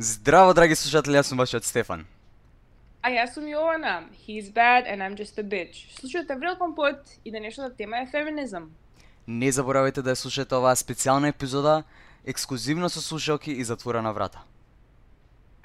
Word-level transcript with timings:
Здраво, 0.00 0.52
драги 0.54 0.76
слушатели, 0.78 1.16
јас 1.18 1.26
сум 1.26 1.40
вашиот 1.42 1.64
Стефан. 1.66 2.04
А 3.02 3.10
јас 3.10 3.32
сум 3.34 3.48
Јована. 3.50 4.04
He's 4.14 4.46
bad 4.54 4.86
and 4.86 5.02
I'm 5.02 5.16
just 5.18 5.38
a 5.38 5.42
bitch. 5.42 5.90
Слушате 5.98 6.36
Врел 6.36 6.54
Компот 6.56 7.18
и 7.24 7.32
денешната 7.32 7.76
тема 7.76 7.98
е 7.98 8.06
феминизам. 8.06 8.70
Не 9.26 9.50
заборавајте 9.50 10.06
да 10.06 10.14
ја 10.14 10.22
слушате 10.22 10.54
оваа 10.54 10.78
специјална 10.78 11.34
епизода, 11.34 11.82
ексклузивно 12.24 12.88
со 12.88 13.02
слушалки 13.02 13.50
и 13.50 13.64
затворена 13.64 14.12
врата. 14.12 14.38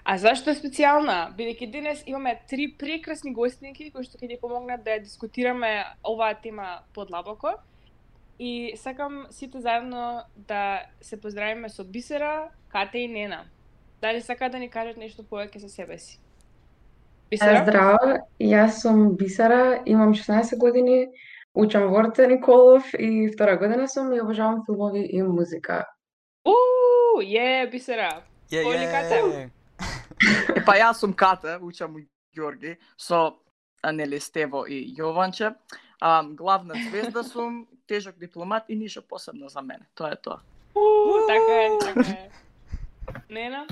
А 0.04 0.18
зашто 0.18 0.50
е 0.50 0.58
специјална? 0.58 1.38
Бидејќи 1.38 1.72
денес 1.72 2.04
имаме 2.08 2.40
три 2.50 2.74
прекрасни 2.74 3.38
гостинки 3.38 3.92
кои 3.92 4.02
што 4.02 4.18
ќе 4.18 4.34
ни 4.34 4.42
помогнат 4.42 4.82
да 4.84 4.98
ја 4.98 5.04
дискутираме 5.06 5.86
оваа 6.02 6.34
тема 6.34 6.82
подлабоко. 6.94 7.60
И 8.40 8.74
сакам 8.82 9.28
сите 9.30 9.62
заедно 9.62 10.24
да 10.36 10.82
се 11.02 11.22
поздравиме 11.22 11.70
со 11.70 11.84
Бисера, 11.84 12.50
Кате 12.70 12.98
и 12.98 13.08
Нена. 13.08 13.46
Дали 14.04 14.22
сака 14.22 14.50
да 14.50 14.60
ни 14.60 14.68
кажат 14.68 14.98
нешто 15.00 15.24
повеќе 15.24 15.62
за 15.64 15.70
себе 15.72 15.96
си? 15.96 16.18
Бисера? 17.32 17.62
Здраво, 17.64 18.16
јас 18.36 18.82
сум 18.84 19.14
Бисера, 19.16 19.80
имам 19.88 20.12
16 20.12 20.58
години, 20.60 21.06
учам 21.56 21.86
во 21.88 22.02
Орте 22.02 22.26
Николов 22.28 22.90
и 23.00 23.30
втора 23.32 23.56
година 23.58 23.88
сум 23.88 24.12
и 24.12 24.20
обожавам 24.20 24.66
филмови 24.66 25.06
и 25.08 25.22
музика. 25.24 25.86
Уу, 26.44 27.22
е, 27.22 27.70
Бисера. 27.72 28.10
Е. 28.52 28.64
Е, 30.56 30.62
па 30.66 30.76
јас 30.76 31.00
сум 31.00 31.14
Ката, 31.14 31.56
учам 31.62 31.96
у 31.96 32.04
Ѓорги, 32.36 32.76
со 32.98 33.40
нели 33.92 34.20
Стево 34.20 34.66
и 34.68 34.84
Јованче. 34.98 35.54
А, 36.02 36.24
главна 36.24 36.76
звезда 36.90 37.24
сум, 37.24 37.68
тежок 37.88 38.20
дипломат 38.20 38.64
и 38.68 38.76
ништо 38.76 39.02
посебно 39.02 39.50
за 39.50 39.62
мене. 39.62 39.88
Тоа 39.96 40.12
е 40.12 40.16
тоа. 40.16 40.42
Уу, 40.76 41.24
така 41.28 41.56
е, 41.64 41.70
така 41.80 42.10
е. 42.10 42.30
Нена? 43.30 43.68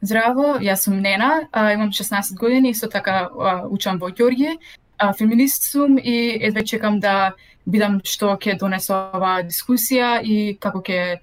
Здраво, 0.00 0.58
јас 0.62 0.86
сум 0.86 1.00
Нена, 1.02 1.48
а, 1.52 1.72
имам 1.72 1.90
16 1.90 2.38
години, 2.38 2.70
исто 2.70 2.88
така 2.88 3.28
а, 3.28 3.62
учам 3.66 3.98
во 3.98 4.10
Ѓорѓе. 4.10 4.58
А, 4.98 5.12
феминист 5.12 5.70
сум 5.70 5.98
и 5.98 6.38
едве 6.40 6.64
чекам 6.64 7.00
да 7.00 7.34
видам 7.66 8.00
што 8.04 8.36
ќе 8.38 8.58
донесе 8.58 8.92
оваа 8.94 9.42
дискусија 9.42 10.20
и 10.22 10.56
како 10.60 10.82
ќе 10.82 11.18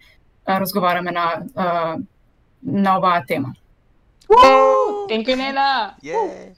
разговараме 0.46 1.12
на 1.12 1.26
а, 1.56 1.98
на 2.62 2.98
оваа 2.98 3.24
тема. 3.26 3.56
Thank 5.10 5.28
you, 5.28 5.36
Нена. 5.36 5.96
Е. 6.04 6.52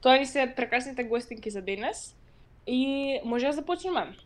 Тоа 0.00 0.18
ни 0.18 0.26
се 0.26 0.52
прекрасните 0.56 1.04
гостинки 1.04 1.50
за 1.50 1.62
денес. 1.62 2.14
И 2.66 3.20
може 3.24 3.46
да 3.46 3.52
започнеме. 3.52 4.16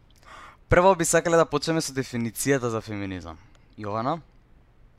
Прво 0.69 0.95
би 0.95 1.05
сакале 1.05 1.37
да 1.37 1.45
почнеме 1.45 1.81
со 1.81 1.93
дефиницијата 1.93 2.71
за 2.73 2.81
феминизам. 2.81 3.37
Јована? 3.77 4.21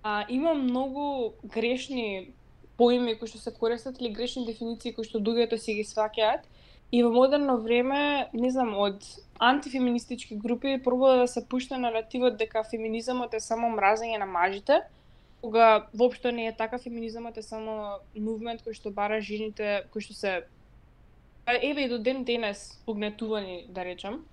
А, 0.04 0.26
има 0.30 0.54
многу 0.54 1.34
грешни 1.46 2.34
поими 2.78 3.16
кои 3.20 3.28
што 3.28 3.38
се 3.38 3.54
користат 3.54 4.02
или 4.02 4.10
грешни 4.14 4.46
дефиниции 4.46 4.94
кои 4.94 5.06
што 5.06 5.22
луѓето 5.22 5.58
си 5.58 5.78
ги 5.78 5.86
сваќаат. 5.86 6.48
И 6.92 7.04
во 7.04 7.12
модерно 7.12 7.58
време, 7.62 8.28
не 8.34 8.50
знам, 8.52 8.74
од 8.76 9.06
антифеминистички 9.40 10.36
групи 10.36 10.82
пробува 10.84 11.22
да 11.22 11.28
се 11.28 11.46
пушта 11.48 11.78
наративот 11.78 12.36
дека 12.38 12.64
феминизмот 12.64 13.34
е 13.34 13.40
само 13.40 13.70
мразење 13.72 14.20
на 14.20 14.26
мажите, 14.26 14.82
кога 15.42 15.88
воопшто 15.94 16.32
не 16.32 16.48
е 16.48 16.56
така, 16.58 16.78
Феминизмот 16.78 17.38
е 17.38 17.42
само 17.42 18.00
мувмент 18.16 18.62
кој 18.62 18.78
што 18.78 18.92
бара 18.94 19.22
жените 19.22 19.86
кои 19.92 20.02
што 20.02 20.14
се 20.14 20.34
еве 21.48 21.86
и 21.86 21.90
до 21.90 21.98
ден 22.00 22.24
денес 22.24 22.82
погнетувани, 22.86 23.66
да 23.70 23.86
речам, 23.86 24.26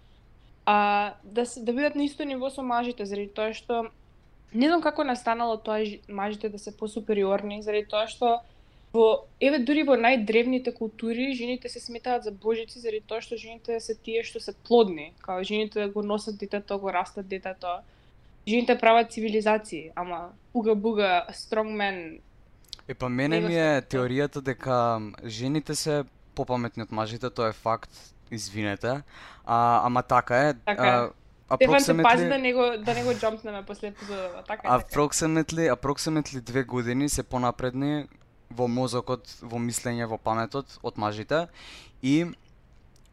а, 0.66 1.14
да, 1.24 1.46
се, 1.46 1.64
да 1.64 1.72
бидат 1.72 1.94
на 1.94 2.04
исто 2.04 2.24
ниво 2.24 2.50
со 2.50 2.62
мажите, 2.62 3.06
заради 3.08 3.32
тоа 3.32 3.54
што 3.56 3.88
не 4.54 4.68
знам 4.68 4.82
како 4.82 5.04
настанало 5.04 5.56
тоа 5.56 5.84
жи- 5.84 6.00
мажите 6.08 6.48
да 6.48 6.58
се 6.58 6.76
посупериорни, 6.76 7.62
заради 7.62 7.86
тоа 7.86 8.06
што 8.08 8.40
во 8.92 9.24
еве 9.40 9.58
дури 9.58 9.82
во 9.84 9.96
најдревните 10.00 10.72
култури 10.72 11.34
жените 11.34 11.68
се 11.68 11.80
сметаат 11.80 12.24
за 12.24 12.32
божици 12.32 12.80
заради 12.80 13.00
тоа 13.06 13.20
што 13.20 13.36
жените 13.36 13.80
се 13.80 13.94
тие 13.94 14.22
што 14.24 14.40
се 14.40 14.54
плодни, 14.54 15.12
као 15.20 15.44
жените 15.44 15.86
го 15.88 16.02
носат 16.02 16.38
детето, 16.38 16.78
го 16.78 16.92
растат 16.92 17.28
детето. 17.28 17.68
Жените 18.48 18.78
прават 18.78 19.12
цивилизации, 19.12 19.90
ама 19.94 20.30
уга 20.54 20.74
буга 20.74 21.26
strong 21.32 21.68
men. 21.76 22.20
Е, 22.88 22.94
па 22.94 23.08
мене 23.08 23.40
ми 23.40 23.54
е 23.54 23.82
теоријата 23.82 24.40
дека 24.40 25.00
жените 25.24 25.74
се 25.74 26.04
попаметни 26.34 26.82
од 26.82 26.92
мажите, 26.92 27.30
тоа 27.30 27.48
е 27.48 27.52
факт, 27.52 27.90
извинете. 28.30 29.02
А, 29.44 29.84
ама 29.84 30.02
така 30.02 30.48
е. 30.48 30.54
Така 30.54 30.86
е. 30.86 30.90
а, 30.90 31.10
Стефан 31.56 31.80
се 31.80 32.02
пази 32.02 32.28
да 32.28 32.38
не 32.38 32.52
го 32.52 32.64
да 32.78 32.94
не 32.94 33.04
го 33.04 33.14
джампнеме 33.14 33.64
после 33.66 33.86
епизодата, 33.86 34.44
така 34.48 34.68
е. 34.68 34.70
така. 34.70 34.84
Approximately, 34.84 35.74
approximately 35.74 36.40
две 36.40 36.64
години 36.64 37.08
се 37.08 37.22
понапредни 37.22 38.08
во 38.50 38.68
мозокот, 38.68 39.28
во 39.42 39.60
мислење, 39.60 40.08
во 40.08 40.18
паметот 40.18 40.78
од 40.82 40.98
мажите 41.00 41.46
и 42.02 42.26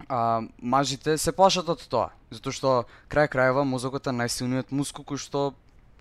а, 0.10 0.42
мажите 0.60 1.18
се 1.18 1.32
плашат 1.32 1.70
од 1.70 1.84
тоа, 1.88 2.12
затоа 2.32 2.56
што 2.56 2.72
крај 3.12 3.32
крајва 3.32 3.64
мозокот 3.68 4.08
е 4.08 4.16
најсилниот 4.16 4.72
мускул 4.72 5.08
кој 5.08 5.20
што 5.20 5.54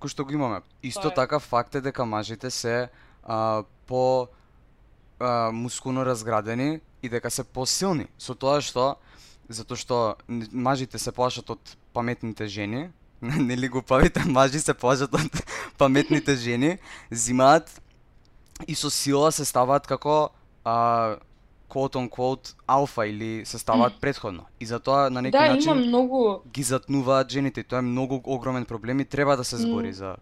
кој 0.02 0.10
што 0.10 0.26
го 0.26 0.34
имаме. 0.34 0.62
Исто 0.82 1.10
е. 1.10 1.14
така 1.14 1.38
факт 1.38 1.74
е 1.74 1.80
дека 1.80 2.04
мажите 2.04 2.50
се 2.50 2.90
а, 3.22 3.62
по 3.86 4.28
а, 5.18 5.50
мускулно 5.52 6.04
разградени 6.06 6.80
и 7.02 7.08
дека 7.08 7.30
се 7.30 7.44
посилни 7.44 8.06
со 8.18 8.34
тоа 8.34 8.58
што 8.60 8.96
затоа 9.48 9.76
што 9.76 9.96
мажите 10.52 10.98
се 10.98 11.12
плашат 11.12 11.50
од 11.50 11.76
паметните 11.92 12.46
жени, 12.46 12.90
нели 13.20 13.68
глупавите 13.68 14.24
мажи 14.26 14.60
се 14.60 14.74
плашат 14.74 15.14
од 15.14 15.42
паметните 15.78 16.36
жени, 16.36 16.78
зимаат 17.10 17.70
и 18.66 18.74
со 18.74 18.90
сила 18.90 19.32
се 19.32 19.44
ставаат 19.44 19.86
како 19.86 20.30
а, 20.64 21.16
quote 21.68 21.98
on 21.98 22.08
quote 22.08 22.54
алфа 22.66 23.06
или 23.06 23.44
се 23.44 23.58
ставаат 23.58 24.00
предходно. 24.00 24.46
И 24.60 24.66
затоа 24.66 25.10
на 25.10 25.22
некој 25.22 25.32
Да, 25.32 25.54
начин 25.54 25.72
има 25.72 25.80
многу 25.80 26.42
ги 26.46 26.62
затнуваат 26.62 27.30
жените 27.30 27.60
и 27.60 27.64
тоа 27.64 27.78
е 27.78 27.88
многу 27.88 28.20
огромен 28.24 28.64
проблем 28.64 29.00
и 29.00 29.04
треба 29.04 29.36
да 29.36 29.44
се 29.44 29.56
збори 29.56 29.88
М. 29.88 29.94
за 29.94 30.16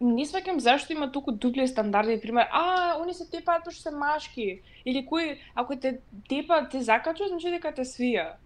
Не 0.00 0.26
сваќам 0.28 0.58
зашто 0.60 0.92
има 0.92 1.06
толку 1.12 1.32
дупли 1.32 1.64
стандарди, 1.68 2.20
пример, 2.20 2.48
а, 2.52 2.96
они 3.00 3.14
се 3.14 3.24
тепаат 3.30 3.64
пошто 3.64 3.80
се 3.80 3.90
машки, 3.90 4.60
или 4.84 5.00
кој 5.00 5.38
ако 5.54 5.76
те 5.76 6.00
тепа 6.28 6.68
те 6.68 6.82
закачува, 6.82 7.28
значи 7.28 7.50
дека 7.50 7.72
те 7.72 7.84
свија. 7.84 8.36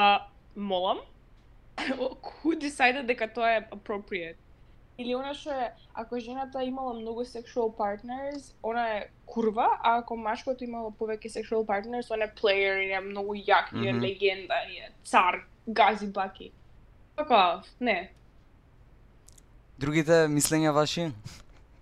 А, 0.00 0.26
молам? 0.56 0.98
Who 2.42 2.54
decided 2.54 3.06
дека 3.06 3.26
тоа 3.34 3.50
е 3.56 3.66
appropriate? 3.70 4.38
Или 4.98 5.14
она 5.14 5.34
што 5.34 5.50
е, 5.50 5.72
ако 5.94 6.20
жената 6.20 6.62
имала 6.62 6.94
многу 6.94 7.24
sexual 7.24 7.74
partners, 7.74 8.54
она 8.62 8.84
е 8.98 9.08
курва, 9.26 9.66
а 9.82 9.98
ако 9.98 10.16
машкото 10.16 10.64
имало 10.64 10.94
повеќе 11.00 11.30
sexual 11.38 11.66
partners, 11.66 12.10
он 12.14 12.22
е 12.22 12.30
player, 12.30 12.78
и 12.78 12.92
е 12.92 13.00
многу 13.00 13.34
јак, 13.34 13.74
и 13.74 13.88
е 13.88 13.94
легенда, 13.94 14.60
и 14.70 14.78
е 14.86 14.92
цар, 15.04 15.42
гази 15.68 16.06
баки. 16.06 16.52
Така, 17.16 17.62
не. 17.80 18.12
другите 19.78 20.26
мислења 20.30 20.70
ваши? 20.74 21.10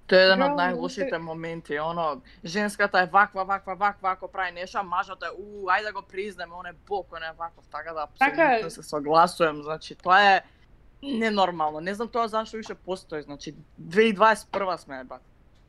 Тоа 0.06 0.18
е 0.18 0.24
еден 0.24 0.42
од 0.42 0.52
најлошите 0.52 1.10
те- 1.10 1.18
моменти, 1.18 1.78
оно, 1.80 2.22
женската 2.44 3.00
е 3.00 3.06
ваква, 3.06 3.44
ваква, 3.44 3.74
ваква, 3.74 4.10
ако 4.10 4.28
прави 4.28 4.52
нешто, 4.52 4.78
а 4.78 4.82
мажот 4.82 5.22
е, 5.22 5.30
у, 5.38 5.66
ајде 5.66 5.82
да 5.82 5.92
го 5.92 6.02
признеме, 6.02 6.54
он 6.54 6.66
е 6.66 6.72
бог, 6.88 7.12
он 7.12 7.22
е 7.22 7.32
ваков, 7.32 7.64
така 7.68 7.92
да 7.92 8.06
Така 8.18 8.42
е. 8.42 8.46
апсолутно 8.46 8.70
се 8.72 8.82
согласувам, 8.82 9.62
значи, 9.62 9.94
тоа 9.94 10.22
е 10.26 10.42
ненормално. 11.02 11.80
Не 11.80 11.94
знам 11.94 12.08
тоа 12.08 12.28
зашто 12.28 12.56
уште 12.56 12.74
постои, 12.74 13.22
значи, 13.22 13.54
2021 13.80 14.76
сме, 14.76 15.04
бат. 15.04 15.22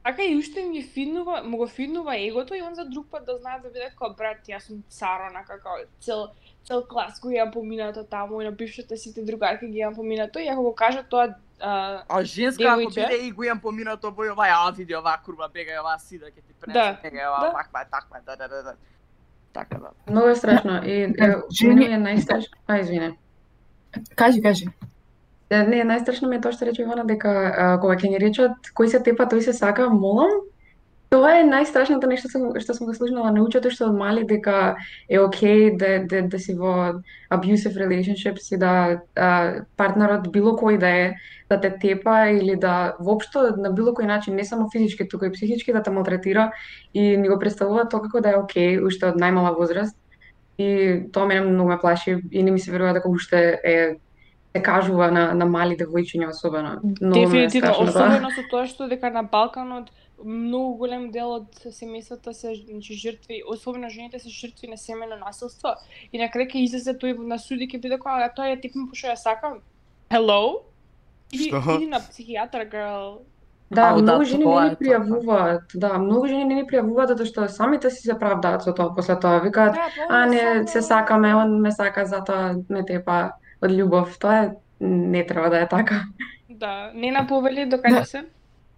Така 0.03 0.23
и 0.23 0.38
уште 0.38 0.63
ми 0.63 0.83
фиднува, 0.83 1.44
му 1.44 1.57
го 1.57 1.67
фиднува 1.67 2.17
егото 2.17 2.53
и 2.53 2.62
он 2.62 2.75
за 2.75 2.85
друг 2.85 3.07
пат 3.12 3.25
да 3.25 3.38
знае 3.38 3.59
да 3.59 3.67
биде 3.67 3.89
како 3.89 4.13
брат, 4.13 4.38
јас 4.47 4.59
сум 4.62 4.83
цар, 4.89 5.29
онака 5.29 5.59
како 5.59 5.69
цел 6.00 6.27
цел 6.67 6.83
клас 6.83 7.19
го 7.19 7.29
имам 7.29 7.51
поминато 7.51 8.03
таму 8.05 8.41
и 8.41 8.45
на 8.45 8.51
бившите 8.51 8.97
сите 8.97 9.21
другарки 9.21 9.67
ги 9.67 9.77
имам 9.77 9.95
поминато 9.95 10.39
и 10.39 10.47
ако 10.47 10.61
го 10.63 10.75
кажа 10.75 11.03
тоа 11.03 11.27
а, 11.59 12.03
А 12.09 12.23
женска 12.23 12.63
ако 12.65 12.77
биде 12.87 13.17
и 13.21 13.31
го 13.31 13.43
имам 13.43 13.59
поминато 13.59 14.11
во 14.11 14.23
овај, 14.25 14.51
а 14.51 14.71
види 14.71 14.93
оваа 14.93 15.17
курва 15.17 15.49
бега, 15.49 15.79
оваа 15.81 15.97
сида 15.99 16.25
ќе 16.27 16.35
ти 16.37 16.53
пренесе, 16.61 16.79
Да, 16.79 16.99
бега, 17.03 17.29
оваа 17.29 17.39
да. 17.41 17.51
ваква, 17.51 17.81
е, 17.81 17.85
таква, 17.91 18.17
е, 18.17 18.21
да, 18.21 18.35
да, 18.37 18.47
да, 18.47 18.63
да. 18.63 18.73
Така 19.53 19.77
да. 19.77 19.89
Многу 20.11 20.27
е 20.27 20.35
страшно 20.35 20.81
и 20.85 20.91
е, 21.01 21.07
Жени- 21.51 21.87
е 21.87 21.97
најстрашно. 21.97 22.53
А, 22.67 22.77
извине. 22.77 23.17
Кажи, 24.15 24.41
кажи. 24.41 24.65
Е, 25.49 25.63
Не, 25.63 25.81
најстрашно 25.83 26.27
ми 26.27 26.35
е 26.35 26.41
тоа 26.41 26.51
што 26.51 26.65
рече 26.65 26.81
Ивана 26.81 27.05
дека 27.05 27.29
а, 27.29 27.79
кога 27.79 27.95
ќе 27.95 28.09
ни 28.09 28.19
речат 28.19 28.51
кој 28.75 28.87
се 28.87 28.99
тепа, 28.99 29.23
тој 29.25 29.39
се 29.39 29.53
сака, 29.53 29.89
молам. 29.89 30.29
Тоа 31.07 31.38
е 31.39 31.44
најстрашното 31.48 32.07
нешто 32.12 32.27
сум, 32.27 32.50
што 32.59 32.74
сум 32.75 32.89
го 32.89 32.94
слушнала 32.95 33.30
научето 33.31 33.69
што 33.71 33.86
од 33.88 33.95
мали 33.95 34.25
дека 34.27 34.75
е 35.07 35.21
окей 35.24 35.69
да, 35.80 36.01
да, 36.04 36.21
да 36.27 36.39
си 36.39 36.56
во 36.57 37.00
abusive 37.31 37.80
relationships 37.80 38.50
и 38.51 38.59
да 38.59 38.71
а, 39.15 39.63
партнерот 39.80 40.27
било 40.33 40.57
кој 40.59 40.80
да 40.81 40.89
е 40.92 41.06
да 41.50 41.59
те 41.63 41.71
тепа 41.80 42.27
или 42.31 42.57
да 42.59 42.98
воопшто 43.00 43.54
на 43.56 43.71
било 43.71 43.94
кој 43.95 44.07
начин, 44.07 44.36
не 44.36 44.44
само 44.44 44.68
физички, 44.74 45.07
туку 45.07 45.25
и 45.25 45.31
психички 45.31 45.71
да 45.71 45.83
те 45.83 45.92
малтретира 45.95 46.51
и 46.94 47.15
ни 47.15 47.30
го 47.30 47.39
представува 47.39 47.88
тоа 47.88 48.03
како 48.03 48.19
да 48.19 48.36
е 48.36 48.42
окей 48.42 48.75
уште 48.83 49.07
од 49.07 49.15
најмала 49.21 49.56
возраст. 49.56 49.95
И 50.57 51.07
тоа 51.13 51.27
мене 51.30 51.48
многу 51.48 51.69
ме 51.69 51.80
плаши 51.80 52.18
и 52.31 52.44
не 52.44 52.51
ми 52.51 52.60
се 52.60 52.71
верува 52.71 52.94
дека 52.94 53.07
уште 53.07 53.62
е 53.63 53.95
се 54.57 54.63
кажува 54.63 55.12
на, 55.12 55.33
на 55.33 55.45
мали 55.45 55.77
девојчиња 55.77 56.31
особено. 56.33 56.80
Ме 56.83 57.13
дефинитивно 57.13 57.74
особено 57.80 58.31
со 58.33 58.44
тоа 58.50 58.65
што 58.68 58.88
дека 58.89 59.12
на 59.13 59.24
Балканот 59.24 59.92
многу 60.23 60.75
голем 60.75 61.11
дел 61.11 61.31
од 61.31 61.51
семејствата 61.65 62.31
се 62.33 62.55
значи 62.55 62.93
жртви, 62.95 63.43
особено 63.47 63.89
жените 63.89 64.19
се 64.19 64.29
жртви 64.29 64.67
на 64.67 64.77
семено 64.77 65.15
насилство 65.15 65.75
и 66.11 66.17
на 66.17 66.25
крај 66.25 66.47
ќе 66.47 66.63
излезе 66.63 66.93
тој 66.93 67.17
на 67.19 67.37
суди 67.37 67.67
ќе 67.67 67.81
биде 67.81 67.97
која 67.97 68.33
тоа 68.33 68.49
е 68.49 68.57
типно 68.57 68.87
пошто 68.87 69.07
ја 69.07 69.15
сакам. 69.15 69.59
Hello? 70.09 70.63
Иди, 71.31 71.49
Што? 71.49 71.75
иди 71.75 71.87
на 71.87 71.99
психијатар, 71.99 72.65
girl. 72.65 73.19
Да, 73.69 73.89
Ау, 73.89 73.97
да, 73.97 74.01
многу 74.03 74.23
жени 74.23 74.43
тоа 74.43 74.63
не 74.63 74.69
ни 74.69 74.75
тоа. 74.75 74.79
пријавуваат. 74.79 75.61
Да, 75.75 75.97
многу 75.99 76.27
жени 76.27 76.45
не 76.45 76.55
ни 76.55 76.63
пријавуваат 76.63 77.07
затоа 77.09 77.25
што 77.25 77.47
самите 77.49 77.89
си 77.89 78.01
се 78.01 78.15
правдаат 78.15 78.63
со 78.63 78.71
тоа 78.71 78.95
после 78.95 79.15
тоа. 79.15 79.39
Викаат, 79.39 79.75
Да, 79.75 79.89
а 80.09 80.25
не 80.25 80.39
само- 80.39 80.67
се 80.67 80.81
сакаме, 80.81 81.35
он 81.35 81.61
ме 81.61 81.71
сака 81.71 82.05
затоа 82.05 82.55
ме 82.69 82.85
тепа 82.85 83.33
од 83.61 83.71
љубов. 83.71 84.17
Тоа 84.17 84.35
е 84.37 84.51
не 84.79 85.25
треба 85.25 85.49
да 85.49 85.59
е 85.59 85.67
така. 85.67 86.03
Да, 86.49 86.91
не 86.95 87.11
наповели 87.11 87.65
докаде 87.65 87.95
Да. 87.95 88.05
се. 88.05 88.23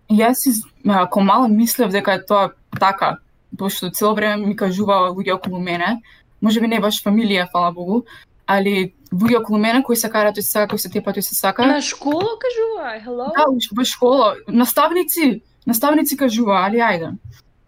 Јас 0.09 0.47
из, 0.49 0.63
а, 0.87 1.05
ко 1.07 1.21
мала 1.21 1.47
мислев 1.47 1.91
дека 1.91 2.17
е 2.17 2.25
тоа 2.25 2.53
така, 2.79 3.17
пошто 3.57 3.89
цело 3.89 4.15
време 4.15 4.45
ми 4.45 4.55
кажува 4.55 5.09
луѓе 5.13 5.35
околу 5.35 5.59
мене, 5.59 6.01
може 6.41 6.61
би 6.61 6.67
не 6.67 6.79
баш 6.79 7.03
фамилија, 7.03 7.49
фала 7.51 7.71
Богу, 7.71 8.03
али 8.47 8.93
луѓе 9.13 9.41
околу 9.41 9.59
мене 9.59 9.83
кои 9.83 9.95
се 9.95 10.09
караат, 10.09 10.37
тој 10.37 10.41
се 10.41 10.51
сака, 10.51 10.73
кој 10.73 10.81
се 10.81 10.89
тепа, 10.89 11.13
тој 11.13 11.21
се 11.21 11.35
сака. 11.35 11.65
На 11.67 11.81
школа 11.81 12.37
кажува, 12.41 12.97
hello? 13.05 13.29
Да, 13.37 13.45
во 13.77 13.85
школа, 13.85 14.35
наставници, 14.47 15.41
наставници 15.65 16.17
кажува, 16.17 16.65
али 16.65 16.81
ајде. 16.81 17.13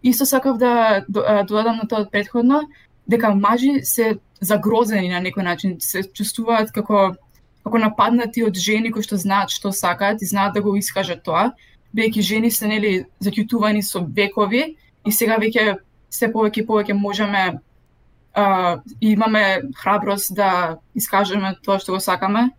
Исто 0.02 0.26
сакав 0.26 0.58
да 0.58 1.04
додадам 1.08 1.78
на 1.78 1.86
тоа 1.86 2.02
од 2.02 2.10
предходно, 2.10 2.62
дека 3.06 3.34
мажи 3.34 3.84
се 3.86 4.18
загрозени 4.40 5.10
на 5.14 5.22
некој 5.22 5.46
начин, 5.46 5.76
се 5.80 6.02
чувствуваат 6.02 6.74
како 6.74 7.14
како 7.62 7.78
нападнати 7.78 8.42
од 8.42 8.56
жени 8.58 8.90
кои 8.90 9.04
што 9.06 9.14
знаат 9.14 9.52
што 9.54 9.70
сакаат 9.70 10.22
и 10.22 10.26
знаат 10.26 10.54
да 10.54 10.62
го 10.62 10.74
искажат 10.76 11.22
тоа, 11.22 11.52
бидејќи 11.94 12.22
жени 12.22 12.50
се 12.50 12.68
нели 12.68 12.92
заќутувани 13.20 13.82
со 13.82 14.00
векови 14.00 14.76
и 15.04 15.12
сега 15.12 15.38
веќе 15.40 15.76
се 16.10 16.28
повеќе 16.32 16.62
и 16.62 16.66
повеќе 16.66 16.96
можеме 16.98 17.44
а, 18.34 18.78
и 19.00 19.12
имаме 19.12 19.62
храброст 19.76 20.34
да 20.36 20.78
искажеме 20.94 21.54
тоа 21.64 21.78
што 21.78 21.96
го 21.96 22.00
сакаме 22.00 22.50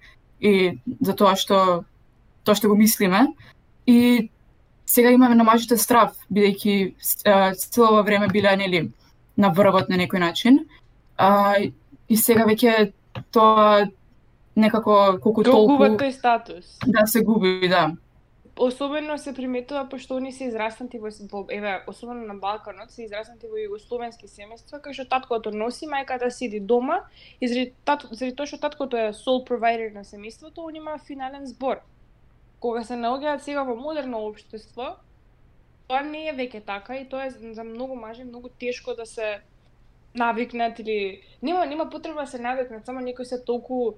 и 0.41 0.77
за 1.01 1.15
тоа 1.15 1.35
што 1.35 1.85
тоа 2.43 2.55
што 2.55 2.69
го 2.69 2.75
мислиме. 2.75 3.27
И 3.87 4.29
сега 4.85 5.11
имаме 5.11 5.35
на 5.35 5.43
мажите 5.43 5.77
страв, 5.77 6.15
бидејќи 6.31 7.55
цело 7.55 8.03
време 8.03 8.27
биле 8.27 8.55
нели 8.57 8.81
на 9.37 9.49
врвот 9.49 9.89
на 9.89 9.97
некој 9.97 10.19
начин. 10.19 10.65
А, 11.17 11.55
и 12.09 12.17
сега 12.17 12.45
веќе 12.45 12.91
тоа 13.31 13.87
некако 14.55 15.19
колку 15.21 15.43
Го 15.43 15.65
губат 15.67 15.97
толку 15.97 16.03
тој 16.03 16.11
статус. 16.11 16.77
да 16.85 17.07
се 17.07 17.23
губи, 17.23 17.67
да. 17.69 17.91
Особено 18.55 19.17
се 19.17 19.33
приметува 19.33 19.89
пошто 19.89 20.15
они 20.15 20.31
се 20.31 20.45
израснати 20.45 20.99
во, 20.99 21.09
во 21.31 21.45
еве, 21.49 21.83
особено 21.87 22.25
на 22.25 22.35
Балканот, 22.35 22.91
се 22.91 23.03
израснати 23.03 23.47
во 23.49 23.57
југословенски 23.57 24.29
семејства, 24.29 24.77
кај 24.77 24.93
што 24.93 25.05
таткото 25.09 25.49
носи, 25.51 25.89
мајката 25.89 26.29
седи 26.29 26.59
дома, 26.59 26.99
и 27.41 27.47
заради, 27.47 27.73
тат, 27.85 28.05
заради 28.11 28.35
тоа 28.35 28.45
што 28.45 28.59
таткото 28.61 28.97
е 28.97 29.07
sole 29.17 29.41
provider 29.47 29.89
на 29.93 30.05
семејството, 30.05 30.69
он 30.69 30.75
има 30.75 30.97
финален 30.97 31.47
збор. 31.49 31.81
Кога 32.59 32.83
се 32.83 32.93
наоѓаат 32.93 33.41
сега 33.41 33.63
во 33.63 33.75
модерно 33.75 34.21
општество, 34.27 34.97
тоа 35.87 36.03
не 36.05 36.27
е 36.29 36.37
веќе 36.37 36.61
така 36.65 37.01
и 37.01 37.09
тоа 37.09 37.25
е 37.25 37.33
за- 37.33 37.53
за 37.53 37.63
многу 37.63 37.95
мажи 37.95 38.23
многу 38.23 38.49
тешко 38.49 38.93
да 38.93 39.05
се 39.05 39.41
навикнат 40.15 40.79
или 40.79 41.21
нема 41.41 41.65
нема 41.65 41.89
потреба 41.89 42.21
да 42.21 42.27
се 42.27 42.39
навикнат, 42.39 42.85
само 42.85 42.99
некои 42.99 43.25
се 43.25 43.43
толку 43.43 43.93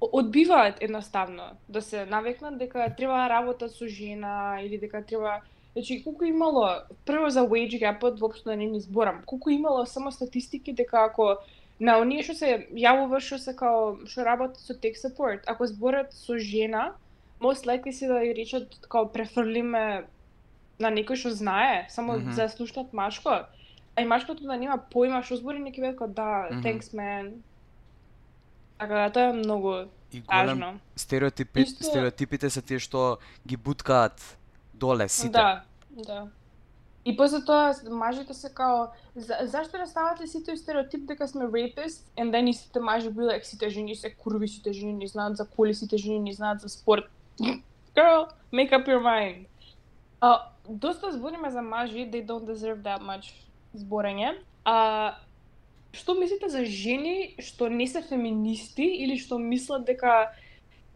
одбиваат 0.00 0.82
едноставно 0.82 1.42
да 1.68 1.82
се 1.82 2.06
навикнат 2.06 2.58
дека 2.58 2.94
треба 2.96 3.28
работа 3.28 3.68
со 3.68 3.88
жена 3.88 4.58
или 4.62 4.78
дека 4.78 5.04
треба 5.04 5.40
Значи, 5.76 6.02
колку 6.04 6.24
имало, 6.24 6.68
прво 7.04 7.28
за 7.30 7.40
wage 7.40 7.80
gap-от, 7.80 8.20
воопшто 8.20 8.56
не 8.56 8.66
ми 8.66 8.80
зборам, 8.80 9.22
колку 9.26 9.50
имало 9.50 9.86
само 9.86 10.12
статистики 10.12 10.72
дека 10.72 11.04
ако 11.04 11.36
на 11.80 11.98
оние 12.00 12.22
што 12.24 12.32
се 12.32 12.66
јавува 12.72 13.20
што 13.20 13.36
се 13.38 13.52
као 13.52 13.98
што 14.08 14.24
работат 14.24 14.56
со 14.64 14.72
tech 14.72 14.96
support, 14.96 15.44
ако 15.46 15.66
зборат 15.66 16.14
со 16.16 16.38
жена, 16.38 16.94
most 17.40 17.68
likely 17.68 17.92
се 17.92 18.08
да 18.08 18.24
ја 18.24 18.32
речат 18.36 18.72
као 18.88 19.12
префрлиме 19.12 20.06
на 20.80 20.88
некој 20.88 21.16
што 21.16 21.30
знае, 21.30 21.84
само 21.92 22.16
Мгм. 22.16 22.32
за 22.32 22.42
да 22.42 22.48
слушнат 22.48 22.92
машко. 22.92 23.44
А 23.96 24.02
и 24.02 24.04
машкото 24.04 24.44
да 24.44 24.56
нема 24.56 24.80
појма 24.80 25.20
што 25.22 25.36
збори, 25.36 25.60
бидат 25.60 25.96
као 25.96 26.08
да, 26.08 26.48
Мгм. 26.50 26.62
thanks 26.64 26.94
man. 26.96 27.32
Така 28.78 28.94
да 28.94 29.10
тоа 29.12 29.22
е 29.22 29.32
многу 29.32 29.72
И 30.12 30.20
голем 30.20 30.46
важно. 30.46 30.80
стереотипи, 30.96 31.60
Исто- 31.64 31.82
стереотипите 31.82 32.50
се 32.50 32.62
тие 32.62 32.78
што 32.78 33.18
ги 33.46 33.56
буткаат 33.56 34.38
доле 34.74 35.08
сите. 35.08 35.30
Да, 35.30 35.62
да. 35.90 36.28
И 37.04 37.16
после 37.16 37.44
тоа 37.44 37.72
мажите 37.90 38.34
се 38.34 38.54
као 38.54 38.86
за, 39.16 39.36
зашто 39.42 39.78
не 39.78 39.86
ставате 39.86 40.26
сите 40.26 40.56
стереотип 40.56 41.06
дека 41.06 41.28
сме 41.28 41.44
rapist 41.44 42.02
and 42.16 42.30
then 42.34 42.50
и 42.50 42.54
сите 42.54 42.80
мажи 42.80 43.10
биле 43.10 43.32
like, 43.32 43.42
сите 43.42 43.70
жени 43.70 43.94
се 43.96 44.10
курви, 44.14 44.48
сите 44.48 44.72
жени 44.72 44.92
не 44.92 45.06
знаат 45.06 45.36
за 45.36 45.46
коли, 45.48 45.74
сите 45.74 45.96
жени 45.96 46.18
не 46.20 46.32
знаат 46.32 46.60
за 46.60 46.68
спорт. 46.68 47.04
Girl, 47.94 48.26
make 48.52 48.72
up 48.72 48.86
your 48.86 49.00
mind. 49.00 49.46
А, 50.20 50.48
доста 50.68 51.12
збориме 51.12 51.50
за 51.50 51.62
мажи, 51.62 52.10
they 52.10 52.26
don't 52.26 52.44
deserve 52.44 52.82
that 52.82 53.00
much 53.00 53.32
зборење. 53.76 54.38
А 54.64 55.14
што 55.96 56.14
мислите 56.14 56.48
за 56.52 56.64
жени 56.64 57.34
што 57.42 57.68
не 57.72 57.86
се 57.88 58.02
феминисти 58.04 58.86
или 59.04 59.18
што 59.18 59.38
мислат 59.40 59.86
дека 59.88 60.32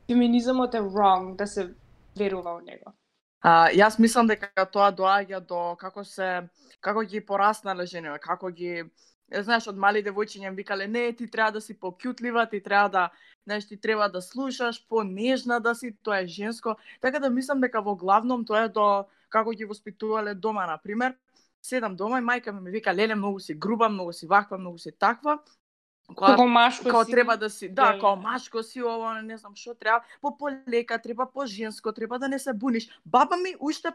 феминизмот 0.06 0.74
е 0.74 0.82
wrong 0.84 1.36
да 1.36 1.46
се 1.46 1.70
верува 2.16 2.58
во 2.58 2.60
него? 2.60 2.92
А, 3.40 3.70
јас 3.72 3.96
мислам 3.98 4.28
дека 4.28 4.66
тоа 4.68 4.90
доаѓа 4.92 5.40
до 5.40 5.76
како 5.80 6.04
се 6.04 6.48
како 6.80 7.02
ги 7.02 7.20
пораснале 7.24 7.86
жените, 7.86 8.18
како 8.20 8.50
ги 8.52 8.84
знаеш 9.30 9.68
од 9.70 9.78
мали 9.78 10.02
девојчиња 10.04 10.50
им 10.50 10.56
викале 10.58 10.86
не 10.88 11.12
ти 11.16 11.30
треба 11.30 11.52
да 11.56 11.60
си 11.60 11.74
покјутлива, 11.78 12.48
ти 12.50 12.60
треба 12.62 12.88
да 12.88 13.10
знаеш 13.44 13.66
ти 13.68 13.80
треба 13.80 14.08
да 14.08 14.22
слушаш, 14.22 14.86
понежна 14.88 15.60
да 15.60 15.74
си, 15.74 15.96
тоа 16.02 16.20
е 16.20 16.26
женско. 16.26 16.76
Така 17.00 17.18
да 17.18 17.30
мислам 17.30 17.60
дека 17.60 17.80
во 17.80 17.96
главном 17.96 18.44
тоа 18.44 18.64
е 18.64 18.68
до 18.68 19.06
како 19.28 19.50
ги 19.50 19.64
воспитувале 19.64 20.34
дома 20.34 20.66
на 20.66 20.78
пример. 20.78 21.16
Седам 21.62 21.96
дома 21.96 22.18
и 22.18 22.24
мајка 22.24 22.52
ми 22.52 22.60
ми 22.60 22.70
вика 22.70 22.94
леле 22.94 23.14
многу 23.14 23.40
си 23.40 23.54
груба, 23.54 23.88
многу 23.88 24.12
си 24.12 24.26
ваква, 24.26 24.58
многу 24.58 24.78
си 24.78 24.92
таква. 24.98 25.38
Кога 26.08 26.32
Како 26.32 26.46
машко 26.46 26.88
као 26.88 27.04
си. 27.04 27.10
треба 27.10 27.36
да 27.36 27.50
си, 27.50 27.68
да, 27.68 27.96
да. 27.96 28.16
машко 28.16 28.62
си 28.62 28.82
ово, 28.82 29.12
не 29.22 29.36
знам 29.36 29.54
што 29.56 29.74
треба, 29.74 30.04
по 30.20 30.36
полека, 30.38 30.98
треба 30.98 31.26
по 31.32 31.46
женско, 31.46 31.92
треба 31.92 32.18
да 32.18 32.28
не 32.28 32.38
се 32.38 32.52
буниш. 32.52 32.88
Баба 33.04 33.36
ми 33.36 33.54
уште 33.60 33.92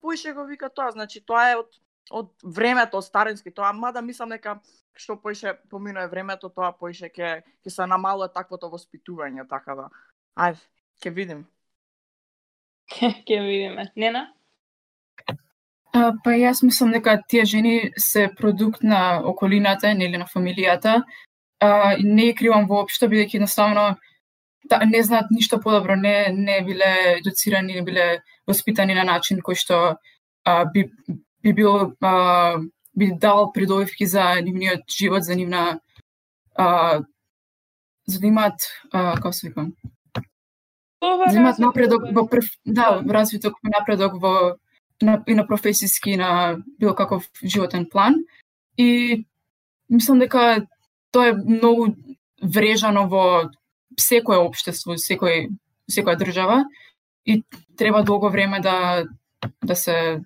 поише 0.00 0.32
го 0.32 0.44
вика 0.44 0.68
тоа, 0.70 0.90
значи 0.90 1.24
тоа 1.24 1.50
е 1.50 1.56
од 1.56 1.70
од 2.10 2.30
времето 2.42 2.96
од 2.96 3.04
старински 3.04 3.50
тоа, 3.50 3.72
мада 3.72 4.02
мислам 4.02 4.32
дека 4.32 4.58
што 4.96 5.16
поише 5.20 5.54
поминува 5.70 6.08
времето, 6.08 6.48
тоа 6.48 6.72
поише 6.72 7.08
ќе 7.08 7.42
ќе 7.64 7.70
се 7.70 7.86
намалува 7.86 8.28
таквото 8.32 8.70
воспитување, 8.72 9.48
така 9.48 9.74
да. 9.74 9.88
Ајде, 10.36 10.64
ќе 11.04 11.14
видим. 11.14 11.46
Ќе 13.28 13.40
видиме. 13.44 13.90
Нена? 13.96 14.32
А, 15.92 16.12
па 16.24 16.34
јас 16.36 16.62
мислам 16.62 16.92
дека 16.92 17.18
тие 17.28 17.44
жени 17.44 17.92
се 17.96 18.28
продукт 18.38 18.82
на 18.82 19.20
околината, 19.24 19.94
нели 19.94 20.16
на 20.16 20.26
фамилијата. 20.26 21.02
А, 21.60 21.96
не 21.98 22.34
кривам 22.34 22.68
воопшто, 22.68 23.08
бидејќи 23.08 23.40
едноставно 23.40 23.96
да, 24.68 24.84
не 24.84 25.02
знаат 25.02 25.30
ништо 25.30 25.60
подобро, 25.60 25.96
не 25.96 26.28
не 26.32 26.62
биле 26.62 27.18
едуцирани, 27.18 27.74
не 27.74 27.82
биле 27.82 28.22
воспитани 28.46 28.94
на 28.94 29.04
начин 29.04 29.40
кој 29.40 29.56
што 29.56 29.96
а, 30.44 30.64
би 30.64 30.90
би 31.42 31.52
бил 31.52 31.94
а, 32.00 32.58
би 32.94 33.12
дал 33.12 33.52
придобивки 33.52 34.06
за 34.06 34.40
нивниот 34.42 34.84
живот, 34.90 35.24
за 35.24 35.34
нивна 35.34 35.80
а, 36.54 37.00
за 38.06 38.20
да 38.20 38.26
имаат 38.26 38.60
а, 38.92 39.14
како 39.14 39.32
се 39.32 39.48
викам, 39.48 39.72
да 41.00 41.34
имаат 41.34 41.58
развиток 41.58 41.66
напредок 41.66 42.02
во 42.12 42.26
прв, 42.28 42.46
да, 42.64 43.00
Да. 43.02 43.14
развиток, 43.14 43.54
напредок 43.62 44.20
во 44.20 44.56
на, 45.02 45.22
и 45.26 45.34
на 45.34 45.46
професиски, 45.46 46.16
на 46.16 46.56
било 46.78 46.94
каков 46.94 47.30
животен 47.44 47.86
план. 47.90 48.14
И 48.78 49.24
мислам 49.90 50.18
дека 50.18 50.66
тоа 51.10 51.28
е 51.28 51.32
многу 51.32 51.94
врежано 52.42 53.08
во 53.08 53.50
секое 53.98 54.38
општество, 54.38 54.94
секој 54.94 55.48
секоја 55.90 56.18
држава 56.18 56.64
и 57.24 57.42
треба 57.76 58.02
долго 58.02 58.30
време 58.30 58.60
да 58.60 59.04
да 59.64 59.76
се 59.76 60.20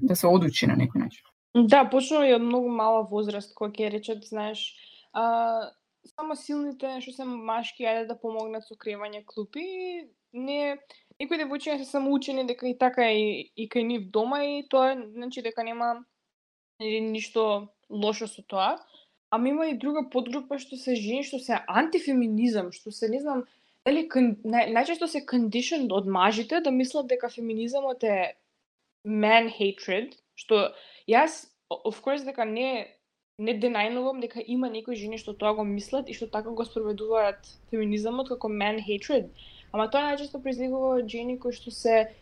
да 0.00 0.16
се 0.16 0.26
одучи 0.26 0.66
на 0.66 0.76
некој 0.76 1.06
начин. 1.06 1.24
Да, 1.54 1.84
почнува 1.86 2.26
и 2.26 2.34
од 2.34 2.42
многу 2.42 2.68
мала 2.68 3.04
возраст, 3.06 3.54
кој 3.54 3.70
ќе 3.70 3.90
речат, 3.92 4.24
знаеш, 4.26 4.74
а, 5.12 5.70
само 6.16 6.34
силните 6.34 6.98
што 7.00 7.14
се 7.14 7.24
машки 7.24 7.86
ајде 7.86 8.08
да 8.10 8.18
помогнат 8.18 8.66
со 8.66 8.74
кревање 8.74 9.22
клупи 9.26 9.62
и 9.62 9.92
не 10.34 10.76
некои 11.20 11.38
девојчиња 11.38 11.78
да 11.78 11.84
се 11.84 11.90
самоучени 11.90 12.46
дека 12.48 12.68
и 12.68 12.78
така 12.78 13.06
е 13.10 13.18
и, 13.18 13.52
и 13.56 13.68
кај 13.68 13.86
нив 13.86 14.10
дома 14.10 14.42
и 14.44 14.64
тоа 14.70 14.94
значи 14.96 15.42
дека 15.42 15.64
нема 15.64 16.04
ништо 16.80 17.68
лошо 17.90 18.26
со 18.28 18.42
тоа. 18.42 18.78
Ама 19.30 19.48
има 19.48 19.66
и 19.68 19.78
друга 19.78 20.08
подгрупа 20.10 20.58
што 20.58 20.76
се 20.76 20.94
жени 20.94 21.22
што 21.26 21.38
се 21.38 21.60
антифеминизам, 21.68 22.72
што 22.72 22.90
се 22.90 23.08
не 23.08 23.20
знам 23.20 23.44
дали 23.84 24.06
кон, 24.08 24.34
нај, 24.44 24.72
најчесто 24.74 25.06
се 25.10 25.24
conditioned 25.28 25.92
од 25.92 26.06
мажите 26.06 26.60
да 26.64 26.70
мислат 26.70 27.08
дека 27.10 27.28
феминизмот 27.28 28.04
е 28.04 28.34
man 29.04 29.50
hatred, 29.52 30.14
што 30.34 30.72
јас 31.10 31.44
of 31.70 32.00
course 32.02 32.24
дека 32.24 32.44
не 32.44 32.86
не 33.38 33.56
денајнувам 33.58 34.20
дека 34.22 34.42
има 34.46 34.68
некои 34.70 34.94
жени 34.96 35.18
што 35.18 35.34
тоа 35.34 35.54
го 35.58 35.64
мислат 35.66 36.08
и 36.08 36.14
што 36.14 36.28
така 36.30 36.54
го 36.54 36.64
спроведуваат 36.64 37.48
феминизмот 37.70 38.28
како 38.30 38.48
man 38.48 38.78
hatred. 38.78 39.30
Ама 39.74 39.88
тоа 39.90 40.12
најчесто 40.12 40.38
произлегува 40.38 41.00
од 41.00 41.10
жени 41.10 41.34
кои 41.42 41.52
што 41.52 41.72
се 41.74 42.14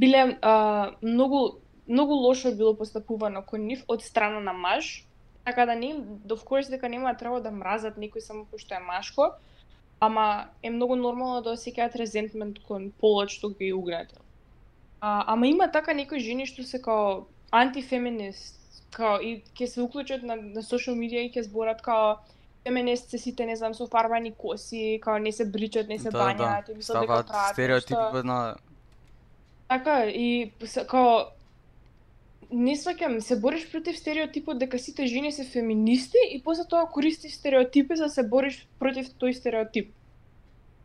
биле 0.00 0.38
а, 0.40 0.96
многу 1.04 1.60
многу 1.86 2.14
лошо 2.14 2.52
било 2.56 2.74
постапувано 2.74 3.42
кон 3.42 3.66
нив 3.66 3.84
од 3.88 4.02
страна 4.02 4.40
на 4.40 4.52
маж, 4.52 5.04
така 5.44 5.66
да 5.66 5.74
не 5.74 5.94
до 5.94 6.34
да, 6.34 6.40
course 6.40 6.70
дека 6.70 6.88
нема 6.88 7.14
треба 7.14 7.40
да 7.40 7.50
мразат 7.50 7.98
некој 8.00 8.24
само 8.24 8.44
пошто 8.44 8.74
е 8.74 8.80
машко, 8.80 9.34
ама 10.00 10.48
е 10.62 10.70
многу 10.70 10.96
нормално 10.96 11.42
да 11.42 11.52
осеќаат 11.52 11.96
резентмент 11.96 12.58
кон 12.64 12.90
полот 13.00 13.30
што 13.30 13.50
ги 13.50 13.72
угнетил. 13.72 14.24
А, 15.00 15.24
ама 15.32 15.46
има 15.46 15.68
така 15.72 15.94
некои 15.94 16.20
жени 16.20 16.46
што 16.46 16.64
се 16.64 16.80
као 16.82 17.26
антифеминист, 17.52 18.56
као 18.90 19.20
и 19.20 19.42
ќе 19.54 19.66
се 19.66 19.82
уклучат 19.82 20.22
на, 20.22 20.36
на 20.36 20.64
социјал 20.64 20.96
медија 20.96 21.28
и 21.28 21.32
ќе 21.36 21.44
зборат 21.44 21.82
као 21.82 22.16
феминист 22.66 23.10
се 23.10 23.18
сите, 23.18 23.46
не 23.46 23.56
знам, 23.56 23.74
со 23.74 23.86
фарбани 23.86 24.32
коси, 24.34 24.98
као 25.02 25.18
не 25.18 25.32
се 25.32 25.44
бричат, 25.44 25.88
не 25.88 25.98
се 25.98 26.10
Да, 26.10 26.18
бањаат, 26.18 26.66
да. 26.66 26.72
и 26.72 26.76
мислат 26.76 27.00
дека 27.00 27.22
прават 27.22 27.54
стереотипи 27.54 27.94
нешто. 27.94 28.26
на 28.26 28.56
Така, 29.68 30.06
и 30.06 30.52
као 30.86 31.26
не 32.50 32.76
сваќам, 32.78 33.18
се 33.20 33.38
бориш 33.40 33.66
против 33.70 33.98
стереотипот 33.98 34.58
дека 34.58 34.78
сите 34.78 35.06
жени 35.06 35.32
се 35.32 35.44
феминисти 35.44 36.18
и 36.30 36.42
после 36.42 36.64
тоа 36.70 36.86
користиш 36.86 37.34
стереотипи 37.34 37.96
за 37.96 38.04
да 38.04 38.10
се 38.10 38.22
бориш 38.22 38.66
против 38.78 39.10
тој 39.18 39.32
стереотип. 39.32 39.92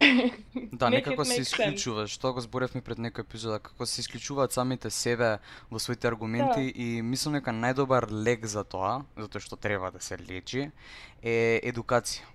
Да, 0.72 0.89
некако 0.89 1.25
се 1.25 1.41
исклучува, 1.41 2.08
што 2.10 2.34
го 2.34 2.41
зборевме 2.41 2.81
пред 2.81 2.98
некој 2.98 3.25
епизода, 3.25 3.60
како 3.62 3.86
се 3.86 4.01
исклучуваат 4.01 4.53
самите 4.55 4.89
себе 4.89 5.38
во 5.70 5.79
своите 5.79 6.08
аргументи 6.10 6.72
Да. 6.72 6.75
и 6.75 7.01
мислам 7.01 7.38
дека 7.38 7.53
најдобар 7.53 8.10
лек 8.12 8.46
за 8.46 8.63
тоа, 8.63 9.05
затоа 9.17 9.41
што 9.41 9.55
треба 9.55 9.91
да 9.91 10.01
се 10.01 10.17
лечи, 10.17 10.72
е 11.22 11.60
едукација. 11.63 12.25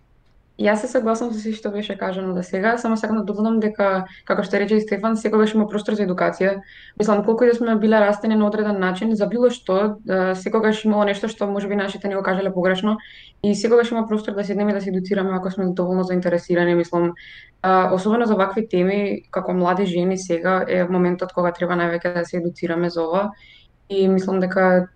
Јас 0.57 0.81
се 0.81 0.89
согласам 0.89 1.35
со 1.35 1.39
се 1.39 1.53
што 1.53 1.69
беше 1.69 1.99
кажано 2.01 2.33
до 2.33 2.43
сега, 2.43 2.79
само 2.81 2.97
сакам 2.97 3.19
да 3.19 3.25
додадам 3.29 3.59
дека, 3.61 4.07
како 4.25 4.43
што 4.43 4.57
рече 4.57 4.79
и 4.79 4.81
Стефан, 4.81 5.17
секогаш 5.21 5.53
има 5.53 5.67
простор 5.69 5.93
за 5.99 6.07
едукација. 6.07 6.63
Мислам, 6.99 7.25
колку 7.27 7.45
и 7.45 7.51
да 7.51 7.55
сме 7.55 7.77
биле 7.77 8.01
растени 8.01 8.39
на 8.41 8.47
одреден 8.47 8.81
начин, 8.81 9.13
за 9.15 9.27
било 9.29 9.51
што, 9.53 9.99
секогаш 10.35 10.85
имало 10.89 11.05
нешто 11.05 11.29
што 11.29 11.47
можеби 11.47 11.77
нашите 11.77 12.09
не 12.09 12.17
го 12.17 12.23
кажале 12.23 12.53
погрешно 12.55 12.97
и 13.43 13.55
секогаш 13.55 13.91
има 13.91 14.07
простор 14.09 14.33
да 14.33 14.45
седнеме 14.45 14.73
да 14.73 14.81
се 14.81 14.91
едуцираме 14.91 15.37
ако 15.37 15.51
сме 15.51 15.67
доволно 15.67 16.05
заинтересирани, 16.05 16.75
мислам. 16.75 17.13
Особено 17.93 18.25
за 18.25 18.35
вакви 18.35 18.69
теми, 18.69 19.23
како 19.31 19.53
млади 19.53 19.85
жени 19.85 20.19
сега 20.19 20.65
е 20.69 20.85
моментот 20.89 21.33
кога 21.37 21.53
треба 21.53 21.77
највеќе 21.77 22.15
да 22.15 22.25
се 22.25 22.41
едуцираме 22.41 22.91
за 22.91 23.03
ова. 23.05 23.31
И 23.89 24.09
мислам 24.09 24.41
дека 24.41 24.89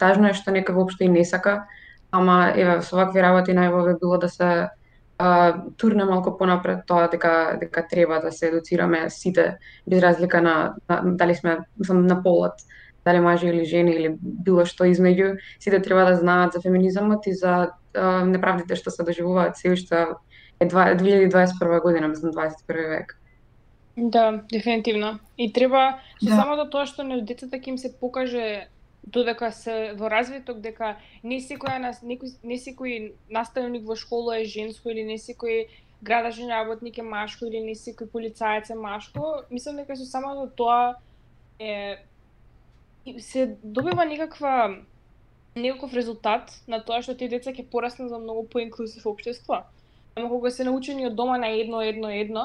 тажно 0.00 0.32
е 0.32 0.34
што 0.34 0.56
некој 0.56 0.72
воопшто 0.72 1.04
и 1.04 1.08
не 1.08 1.24
сака, 1.24 1.66
ама 2.10 2.54
еве 2.56 2.80
со 2.80 2.96
вакви 2.96 3.20
работи 3.20 3.52
најубаво 3.52 4.00
било 4.00 4.16
да 4.18 4.28
се 4.28 4.70
а, 5.18 5.62
турне 5.76 6.04
малку 6.04 6.38
понапред 6.38 6.86
тоа 6.86 7.08
дека 7.08 7.56
дека 7.60 7.86
треба 7.88 8.20
да 8.20 8.32
се 8.32 8.46
едуцираме 8.48 9.10
сите 9.10 9.58
без 9.86 10.02
разлика 10.02 10.42
на, 10.42 10.74
на 10.88 11.02
дали 11.04 11.34
сме 11.34 11.58
мислам 11.78 12.06
на 12.06 12.22
полот, 12.22 12.52
дали 13.04 13.20
мажи 13.20 13.46
или 13.48 13.64
жени 13.64 13.92
или 13.92 14.16
било 14.20 14.64
што 14.64 14.84
измеѓу, 14.84 15.38
сите 15.60 15.82
треба 15.82 16.04
да 16.04 16.16
знаат 16.16 16.52
за 16.52 16.60
феминизамот 16.60 17.26
и 17.26 17.34
за 17.34 17.70
а, 17.94 18.24
неправдите 18.24 18.76
што 18.76 18.90
се 18.90 19.02
доживуваат 19.02 19.56
се 19.56 19.72
уште 19.72 20.06
е 20.60 20.66
два- 20.66 20.94
2021 20.94 21.82
година, 21.82 22.08
мислам 22.08 22.32
21 22.32 22.88
век. 22.88 23.18
Да, 23.96 24.42
дефинитивно. 24.52 25.18
И 25.38 25.52
треба 25.52 25.98
со 26.22 26.30
Да. 26.30 26.36
самото 26.36 26.70
тоа 26.70 26.86
што 26.86 27.04
на 27.04 27.20
децата 27.20 27.56
ќе 27.56 27.68
им 27.68 27.78
се 27.78 27.92
покаже 28.00 28.68
додека 29.04 29.50
се 29.52 29.94
во 29.98 30.08
развиток 30.10 30.60
дека 30.62 30.96
не 31.22 31.40
секоја 31.42 31.78
нас 31.82 32.02
некој 32.02 32.36
не 32.42 32.58
секој 32.58 33.12
наставник 33.30 33.84
во 33.86 33.96
школа 33.96 34.38
е 34.38 34.44
женско 34.44 34.90
или 34.90 35.02
не 35.04 35.18
секој 35.18 35.66
градажен 36.02 36.50
работник 36.50 36.98
е 36.98 37.02
машко 37.02 37.46
или 37.46 37.60
не 37.60 37.74
секој 37.74 38.10
полицаец 38.10 38.70
е 38.70 38.74
машко, 38.74 39.42
мислам 39.50 39.76
дека 39.76 39.96
со 39.96 40.06
самото 40.06 40.50
тоа 40.56 40.94
е 41.58 41.98
се 43.18 43.56
добива 43.62 44.04
некаква 44.04 44.78
некаков 45.56 45.94
резултат 45.94 46.62
на 46.68 46.80
тоа 46.80 47.02
што 47.02 47.14
тие 47.18 47.28
деца 47.28 47.52
ќе 47.52 47.68
пораснат 47.70 48.08
за 48.10 48.18
многу 48.18 48.46
поинклузив 48.48 49.06
општество. 49.06 49.64
Ама 50.14 50.28
кога 50.28 50.50
се 50.50 50.64
научени 50.64 51.06
од 51.06 51.14
дома 51.14 51.38
на 51.38 51.48
едно, 51.48 51.80
едно, 51.82 52.10
едно, 52.10 52.44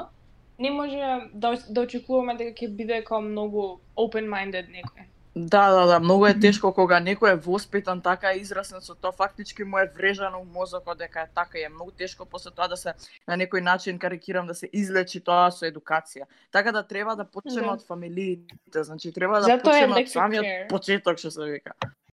не 0.59 0.71
може 0.71 1.29
да, 1.33 1.55
да 1.69 1.81
очекуваме 1.81 2.35
дека 2.37 2.55
ќе 2.57 2.75
биде 2.75 3.01
како 3.03 3.21
многу 3.21 3.79
open-minded 3.95 4.73
некој. 4.73 5.07
Да, 5.37 5.71
да, 5.71 5.85
да, 5.85 5.99
многу 5.99 6.25
е 6.25 6.33
тешко 6.39 6.73
кога 6.73 6.97
некој 6.99 7.31
е 7.33 7.35
воспитан 7.35 8.01
така 8.01 8.31
е 8.33 8.41
израсен 8.41 8.81
со 8.81 8.95
тоа, 8.95 9.11
фактички 9.11 9.63
му 9.63 9.77
е 9.77 9.85
врежано 9.95 10.39
у 10.41 10.45
мозокот 10.45 10.97
дека 10.97 11.21
е 11.21 11.27
така 11.35 11.59
и 11.59 11.63
е 11.63 11.69
многу 11.69 11.91
тешко 11.91 12.25
после 12.25 12.51
тоа 12.51 12.67
да 12.67 12.77
се 12.77 12.93
на 13.27 13.37
некој 13.37 13.61
начин 13.61 13.99
карикирам 13.99 14.47
да 14.47 14.55
се 14.55 14.69
излечи 14.73 15.21
тоа 15.21 15.51
со 15.51 15.65
едукација. 15.69 16.25
Така 16.51 16.71
да 16.71 16.83
треба 16.83 17.15
да 17.15 17.25
почнеме 17.25 17.67
Да. 17.67 17.73
од 17.73 17.85
фамилиите, 17.85 18.83
значи 18.83 19.13
треба 19.13 19.41
да 19.41 19.61
почнеме 19.61 20.01
од 20.01 20.09
самиот 20.09 20.69
почеток 20.69 21.17
што 21.17 21.31
се 21.31 21.45
вика. 21.45 21.73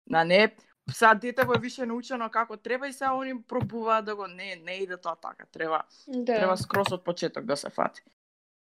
На 0.10 0.24
не 0.24 0.56
сега 0.92 1.14
детево 1.14 1.54
е 1.54 1.60
више 1.60 1.86
научено 1.86 2.30
како 2.30 2.58
треба 2.58 2.88
и 2.88 2.94
сега 2.94 3.14
они 3.14 3.44
пробуваат 3.44 4.06
да 4.06 4.16
го 4.16 4.28
не 4.28 4.56
не 4.66 4.82
иде 4.82 4.98
тоа 4.98 5.16
така. 5.16 5.46
Треба 5.52 5.84
Да. 6.08 6.26
треба 6.26 6.58
скрос 6.58 6.92
од 6.92 7.04
почеток 7.04 7.46
да 7.46 7.58
се 7.58 7.70
фати. 7.70 8.02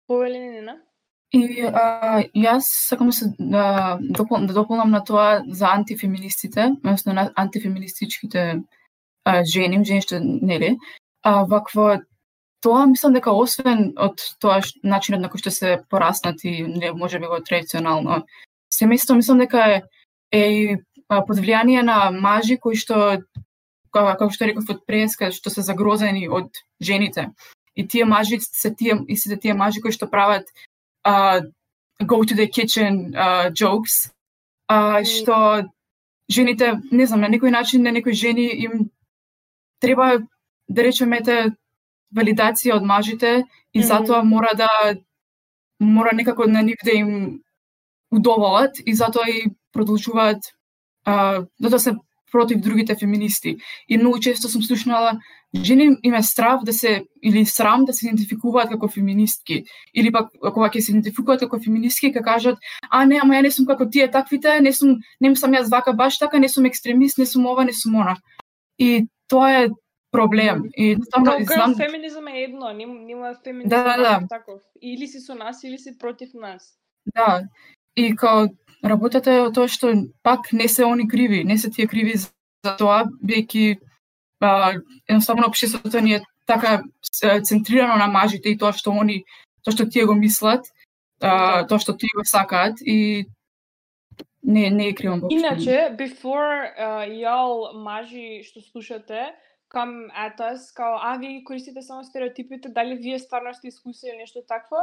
Повели 0.07 0.39
Нина? 0.39 0.77
И 1.33 1.65
а, 1.65 2.21
јас 2.37 2.69
сакам 2.89 3.09
да 3.09 3.13
се 3.17 3.27
да, 3.39 3.99
допол, 4.01 4.45
да 4.47 4.53
дополнам 4.53 4.91
на 4.91 5.01
тоа 5.05 5.43
за 5.49 5.71
антифеминистите, 5.73 6.73
односно 6.85 7.13
на 7.13 7.31
антифеминистичките 7.37 8.61
а, 9.25 9.45
жени, 9.45 9.81
жени 9.85 10.05
што 10.05 10.21
нели, 10.21 10.77
а 11.25 11.45
вакво 11.49 12.03
тоа 12.61 12.85
мислам 12.87 13.17
дека 13.17 13.33
освен 13.33 13.95
од 13.97 14.21
тоа 14.45 14.61
ш- 14.61 14.77
начинот 14.85 15.25
на 15.25 15.31
кој 15.33 15.41
што 15.41 15.51
се 15.51 15.79
пораснати, 15.89 16.53
не 16.69 16.93
можеби 16.93 17.31
го 17.31 17.41
традиционално 17.41 18.27
семејство, 18.69 19.17
мислам 19.17 19.41
дека 19.41 19.65
е, 19.73 19.81
е 20.37 20.77
под 21.09 21.41
влијание 21.41 21.81
на 21.81 22.11
мажи 22.13 22.59
кои 22.61 22.77
што 22.77 23.23
како 23.93 24.29
што 24.33 24.49
реков 24.49 24.69
од 24.69 24.85
преска, 24.85 25.33
што 25.33 25.51
се 25.51 25.65
загрозени 25.65 26.29
од 26.29 26.63
жените. 26.81 27.31
И 27.77 27.89
тие 27.89 28.05
мажи 28.05 28.39
се 28.41 28.73
тие 28.75 29.01
и 29.09 29.17
сите 29.17 29.37
тие 29.41 29.55
мажи 29.55 29.81
кои 29.81 29.93
што 29.93 30.09
прават 30.09 30.49
uh, 31.05 31.41
go 32.07 32.25
to 32.25 32.35
the 32.35 32.47
kitchen 32.47 33.15
uh, 33.15 33.51
jokes, 33.51 34.11
uh, 34.69 35.03
што 35.05 35.69
жените, 36.29 36.81
не 36.91 37.07
знам, 37.07 37.21
на 37.21 37.29
некој 37.29 37.51
начин, 37.51 37.83
на 37.83 37.91
некои 37.91 38.13
жени 38.13 38.47
им 38.47 38.91
треба, 39.81 40.23
да 40.69 40.83
речеме, 40.83 41.19
ете, 41.19 41.53
валидација 42.13 42.77
од 42.77 42.85
мажите 42.85 43.45
и 43.73 43.79
Мгм. 43.81 43.89
затоа 43.89 44.23
мора 44.23 44.53
да 44.55 44.69
мора 45.81 46.13
некако 46.13 46.47
на 46.47 46.63
нив 46.63 46.79
да 46.85 46.93
им 46.93 47.43
удоволат 48.11 48.77
и 48.87 48.95
затоа 48.95 49.29
и 49.29 49.51
продолжуваат 49.73 50.43
а, 51.05 51.45
затоа 51.61 51.79
се 51.79 51.93
против 52.33 52.61
другите 52.61 52.97
феминисти. 52.97 53.57
И 53.89 53.99
многу 53.99 54.19
често 54.19 54.49
сум 54.49 54.63
слушнала 54.63 55.19
жени 55.55 55.97
им 56.03 56.15
е 56.15 56.23
страв 56.23 56.65
да 56.65 56.73
се 56.73 57.05
или 57.23 57.45
срам 57.47 57.85
да 57.85 57.93
се 57.93 58.07
идентификуваат 58.07 58.71
како 58.71 58.89
феминистки 58.89 59.65
или 59.95 60.13
пак 60.13 60.33
кога 60.41 60.71
ќе 60.71 60.81
се 60.81 60.93
идентификуваат 60.93 61.45
како 61.45 61.61
феминистки 61.61 62.09
ќе 62.09 62.25
кажат 62.25 62.59
а 62.89 63.05
не 63.05 63.21
ама 63.21 63.37
ја 63.37 63.43
не 63.43 63.51
сум 63.53 63.67
како 63.69 63.85
тие 63.85 64.09
таквите 64.11 64.61
не 64.65 64.73
сум 64.73 64.97
не 65.21 65.35
сум 65.37 65.53
јас 65.53 65.69
вака 65.69 65.93
баш 65.93 66.19
така 66.19 66.39
не 66.39 66.49
сум 66.49 66.65
екстремист 66.65 67.19
не 67.19 67.27
сум 67.27 67.47
ова 67.47 67.65
не 67.69 67.77
сум 67.77 68.01
она 68.01 68.17
и 68.79 69.07
тоа 69.29 69.53
е 69.65 69.69
проблем 70.13 70.65
и 70.77 70.93
и 70.93 70.97
girl 70.97 71.45
знам 71.45 71.75
феминизам 71.75 72.29
е 72.29 72.43
едно, 72.43 72.73
нема, 72.73 72.95
нема 72.95 73.35
феминизам 73.45 73.85
Да, 73.85 73.97
да, 73.97 74.03
да. 74.03 74.27
таков. 74.29 74.61
Или 74.83 75.07
си 75.07 75.21
со 75.21 75.35
нас, 75.35 75.65
или 75.65 75.79
си 75.79 75.99
против 75.99 76.35
нас. 76.35 76.79
Да, 77.15 77.43
и 77.97 78.17
као 78.17 78.49
работата 78.85 79.31
е 79.31 79.41
од 79.47 79.55
тоа 79.55 79.69
што 79.69 79.93
пак 80.23 80.53
не 80.53 80.69
се 80.69 80.85
они 80.85 81.09
криви, 81.09 81.45
не 81.45 81.59
се 81.59 81.71
тие 81.71 81.87
криви 81.87 82.17
за 82.19 82.77
тоа, 82.79 83.05
бидејќи 83.23 83.79
едноставно 85.09 85.47
општеството 85.47 86.01
ни 86.01 86.15
е 86.19 86.23
така 86.47 86.83
центрирано 87.45 87.97
на 87.97 88.07
мажите 88.07 88.51
и 88.51 88.59
тоа 88.59 88.73
што 88.73 88.91
они, 88.91 89.23
тоа 89.63 89.73
што 89.77 89.87
тие 89.87 90.07
го 90.07 90.15
мислат, 90.19 90.67
а, 91.21 91.63
тоа 91.67 91.79
што 91.79 91.95
тие 91.95 92.11
го 92.17 92.27
сакаат 92.27 92.83
и 92.83 93.27
не 94.43 94.71
не 94.71 94.89
е 94.89 94.95
кривам 94.95 95.21
воопшто. 95.21 95.39
Иначе, 95.39 95.95
before 95.95 96.75
uh, 96.75 97.07
y'all 97.07 97.79
мажи 97.79 98.43
што 98.43 98.61
слушате, 98.61 99.31
кам 99.69 100.11
at 100.11 100.41
us, 100.41 100.75
као, 100.75 100.99
а, 100.99 101.17
вие 101.19 101.45
користите 101.45 101.83
само 101.83 102.05
стереотипите, 102.05 102.69
дали 102.69 102.97
вие 102.97 103.19
стварно 103.19 103.55
сте 103.55 103.69
искусили 103.69 104.17
нешто 104.17 104.43
такво? 104.43 104.77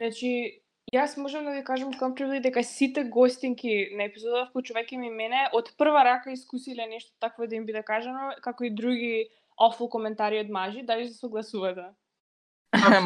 Значи, 0.00 0.61
јас 0.92 1.16
можам 1.16 1.44
да 1.44 1.54
ви 1.56 1.64
кажам 1.64 1.92
comfortably 1.92 2.40
дека 2.40 2.62
сите 2.62 3.04
гостинки 3.04 3.88
на 3.96 4.08
епизода, 4.10 4.44
вклучувајќи 4.50 4.98
ми 5.00 5.10
мене, 5.10 5.48
од 5.52 5.72
прва 5.78 6.04
рака 6.04 6.32
искусиле 6.32 6.86
нешто 6.86 7.12
такво 7.20 7.46
да 7.46 7.56
им 7.56 7.66
биде 7.66 7.82
кажано, 7.82 8.34
како 8.42 8.64
и 8.64 8.70
други 8.70 9.28
awful 9.56 9.88
коментари 9.88 10.40
од 10.40 10.50
мажи, 10.50 10.82
дали 10.82 11.08
се 11.08 11.14
согласувате? 11.14 11.92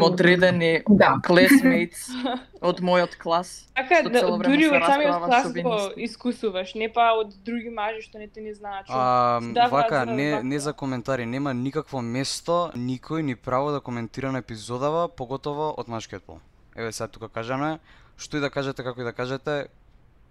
одредени 0.02 0.82
Да. 0.88 1.16
classmates 1.26 2.06
од 2.68 2.80
мојот 2.80 3.16
клас. 3.18 3.66
Така 3.74 4.02
да, 4.08 4.22
дури 4.38 4.68
од 4.70 4.82
самиот 4.86 5.24
клас 5.26 5.52
го 5.52 5.76
искусуваш, 5.96 6.74
не 6.74 6.88
па 6.92 7.10
од 7.18 7.34
други 7.44 7.70
мажи 7.70 8.02
што 8.02 8.18
не 8.18 8.28
те 8.28 8.40
не 8.40 8.54
знаат. 8.54 8.86
што 8.86 8.94
А, 8.94 9.40
даваат 9.42 9.90
вака, 9.90 10.04
за 10.06 10.14
не, 10.14 10.42
не 10.42 10.58
за 10.58 10.72
коментари, 10.72 11.26
нема 11.26 11.54
никакво 11.54 12.00
место, 12.00 12.70
никој 12.74 13.22
ни 13.22 13.34
право 13.34 13.72
да 13.72 13.80
коментира 13.80 14.32
на 14.32 14.38
епизодава, 14.38 15.08
поготово 15.08 15.74
од 15.76 15.88
машкиот 15.88 16.22
пол. 16.22 16.38
Еве 16.76 16.92
сега 16.92 17.08
тука 17.08 17.28
кажаме, 17.28 17.78
што 18.16 18.36
и 18.36 18.40
да 18.40 18.50
кажете, 18.50 18.82
како 18.82 19.00
и 19.00 19.04
да 19.04 19.12
кажете, 19.12 19.66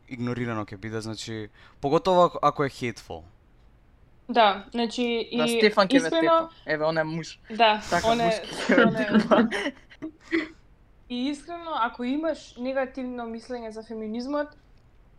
игнорирано 0.09 0.65
ќе 0.65 0.77
биде, 0.77 1.01
значи, 1.01 1.49
поготово 1.81 2.31
ако- 2.41 2.63
е 2.63 2.69
hateful. 2.69 3.23
Да, 4.29 4.65
значи 4.71 5.03
и 5.31 5.37
Да, 5.37 5.47
Стефан 5.47 5.87
ќе 5.87 5.95
искрено. 5.97 6.49
Еве, 6.65 6.83
он 6.85 6.97
е 6.97 7.03
муж. 7.03 7.39
Да, 7.49 7.81
Така, 7.89 8.07
он 8.07 8.21
е, 8.21 8.41
он. 9.31 9.49
И 11.09 11.29
искрено, 11.29 11.71
ако 11.75 12.03
имаш 12.03 12.55
негативно 12.57 13.23
мислење 13.23 13.69
за 13.69 13.83
феминизмот, 13.83 14.47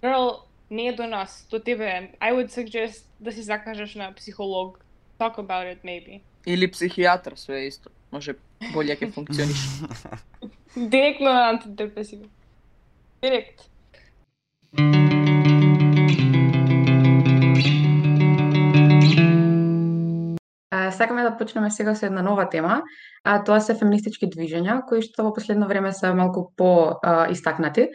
girl, 0.03 0.41
не 0.71 0.89
е 0.89 0.93
до 0.93 1.07
нас, 1.07 1.47
до 1.51 1.59
тебе 1.59 1.85
е. 1.87 2.13
I 2.21 2.35
would 2.35 2.51
suggest 2.51 3.07
да 3.21 3.33
си 3.33 3.43
закажеш 3.43 3.95
на 3.95 4.15
психолог. 4.15 4.79
Talk 5.19 5.37
about 5.37 5.77
it, 5.77 5.85
maybe. 5.85 6.21
Или 6.47 6.73
психијатар, 6.73 7.35
све 7.35 7.61
е 7.61 7.67
исто. 7.67 7.91
Може 8.13 8.37
боле 8.73 8.97
ќе 8.97 9.11
функционише. 9.13 9.87
Директно 10.77 11.33
на 11.33 11.49
антидепресиви. 11.51 12.29
Директ. 13.23 13.71
А, 20.71 20.91
Сакаме 20.93 21.23
да 21.23 21.37
почнеме 21.37 21.71
сега 21.71 21.95
со 21.95 22.07
една 22.07 22.23
нова 22.23 22.49
тема, 22.49 22.83
а 23.25 23.45
тоа 23.45 23.61
се 23.61 23.75
феминистички 23.75 24.29
движења, 24.31 24.83
кои 24.87 25.03
што 25.03 25.25
во 25.27 25.33
последно 25.35 25.67
време 25.67 25.93
се 25.93 26.13
малку 26.15 26.51
по 26.57 27.01
а, 27.03 27.27
истакнати. 27.31 27.89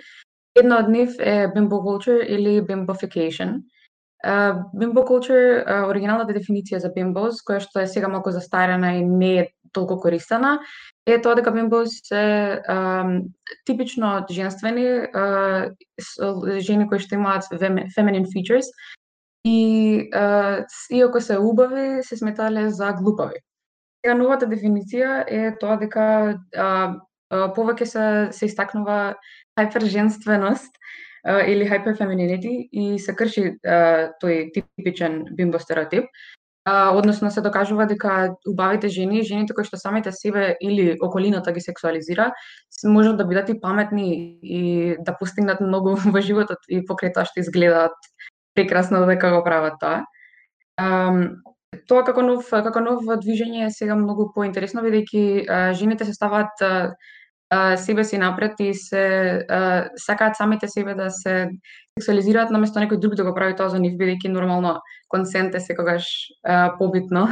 Една 0.55 0.81
од 0.83 0.89
нив 0.89 1.15
е 1.19 1.47
bimbo 1.55 1.79
culture 1.85 2.19
или 2.25 2.59
bimbofication. 2.61 3.61
А, 4.23 4.65
bimbo 4.75 5.05
culture, 5.07 5.63
а, 5.65 5.85
оригиналната 5.87 6.33
дефиниција 6.33 6.81
за 6.83 6.91
bimbos, 6.91 7.39
која 7.47 7.61
што 7.63 7.79
е 7.79 7.87
сега 7.87 8.07
малку 8.11 8.31
застарена 8.31 8.95
и 8.97 9.05
не 9.05 9.33
е 9.39 9.47
толку 9.73 9.97
користена, 9.99 10.59
е 11.07 11.17
тоа 11.21 11.35
дека 11.35 11.51
бимбос 11.51 11.99
се 12.03 12.61
а, 12.67 13.05
типично 13.65 14.25
женствени 14.29 15.07
а, 15.13 15.69
жени 16.59 16.87
кои 16.89 16.99
што 16.99 17.15
имаат 17.15 17.47
feminine 17.95 18.27
features, 18.29 18.67
и 19.45 20.09
а, 20.13 20.65
иако 20.91 21.21
се 21.21 21.37
убави, 21.37 22.03
се 22.03 22.17
сметале 22.17 22.69
за 22.69 22.93
глупави. 22.93 23.41
Сега 24.01 24.15
новата 24.17 24.47
дефиниција 24.49 25.23
е 25.27 25.55
тоа 25.61 25.77
дека 25.81 26.05
а, 26.57 26.67
а, 27.29 27.47
повеќе 27.55 27.85
се 27.85 28.05
се 28.33 28.45
истакнува 28.45 29.15
хајперженственост 29.59 30.77
или 31.47 31.67
hyperfemininity 31.69 32.69
и 32.71 32.99
се 32.99 33.13
крши 33.13 33.43
а, 33.61 34.09
тој 34.21 34.49
типичен 34.53 35.25
бимбо 35.37 35.59
стереотип. 35.59 36.09
А, 36.65 36.91
односно 36.93 37.31
се 37.31 37.41
докажува 37.41 37.87
дека 37.89 38.35
убавите 38.47 38.89
жени, 38.89 39.23
жените 39.25 39.53
кои 39.57 39.65
што 39.65 39.79
самите 39.81 40.11
себе 40.13 40.57
или 40.61 40.97
околината 41.01 41.51
ги 41.51 41.61
сексуализира, 41.61 42.31
можат 42.85 43.17
да 43.17 43.25
бидат 43.25 43.49
и 43.49 43.59
паметни 43.59 44.37
и 44.43 44.95
да 44.99 45.15
постигнат 45.17 45.61
многу 45.61 45.95
во 46.13 46.21
животот 46.21 46.61
и 46.69 46.83
покрај 46.85 47.13
тоа 47.15 47.25
што 47.25 47.41
изгледаат 47.41 47.97
прекрасно 48.53 49.05
дека 49.09 49.31
го 49.33 49.41
прават 49.43 49.81
тоа. 49.81 50.05
Um, 50.77 51.41
тоа 51.89 52.05
како 52.05 52.21
нов 52.21 52.49
како 52.51 52.79
нов 52.79 53.09
движење 53.25 53.65
е 53.65 53.73
сега 53.73 53.95
многу 53.97 54.29
поинтересно 54.35 54.85
бидејќи 54.85 55.73
жените 55.73 56.05
се 56.05 56.13
ставаат 56.13 56.61
себе 57.77 58.03
си 58.03 58.17
напред 58.17 58.59
и 58.59 58.73
се 58.73 59.05
а, 59.49 59.89
сакаат 59.95 60.35
самите 60.35 60.67
себе 60.67 60.95
да 60.95 61.09
се 61.09 61.49
сексуализираат 61.99 62.51
наместо 62.51 62.79
некој 62.79 62.99
друг 62.99 63.15
да 63.15 63.25
го 63.27 63.33
прави 63.35 63.55
тоа 63.55 63.69
за 63.69 63.79
нив 63.79 63.97
бидејќи 63.99 64.31
нормално 64.31 64.79
консент 65.11 65.55
е 65.55 65.59
секогаш 65.59 66.07
а, 66.43 66.77
побитно. 66.77 67.27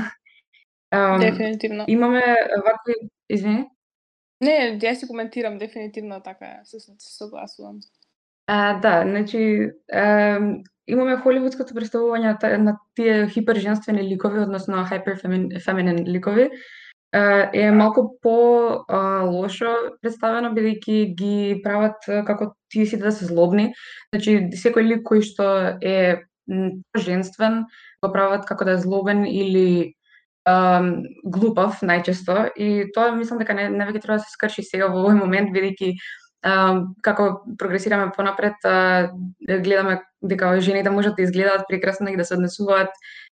Ам, 0.92 1.20
Дефинитивно. 1.20 1.86
имаме 1.88 2.24
вакви 2.66 2.94
извини 3.30 3.66
Не, 4.42 4.80
јас 4.80 5.00
си 5.00 5.08
коментирам, 5.08 5.58
дефинитивно 5.58 6.22
така 6.24 6.60
се, 6.64 6.80
согласувам. 7.00 7.80
А, 8.48 8.80
да, 8.80 9.04
значи, 9.06 9.38
е, 9.94 10.38
имаме 10.88 11.18
холивудското 11.22 11.76
представување 11.76 12.58
на 12.58 12.78
тие 12.96 13.28
хиперженствени 13.30 14.08
ликови, 14.08 14.40
односно 14.40 14.86
hyperfeminine 14.88 16.08
ликови, 16.08 16.50
е, 17.14 17.72
малку 17.72 18.20
по 18.22 18.86
а, 18.88 19.24
лошо 19.26 19.74
представено 20.02 20.52
бидејќи 20.54 21.16
ги 21.18 21.62
прават 21.64 22.06
како 22.06 22.54
тие 22.70 22.86
сите 22.86 23.04
да 23.04 23.12
се 23.12 23.26
злобни. 23.26 23.72
Значи, 24.14 24.50
секој 24.54 24.86
лик 24.86 25.06
кој 25.08 25.26
што 25.26 25.78
е 25.82 26.26
женствен 26.98 27.64
го 28.04 28.12
прават 28.14 28.46
како 28.46 28.66
да 28.66 28.78
е 28.78 28.82
злобен 28.82 29.26
или 29.26 29.94
ам, 30.50 31.04
глупав 31.24 31.82
најчесто 31.86 32.50
и 32.58 32.90
тоа 32.94 33.12
мислам 33.18 33.42
дека 33.42 33.54
не, 33.54 33.70
не 33.70 33.86
веќе 33.86 34.02
треба 34.02 34.18
да 34.18 34.26
се 34.26 34.34
скрши 34.34 34.66
сега 34.66 34.90
во 34.90 35.04
овој 35.04 35.20
момент 35.20 35.54
бидејќи 35.54 35.94
како 37.04 37.44
прогресираме 37.60 38.14
понапред, 38.16 38.56
гледаме 39.44 40.00
дека 40.22 40.54
жените 40.62 40.90
можат 40.90 41.18
да 41.18 41.24
изгледаат 41.24 41.66
прекрасно 41.68 42.10
и 42.10 42.18
да 42.18 42.24
се 42.26 42.34
однесуваат 42.34 42.90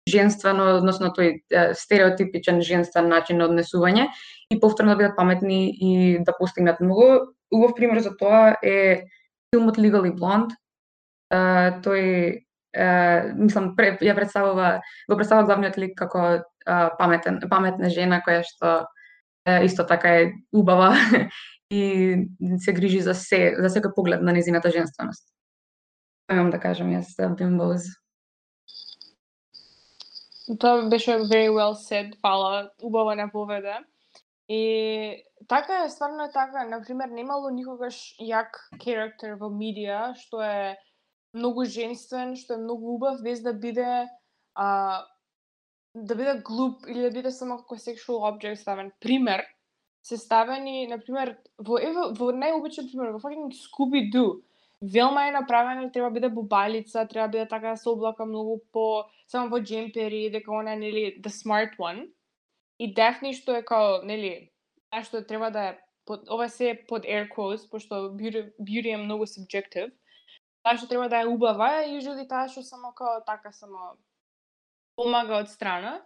женствено, 0.08 0.76
односно 0.78 1.10
тој 1.16 1.40
стереотипичен 1.74 2.60
женствен 2.62 3.08
начин 3.08 3.40
на 3.40 3.48
однесување 3.48 4.08
и 4.52 4.60
повторно 4.60 4.92
да 4.92 5.00
бидат 5.00 5.16
паметни 5.16 5.72
и 5.72 6.18
да 6.24 6.34
постигнат 6.38 6.80
многу. 6.80 7.32
Убав 7.52 7.74
пример 7.76 8.00
за 8.04 8.16
тоа 8.16 8.56
е 8.62 9.06
филмот 9.54 9.78
Legally 9.78 10.12
Blonde. 10.12 10.52
А, 11.30 11.80
тој 11.80 12.44
е, 12.74 12.88
мислам 13.38 13.72
пре, 13.76 13.94
ја 14.02 14.14
представува 14.14 14.80
го 15.08 15.16
представува 15.16 15.48
главниот 15.48 15.78
лик 15.80 15.96
како 15.96 16.44
а, 16.66 16.90
паметен 16.98 17.40
паметна 17.50 17.88
жена 17.88 18.20
која 18.26 18.44
што 18.44 18.74
е, 19.46 19.64
исто 19.64 19.86
така 19.88 20.20
е 20.20 20.32
убава 20.52 20.92
и 21.70 22.28
се 22.60 22.72
грижи 22.72 23.00
за 23.00 23.14
се, 23.14 23.56
за 23.58 23.72
секој 23.72 23.94
поглед 23.96 24.22
на 24.22 24.32
незината 24.32 24.70
женственост. 24.70 25.24
Имам 26.32 26.50
да 26.50 26.60
кажам 26.60 26.92
јас 26.92 27.16
за 27.16 27.32
Bimbos. 27.32 28.03
Тоа 30.60 30.88
беше 30.88 31.18
very 31.24 31.48
well 31.48 31.74
said, 31.74 32.16
фала, 32.20 32.70
убава 32.82 33.16
наповеда. 33.16 33.78
И 34.48 35.24
така 35.48 35.84
е, 35.84 35.90
стварно 35.90 36.24
е 36.24 36.32
така. 36.32 36.64
Например, 36.64 37.08
немало 37.08 37.50
никогаш 37.50 38.16
јак 38.20 38.60
карактер 38.84 39.38
во 39.40 39.48
медија, 39.48 40.12
што 40.20 40.42
е 40.44 40.76
многу 41.32 41.64
женствен, 41.64 42.36
што 42.36 42.54
е 42.54 42.62
многу 42.62 42.94
убав, 42.94 43.22
без 43.24 43.40
да 43.42 43.54
биде 43.54 44.06
а, 44.54 45.06
да 45.94 46.14
биде 46.14 46.42
глуп 46.44 46.84
или 46.88 47.00
да 47.00 47.10
биде 47.10 47.30
само 47.30 47.56
како 47.62 47.80
sexual 47.80 48.20
object 48.28 48.60
ставен. 48.60 48.92
Пример, 49.00 49.44
се 50.02 50.16
ставени, 50.16 50.86
например, 50.86 51.38
во, 51.58 51.78
ево, 51.80 52.10
во 52.18 52.32
најобичен 52.36 52.90
пример, 52.90 53.14
во 53.16 53.22
fucking 53.22 53.48
Scooby-Doo. 53.56 54.42
Велма 54.82 55.28
е 55.28 55.30
направена, 55.30 55.92
треба 55.92 56.10
биде 56.10 56.28
бубалица, 56.28 57.06
треба 57.08 57.28
биде 57.28 57.48
така 57.48 57.70
да 57.70 57.76
се 57.76 57.88
облака 57.88 58.26
многу 58.26 58.60
по 58.72 59.04
само 59.28 59.50
во 59.50 59.60
джемпери, 59.60 60.30
дека 60.30 60.52
она 60.52 60.72
е, 60.72 60.76
нели, 60.76 61.20
the 61.22 61.30
smart 61.30 61.76
one. 61.78 62.10
И 62.78 62.94
Дефни 62.94 63.32
што 63.32 63.54
е 63.54 63.62
као, 63.62 64.02
нели, 64.02 64.50
што 65.02 65.22
треба 65.22 65.50
да 65.50 65.68
е 65.68 65.78
под, 66.06 66.28
ова 66.28 66.48
се 66.48 66.70
е 66.70 66.86
под 66.86 67.04
air 67.04 67.28
quotes, 67.28 67.70
пошто 67.70 67.94
beauty, 68.18 68.50
beauty 68.60 68.94
е 68.94 68.96
многу 68.96 69.24
subjective. 69.24 69.92
Таа 70.64 70.76
што 70.76 70.88
треба 70.88 71.08
да 71.08 71.22
е 71.22 71.26
убава 71.26 71.84
и 71.84 72.00
Жуди 72.00 72.28
таа 72.28 72.48
што 72.48 72.62
само 72.62 72.92
као 72.92 73.22
така 73.26 73.52
само 73.52 73.96
помага 74.96 75.40
од 75.40 75.48
страна. 75.48 76.02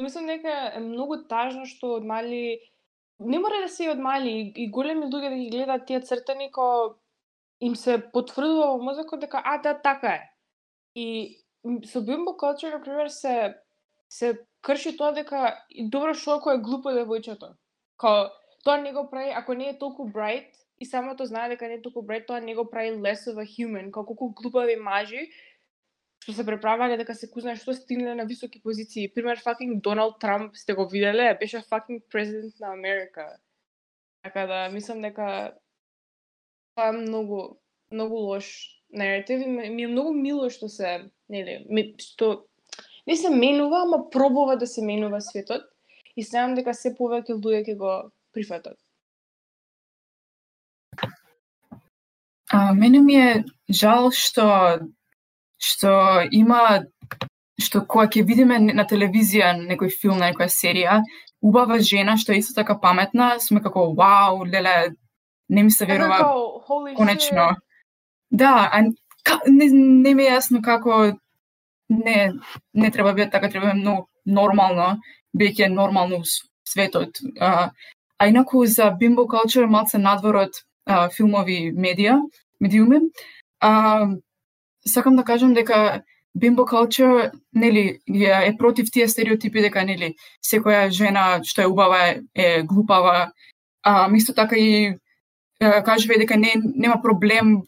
Мислам 0.00 0.26
дека 0.26 0.72
е 0.76 0.80
многу 0.80 1.24
тажно 1.28 1.66
што 1.66 1.96
од 1.98 2.04
мали 2.04 2.60
не 3.20 3.38
мора 3.38 3.60
да 3.62 3.68
се 3.68 3.84
и 3.84 3.90
од 3.92 3.98
мали 3.98 4.52
и, 4.56 4.70
големи 4.70 5.06
луѓе 5.06 5.30
да 5.30 5.36
ги 5.36 5.50
гледаат 5.50 5.86
тие 5.86 6.00
цртани 6.00 6.50
ко 6.50 6.96
им 7.62 7.76
се 7.76 7.98
потврдува 8.12 8.72
во 8.72 8.78
мозокот 8.82 9.20
дека 9.22 9.42
а 9.44 9.58
да 9.62 9.74
така 9.82 10.14
е. 10.18 10.24
И 10.94 11.38
со 11.86 12.02
bimbo 12.02 12.34
culture 12.36 12.72
на 12.72 12.80
пример 12.82 13.08
се 13.08 13.54
се 14.08 14.38
крши 14.62 14.96
тоа 14.96 15.12
дека 15.12 15.58
и 15.70 15.88
добро 15.90 16.14
што 16.14 16.38
ако 16.38 16.50
е 16.50 16.58
глупо 16.58 16.90
девојчето. 16.96 17.54
Као 17.96 18.26
тоа 18.64 18.82
не 18.82 18.92
го 18.92 19.06
прави 19.10 19.30
ако 19.30 19.54
не 19.54 19.68
е 19.70 19.78
толку 19.78 20.08
bright 20.10 20.50
и 20.80 20.86
самото 20.86 21.24
знае 21.24 21.48
дека 21.54 21.68
не 21.68 21.78
е 21.78 21.82
толку 21.82 22.02
bright, 22.02 22.26
тоа 22.26 22.40
не 22.40 22.54
го 22.54 22.66
прави 22.70 22.90
less 22.98 23.30
of 23.30 23.38
a 23.38 23.46
human, 23.46 23.90
како 23.90 24.16
колку 24.16 24.34
глупави 24.42 24.76
мажи 24.76 25.30
што 26.22 26.34
се 26.34 26.46
преправале 26.46 26.96
дека 26.98 27.14
се 27.18 27.30
кузна 27.30 27.54
што 27.58 27.74
стигнале 27.74 28.14
на 28.14 28.26
високи 28.26 28.62
позиции. 28.62 29.10
Пример, 29.14 29.40
fucking 29.42 29.80
Доналд 29.82 30.20
Трамп, 30.20 30.56
сте 30.56 30.74
го 30.74 30.86
виделе, 30.88 31.34
беше 31.40 31.58
fucking 31.58 32.02
президент 32.10 32.60
на 32.60 32.72
Америка. 32.72 33.26
Така 34.22 34.46
да, 34.46 34.68
мислам 34.68 35.02
дека 35.02 35.54
тоа 36.74 36.88
е 36.88 36.92
многу 36.92 37.58
многу 37.92 38.16
лош 38.16 38.46
наратив 38.92 39.40
и 39.40 39.48
ми 39.48 39.82
е 39.82 39.88
многу 39.88 40.12
мило 40.12 40.50
што 40.50 40.68
се, 40.68 41.10
нели, 41.28 41.64
што 42.00 42.46
не 43.06 43.16
се 43.16 43.30
менува, 43.30 43.82
ама 43.82 44.10
пробува 44.10 44.56
да 44.56 44.66
се 44.66 44.82
менува 44.82 45.20
светот 45.20 45.62
и 46.16 46.22
се 46.22 46.36
надевам 46.36 46.56
дека 46.56 46.74
се 46.74 46.94
повеќе 46.96 47.36
луѓе 47.36 47.64
ќе 47.68 47.76
го 47.76 47.92
прифатат. 48.32 48.76
А, 52.52 52.74
мене 52.74 53.00
ми 53.00 53.16
е 53.16 53.44
жал 53.72 54.10
што 54.12 54.80
што 55.56 55.92
има 56.30 56.84
што 57.60 57.84
кога 57.86 58.08
ќе 58.08 58.24
видиме 58.26 58.58
на 58.58 58.84
телевизија 58.88 59.52
некој 59.56 59.92
филм, 59.94 60.18
некоја 60.20 60.50
серија, 60.50 61.00
убава 61.40 61.78
жена 61.78 62.16
што 62.16 62.32
е 62.32 62.40
исто 62.42 62.54
така 62.60 62.78
паметна, 62.80 63.38
сме 63.40 63.62
како 63.62 63.92
вау, 63.96 64.44
леле, 64.44 64.92
не 65.48 65.62
ми 65.62 65.70
се 65.70 65.86
верува 65.86 66.16
Како, 66.18 66.94
конечно. 66.96 67.38
shit. 67.38 67.56
Да, 68.30 68.70
а 68.72 68.84
ка, 69.24 69.40
не, 69.46 69.66
не 69.72 70.14
ми 70.14 70.24
е 70.24 70.30
јасно 70.36 70.62
како 70.62 71.12
не 71.90 72.32
не 72.74 72.90
треба 72.90 73.12
биде 73.12 73.30
така, 73.30 73.48
треба 73.48 73.66
биде 73.66 73.80
многу 73.80 74.08
нормално, 74.26 75.00
биеќе 75.36 75.68
нормално 75.68 76.16
у 76.16 76.24
с- 76.24 76.48
светот. 76.64 77.18
А, 77.40 77.70
а 78.18 78.28
инаку 78.28 78.66
за 78.66 78.90
bimbo 79.00 79.26
culture 79.26 79.66
малце 79.66 79.98
надвор 79.98 80.34
од 80.36 80.52
а, 80.86 81.08
филмови 81.10 81.72
медија, 81.76 82.16
медиуми, 82.60 83.00
а, 83.60 84.06
сакам 84.86 85.16
да 85.16 85.24
кажам 85.24 85.54
дека 85.54 86.02
bimbo 86.34 86.64
culture 86.64 87.30
нели 87.52 87.98
ја 88.08 88.48
е 88.48 88.56
против 88.56 88.90
тие 88.92 89.08
стереотипи 89.08 89.60
дека 89.60 89.84
нели 89.84 90.14
секоја 90.42 90.88
жена 90.90 91.40
што 91.44 91.62
е 91.62 91.66
убава 91.66 91.98
е, 92.08 92.20
е 92.34 92.62
глупава, 92.62 93.32
а 93.82 94.08
исто 94.16 94.34
така 94.34 94.56
и 94.56 94.84
е, 94.84 94.98
кажува 95.84 96.18
дека 96.18 96.36
не 96.36 96.54
нема 96.56 97.00
проблем 97.02 97.62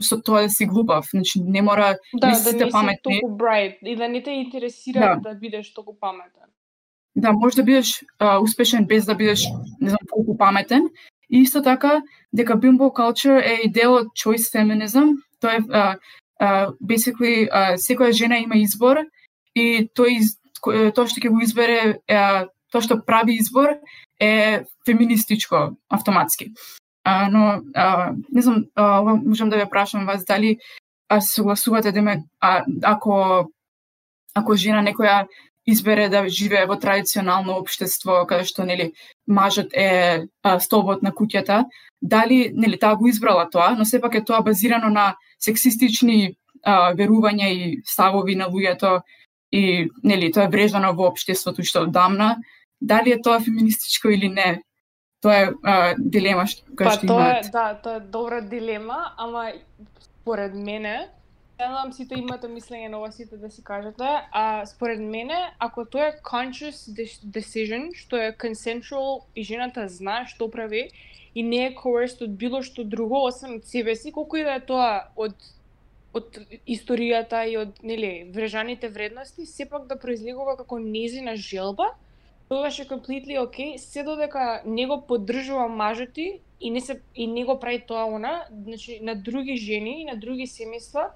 со 0.00 0.20
тоа 0.20 0.42
да 0.42 0.50
си 0.50 0.66
глупав, 0.66 1.06
значи 1.10 1.40
не 1.40 1.62
мора 1.62 1.96
Да, 2.14 2.26
не 2.26 2.42
да 2.42 2.52
не 2.52 2.64
си 2.64 2.72
паметни. 2.72 3.20
толку 3.20 3.36
bright 3.38 3.78
и 3.82 3.96
да 3.96 4.08
не 4.08 4.22
те 4.22 4.30
интересира 4.30 5.00
Да. 5.00 5.30
да, 5.30 5.38
бидеш 5.38 5.74
толку 5.74 5.96
паметен. 6.00 6.48
Да, 7.16 7.32
може 7.32 7.56
да 7.56 7.62
бидеш 7.62 8.04
а, 8.18 8.38
успешен 8.38 8.86
без 8.86 9.04
да 9.06 9.14
бидеш 9.14 9.44
не 9.80 9.88
знам 9.88 9.98
колку 10.10 10.36
паметен. 10.36 10.88
И 11.30 11.40
исто 11.40 11.62
така 11.62 12.02
дека 12.32 12.56
bimbo 12.56 12.92
culture 12.92 13.40
е 13.40 13.60
и 13.64 13.72
дел 13.72 13.94
од 13.94 14.06
choice 14.14 14.52
feminism. 14.52 15.16
Тоа 15.40 15.54
е 15.54 15.58
а, 15.70 15.96
а, 16.38 16.70
basically 16.82 17.48
а, 17.50 17.76
секоја 17.76 18.12
жена 18.12 18.38
има 18.38 18.56
избор 18.56 18.96
и 19.54 19.88
тој 19.96 20.20
тоа 20.94 21.06
што 21.06 21.20
ќе 21.20 21.30
го 21.30 21.40
избере 21.40 21.98
е, 22.08 22.46
тоа 22.72 22.82
што 22.82 23.00
прави 23.06 23.36
избор 23.40 23.78
е 24.20 24.64
феминистичко 24.86 25.76
автоматски. 25.88 26.52
А, 27.08 27.28
но 27.30 27.62
а, 27.74 28.12
не 28.32 28.42
знам, 28.42 28.64
а, 28.74 29.02
можам 29.02 29.50
да 29.50 29.56
ве 29.56 29.68
прашам 29.70 30.06
вас 30.06 30.24
дали 30.24 30.58
а, 31.08 31.20
се 31.20 31.34
согласувате 31.34 31.92
да 31.92 32.02
ме, 32.02 32.24
а, 32.40 32.64
ако 32.82 33.46
ако 34.34 34.56
жена 34.56 34.82
некоја 34.82 35.26
избере 35.66 36.08
да 36.08 36.28
живее 36.28 36.66
во 36.66 36.74
традиционално 36.76 37.60
општество 37.62 38.24
каде 38.26 38.44
што 38.50 38.66
нели 38.66 38.90
мажот 39.26 39.70
е 39.70 40.26
а, 40.42 40.58
столбот 40.58 41.06
на 41.06 41.14
куќата, 41.14 41.64
дали 42.02 42.50
нели 42.54 42.78
таа 42.78 42.98
го 42.98 43.06
избрала 43.06 43.46
тоа, 43.50 43.76
но 43.78 43.84
сепак 43.84 44.14
е 44.14 44.24
тоа 44.24 44.42
базирано 44.42 44.90
на 44.90 45.14
сексистични 45.38 46.34
а, 46.64 46.90
верувања 46.90 47.46
и 47.54 47.82
ставови 47.86 48.34
на 48.34 48.50
луѓето 48.50 49.00
и 49.52 49.86
нели 50.02 50.32
тоа 50.32 50.50
е 50.50 50.54
врежано 50.54 50.90
во 50.90 51.06
општеството 51.14 51.62
што 51.62 51.86
одамна, 51.86 52.34
дали 52.80 53.14
е 53.14 53.22
тоа 53.22 53.38
феминистичко 53.38 54.10
или 54.10 54.28
не? 54.28 54.65
Тоа 55.26 55.36
е 55.42 55.50
а, 55.66 55.74
дилема 55.98 56.46
што 56.46 56.62
Па 56.78 56.94
што 56.94 57.10
тоа 57.10 57.26
е, 57.26 57.30
имаат. 57.42 57.50
да, 57.52 57.66
тоа 57.82 57.98
е 57.98 58.00
добра 58.14 58.40
дилема, 58.40 58.98
ама 59.18 59.48
според 60.22 60.54
мене, 60.54 61.08
не 61.58 61.66
знам 61.66 61.92
сите 61.96 62.14
имате 62.20 62.46
мислење 62.52 62.90
на 62.92 62.98
ова 63.00 63.10
сите 63.12 63.36
да 63.40 63.50
си 63.50 63.64
кажете, 63.64 64.04
а 64.30 64.66
според 64.66 65.00
мене, 65.00 65.38
ако 65.58 65.84
тоа 65.84 66.10
е 66.12 66.18
conscious 66.22 66.82
de- 66.92 67.26
decision, 67.26 67.90
што 67.96 68.16
е 68.20 68.32
consensual 68.36 69.24
и 69.34 69.42
жената 69.42 69.88
знае 69.88 70.26
што 70.30 70.50
прави 70.50 70.90
и 71.34 71.42
не 71.42 71.66
е 71.66 71.74
coerced 71.74 72.22
од 72.22 72.36
било 72.36 72.62
што 72.62 72.84
друго 72.84 73.24
освен 73.26 73.56
од 73.58 73.66
себе 73.66 73.96
си, 73.96 74.12
колку 74.12 74.36
и 74.36 74.44
да 74.44 74.60
е 74.60 74.60
тоа 74.60 75.08
од 75.16 75.34
од 76.16 76.38
историјата 76.64 77.42
и 77.44 77.56
од 77.60 77.82
нели 77.84 78.24
врежаните 78.32 78.88
вредности, 78.88 79.44
сепак 79.46 79.84
да 79.86 79.98
произлегува 80.00 80.56
како 80.56 80.78
незина 80.78 81.34
желба, 81.36 81.90
тогаш 82.48 82.78
е 82.78 82.88
completely 82.88 83.38
okay, 83.38 83.76
се 83.76 84.02
додека 84.02 84.62
не 84.66 84.86
го 84.86 85.06
поддржува 85.06 85.68
мажот 85.68 86.12
ти 86.12 86.40
и 86.60 86.70
не 86.70 86.80
се 86.80 87.00
и 87.14 87.26
не 87.26 87.44
го 87.44 87.60
прави 87.60 87.84
тоа 87.88 88.04
она, 88.04 88.44
значи 88.64 89.00
на 89.02 89.14
други 89.14 89.56
жени 89.56 90.00
и 90.00 90.04
на 90.04 90.16
други 90.16 90.46
семејства 90.46 91.08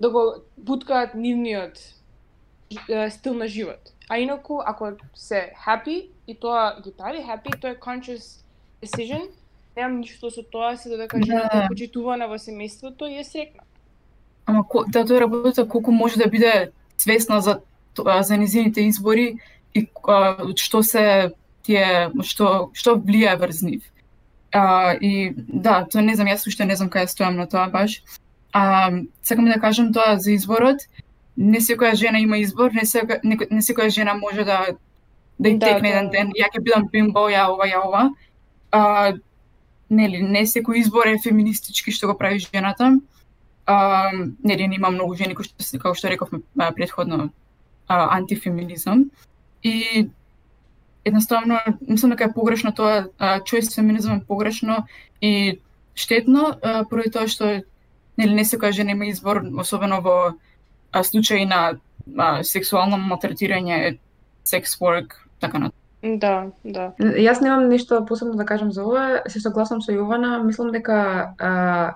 да 0.00 0.10
го 0.10 0.34
буткаат 0.58 1.14
нивниот 1.14 1.78
стил 3.10 3.34
на 3.34 3.48
живот. 3.48 3.92
А 4.08 4.18
инаку 4.18 4.58
ако 4.66 4.88
се 5.14 5.52
happy 5.66 6.08
и 6.28 6.34
тоа 6.34 6.80
ги 6.84 6.92
прави 6.98 7.18
happy, 7.18 7.60
тоа 7.60 7.70
е 7.70 7.76
conscious 7.76 8.44
decision, 8.82 9.28
немам 9.76 10.00
ништо 10.00 10.30
со 10.30 10.42
тоа 10.42 10.76
се 10.76 10.88
додека 10.88 11.18
жената 11.26 11.50
Да. 11.52 11.64
е 11.64 11.68
почитувана 11.68 12.28
во 12.28 12.38
семејството 12.38 13.08
и 13.10 13.18
е 13.18 13.24
срекна. 13.24 13.62
Ама 14.46 14.64
да 14.88 15.04
тоа 15.04 15.16
е 15.16 15.20
работата 15.20 15.68
колку 15.68 15.92
може 15.92 16.16
да 16.16 16.28
биде 16.28 16.70
свесна 16.96 17.40
за 17.40 17.60
тоа- 17.94 18.22
за 18.22 18.36
незините 18.36 18.80
избори 18.80 19.38
и 19.74 19.88
а, 20.08 20.36
од 20.44 20.58
што 20.58 20.82
се 20.82 21.32
тие 21.66 22.10
што 22.22 22.70
што 22.74 22.96
влијае 22.96 23.36
врз 23.40 23.62
нив. 23.62 23.82
А, 24.52 24.94
и 24.94 25.34
да, 25.36 25.84
тоа 25.84 26.02
не 26.02 26.14
знам, 26.14 26.30
јас 26.30 26.46
уште 26.46 26.64
не 26.64 26.76
знам 26.76 26.90
кај 26.90 27.10
стојам 27.10 27.36
на 27.36 27.46
тоа 27.50 27.68
баш. 27.72 28.02
А, 28.52 28.90
сакам 29.22 29.50
да 29.50 29.60
кажам 29.60 29.92
тоа 29.92 30.16
за 30.18 30.32
изборот. 30.32 30.86
Не 31.36 31.60
секоја 31.60 31.94
жена 31.94 32.18
има 32.22 32.38
избор, 32.40 32.72
не 32.72 32.86
секоја, 32.88 33.20
не, 33.22 33.36
не 33.50 33.60
секоја 33.60 33.90
жена 33.92 34.14
може 34.14 34.44
да 34.44 34.76
да 35.38 35.48
и 35.48 35.58
Да, 35.58 35.66
текне 35.66 35.90
тоа 35.90 35.98
еден 35.98 36.10
ден, 36.10 36.32
ја 36.32 36.48
ќе 36.48 36.62
бидам 36.64 36.88
бимбо, 36.92 37.28
ја 37.28 37.50
ова, 37.52 37.66
ја 37.68 37.82
ова. 37.84 38.04
А, 38.72 39.12
нели, 39.90 40.22
не 40.22 40.46
секој 40.46 40.80
избор 40.80 41.10
е 41.10 41.18
феминистички 41.22 41.92
што 41.92 42.08
го 42.08 42.16
прави 42.18 42.38
жената. 42.38 42.94
А, 43.66 44.10
нели, 44.44 44.70
има 44.74 44.90
многу 44.90 45.14
жени 45.14 45.34
кои 45.34 45.44
што 45.44 45.78
како 45.78 45.94
што 45.94 46.08
рековме 46.08 46.40
предходно, 46.74 47.30
а, 47.88 48.16
антифеминизам. 48.16 49.10
И 49.66 50.08
едноставно, 51.04 51.58
мислам 51.88 52.10
дека 52.10 52.24
е 52.24 52.32
погрешно 52.32 52.72
тоа, 52.74 53.08
а, 53.18 53.40
choice 53.40 53.74
феминизам 53.74 54.16
е 54.16 54.24
погрешно 54.28 54.86
и 55.20 55.58
штетно, 55.94 56.54
а, 56.62 56.84
поради 56.84 57.10
тоа 57.10 57.26
што 57.26 57.62
нели 58.18 58.34
не 58.34 58.44
секоја 58.46 58.70
жена 58.70 58.94
има 58.94 59.10
избор, 59.10 59.42
особено 59.58 60.00
во 60.02 60.16
а, 60.92 61.02
случаи 61.02 61.46
на 61.46 61.78
а, 62.18 62.44
сексуално 62.44 62.98
малтретирање, 62.98 63.98
секс 64.44 64.78
work, 64.78 65.18
така 65.40 65.58
на 65.58 65.72
Да, 66.02 66.52
да. 66.62 66.92
Јас 67.00 67.40
немам 67.42 67.68
нешто 67.68 68.04
посебно 68.06 68.36
да 68.38 68.44
кажам 68.46 68.70
за 68.72 68.84
ова, 68.84 69.22
се 69.26 69.40
согласам 69.40 69.80
со 69.82 69.90
Јована, 69.90 70.42
мислам 70.44 70.70
дека 70.70 71.34
а, 71.38 71.94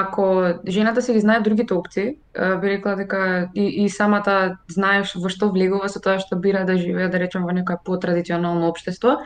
ако 0.00 0.44
жената 0.68 1.02
си 1.02 1.12
ги 1.12 1.20
знае 1.20 1.40
другите 1.40 1.74
опции, 1.74 2.16
би 2.60 2.68
рекла 2.68 2.96
дека 2.96 3.48
и, 3.54 3.84
и 3.84 3.88
самата 3.88 4.58
знаеш 4.68 5.14
во 5.16 5.28
што 5.32 5.50
влегува 5.52 5.88
со 5.88 6.00
тоа 6.00 6.18
што 6.20 6.36
бира 6.36 6.64
да 6.68 6.76
живее, 6.76 7.08
да 7.08 7.18
речем, 7.18 7.44
во 7.44 7.54
некоја 7.56 7.80
потрадиционално 7.84 8.68
општество, 8.68 9.18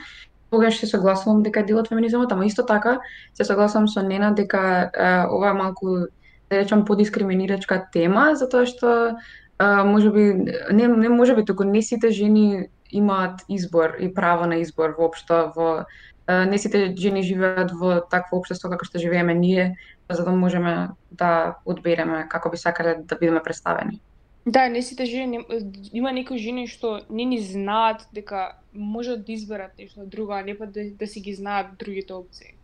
тогаш 0.50 0.80
се 0.80 0.86
согласувам 0.86 1.42
дека 1.42 1.60
е 1.60 1.68
дел 1.68 1.78
од 1.78 1.88
феминизмот, 1.88 2.32
ама 2.32 2.46
исто 2.46 2.66
така 2.66 2.98
се 3.34 3.44
согласувам 3.44 3.88
со 3.88 4.02
Нена 4.02 4.34
дека 4.34 4.90
е, 4.94 5.26
ова 5.30 5.50
е 5.50 5.54
малку, 5.54 5.86
да 6.50 6.58
речем, 6.58 6.84
подискриминирачка 6.84 7.86
тема, 7.92 8.34
затоа 8.34 8.66
што 8.66 8.90
е, 9.10 9.66
може 9.84 10.10
би, 10.10 10.34
не, 10.72 10.88
не 10.88 11.08
може 11.08 11.34
би, 11.34 11.44
туку 11.44 11.64
не 11.64 11.82
сите 11.82 12.10
жени 12.10 12.68
имаат 12.90 13.44
избор 13.48 13.96
и 14.00 14.14
право 14.14 14.46
на 14.46 14.56
избор 14.58 14.94
воопшто 14.98 15.52
во 15.56 15.86
не 16.30 16.58
сите 16.58 16.94
жени 16.96 17.22
живеат 17.22 17.72
во 17.74 18.00
такво 18.10 18.38
општество 18.38 18.70
како 18.70 18.86
што 18.86 19.02
живееме 19.02 19.34
ние, 19.34 19.74
за 20.14 20.24
да 20.24 20.30
можеме 20.32 20.88
да 21.12 21.56
одбереме 21.66 22.28
како 22.28 22.50
би 22.50 22.56
сакале 22.56 22.94
да 23.04 23.16
бидеме 23.16 23.42
представени. 23.42 24.00
Да, 24.46 24.68
не 24.68 24.82
сите 24.82 25.04
жени, 25.04 25.40
има 25.92 26.12
некои 26.12 26.38
жени 26.38 26.66
што 26.66 27.00
не 27.10 27.24
ни 27.24 27.40
знаат 27.40 28.06
дека 28.12 28.56
можат 28.74 29.24
да 29.26 29.32
изберат 29.32 29.78
нешто 29.78 30.06
друго, 30.06 30.32
а 30.32 30.42
не 30.42 30.58
па 30.58 30.66
да, 30.66 30.90
да 30.90 31.06
си 31.06 31.20
ги 31.20 31.34
знаат 31.34 31.76
другите 31.78 32.12
опции. 32.12 32.54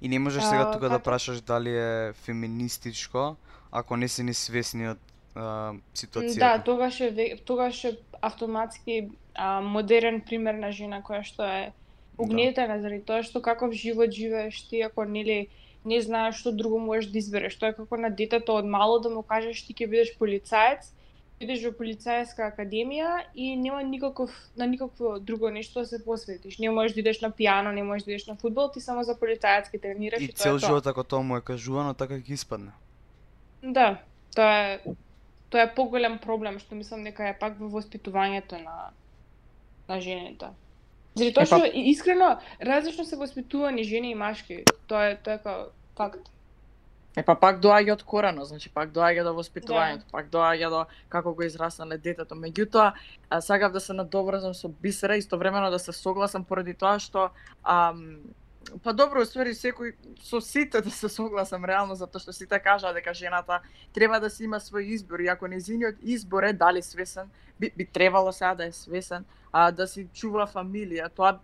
И 0.00 0.08
не 0.08 0.18
можеш 0.18 0.42
сега 0.44 0.70
тука 0.70 0.88
да 0.88 0.98
како? 0.98 1.04
прашаш 1.04 1.40
дали 1.40 1.70
е 1.76 2.12
феминистичко, 2.12 3.36
ако 3.72 3.96
не 3.96 4.08
си 4.08 4.22
ни 4.22 4.34
свесни 4.34 4.88
од 4.88 4.98
а, 5.34 5.72
Да, 5.72 5.80
ситуацијата. 5.94 6.64
тогаш 6.64 7.00
е 7.00 7.36
тогаш 7.44 7.84
е 7.84 7.98
автоматски 8.22 9.08
а, 9.34 9.60
модерен 9.60 10.20
пример 10.20 10.54
на 10.54 10.72
жена 10.72 11.02
која 11.02 11.22
што 11.24 11.42
е 11.44 11.72
угнетена 12.18 12.80
заради 12.80 13.04
тоа 13.04 13.22
што 13.22 13.42
каков 13.42 13.72
живот 13.72 14.10
живееш 14.12 14.68
ти 14.68 14.80
ако 14.82 15.04
нели 15.04 15.48
не 15.86 16.00
знаеш 16.02 16.40
што 16.42 16.52
друго 16.52 16.78
можеш 16.82 17.10
да 17.14 17.18
избереш. 17.18 17.56
Тоа 17.56 17.72
е 17.72 17.78
како 17.78 17.96
на 17.96 18.10
детето 18.10 18.58
од 18.58 18.66
мало 18.66 18.98
да 19.00 19.10
му 19.10 19.22
кажеш 19.22 19.62
ти 19.66 19.74
ќе 19.74 19.88
бидеш 19.90 20.12
полицаец, 20.18 20.90
бидеш 21.40 21.62
во 21.68 21.72
полицајска 21.78 22.50
академија 22.50 23.22
и 23.34 23.54
нема 23.56 23.82
никаков 23.86 24.34
на 24.56 24.66
никакво 24.66 25.18
друго 25.20 25.50
нешто 25.50 25.80
да 25.80 25.86
се 25.86 26.02
посветиш. 26.04 26.58
Не 26.58 26.70
можеш 26.70 26.94
да 26.94 27.00
идеш 27.00 27.20
на 27.20 27.30
пијано, 27.30 27.72
не 27.72 27.82
можеш 27.82 28.04
да 28.04 28.12
идеш 28.12 28.26
на 28.26 28.36
фудбал, 28.36 28.70
ти 28.72 28.80
само 28.80 29.04
за 29.04 29.18
полицаец 29.18 29.70
ќе 29.70 29.80
тренираш 29.80 30.20
и, 30.20 30.24
И 30.24 30.32
тоа 30.32 30.42
цел 30.42 30.58
живот 30.58 30.86
ако 30.86 31.04
тоа 31.04 31.22
му 31.22 31.36
е 31.36 31.44
кажувано, 31.44 31.94
така 31.94 32.18
ќе 32.18 32.32
испадне. 32.34 32.72
Да, 33.62 34.00
тоа 34.34 34.52
е 34.74 34.96
тоа 35.50 35.62
е 35.62 35.74
поголем 35.74 36.18
проблем 36.18 36.58
што 36.58 36.74
мислам 36.74 37.04
дека 37.04 37.30
е 37.30 37.38
пак 37.38 37.60
во 37.60 37.70
воспитувањето 37.70 38.58
на 38.62 38.90
на 39.88 40.00
жените. 40.00 40.50
Заради 41.16 41.34
тоа 41.34 41.44
па- 41.48 41.58
што 41.58 41.66
и- 41.66 41.90
искрено 41.90 42.38
различно 42.60 43.04
се 43.04 43.16
воспитувани 43.16 43.84
жени 43.84 44.10
и 44.10 44.14
машки. 44.14 44.64
Тоа 44.86 45.10
е 45.10 45.16
тоа 45.16 45.34
е 45.34 45.38
како 45.38 45.70
факт. 45.96 46.28
Е 47.16 47.22
па 47.24 47.32
пак 47.34 47.62
доаѓа 47.64 47.92
од 47.96 48.02
корено, 48.02 48.44
значи 48.44 48.68
пак 48.68 48.90
доаѓа 48.92 49.22
до 49.24 49.32
воспитувањето, 49.32 50.04
да. 50.04 50.12
пак 50.12 50.26
доаѓа 50.30 50.68
до 50.70 50.84
како 51.08 51.32
го 51.32 51.42
израснале 51.42 51.96
детето. 51.96 52.34
Меѓутоа, 52.36 52.92
сакав 53.40 53.72
да 53.72 53.80
се 53.80 53.92
надоврзам 53.96 54.52
со 54.54 54.68
Бисера, 54.68 55.16
истовремено 55.16 55.70
да 55.70 55.78
се 55.78 55.92
согласам 55.92 56.44
поради 56.44 56.74
тоа 56.74 56.98
што 57.00 57.30
ам, 57.64 58.20
Па 58.82 58.92
добро, 58.92 59.22
усвари 59.22 59.54
секој 59.54 59.94
со 60.22 60.40
сите 60.42 60.80
да 60.82 60.90
се 60.90 61.08
согласам 61.08 61.64
реално 61.64 61.94
затоа 61.94 62.20
што 62.20 62.32
сите 62.34 62.58
кажаа 62.62 62.94
дека 62.94 63.14
жената 63.14 63.60
треба 63.94 64.20
да 64.20 64.30
си 64.30 64.44
има 64.44 64.60
свој 64.60 64.90
избор 64.96 65.20
и 65.20 65.28
ако 65.28 65.46
незиниот 65.46 66.02
избор 66.02 66.42
е 66.42 66.52
дали 66.52 66.82
свесен, 66.82 67.30
би, 67.60 67.70
би 67.76 67.86
требало 67.86 68.32
сега 68.32 68.54
да 68.54 68.66
е 68.66 68.72
свесен, 68.72 69.24
а 69.52 69.70
да 69.70 69.86
си 69.86 70.08
чува 70.12 70.46
фамилија, 70.46 71.08
тоа 71.14 71.38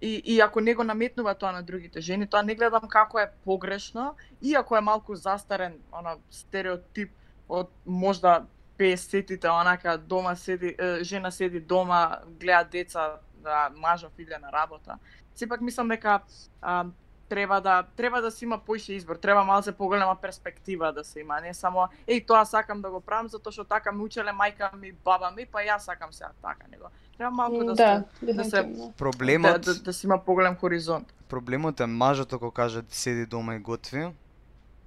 и, 0.00 0.22
и 0.24 0.40
ако 0.40 0.60
не 0.60 0.74
го 0.74 0.84
наметнува 0.84 1.34
тоа 1.34 1.52
на 1.52 1.62
другите 1.62 2.00
жени, 2.00 2.26
тоа 2.26 2.42
не 2.42 2.54
гледам 2.54 2.88
како 2.88 3.18
е 3.18 3.30
погрешно, 3.44 4.16
иако 4.42 4.76
е 4.76 4.80
малку 4.80 5.14
застарен 5.14 5.78
она 5.92 6.16
стереотип 6.30 7.12
од 7.48 7.70
можда 7.86 8.46
50-тите, 8.78 9.48
онака 9.48 9.98
дома 9.98 10.36
седи, 10.36 10.76
жена 11.02 11.30
седи 11.30 11.60
дома, 11.60 12.18
гледа 12.40 12.64
деца, 12.64 13.20
да 13.34 13.70
мажов 13.76 14.12
иде 14.18 14.38
на 14.38 14.52
работа 14.52 14.98
сепак 15.34 15.60
мислам 15.60 15.88
дека 15.88 16.20
а, 16.62 16.84
треба 17.28 17.60
да 17.60 17.84
треба 17.96 18.20
да 18.20 18.30
се 18.30 18.44
има 18.44 18.58
поише 18.58 18.92
избор, 18.92 19.16
треба 19.16 19.44
малце 19.44 19.72
поголема 19.72 20.16
перспектива 20.22 20.92
да 20.92 21.04
се 21.04 21.20
има, 21.20 21.40
не 21.40 21.54
само 21.54 21.88
еј 22.06 22.26
тоа 22.26 22.44
сакам 22.44 22.82
да 22.82 22.90
го 22.90 23.00
правам 23.00 23.28
затоа 23.28 23.52
што 23.52 23.64
така 23.64 23.92
ме 23.92 24.02
учеле 24.02 24.34
мајка 24.34 24.74
ми, 24.76 24.92
баба 24.92 25.30
ми, 25.30 25.46
па 25.46 25.62
јас 25.62 25.86
сакам 25.86 26.12
сега 26.12 26.32
така, 26.42 26.66
него. 26.70 26.90
Треба 27.16 27.30
малку 27.30 27.64
да, 27.64 27.74
да, 27.74 28.04
се 28.20 28.32
да 28.32 28.44
се 28.44 28.92
проблемот 28.98 29.60
да, 29.62 29.74
да, 29.74 29.82
да 29.82 29.92
се 29.92 30.06
има 30.06 30.18
поголем 30.18 30.56
хоризонт. 30.56 31.14
Проблемот 31.28 31.80
е 31.80 31.86
мажот 31.86 32.32
ако 32.32 32.50
каже 32.50 32.82
седи 32.88 33.26
дома 33.26 33.54
и 33.54 33.58
готви. 33.58 34.10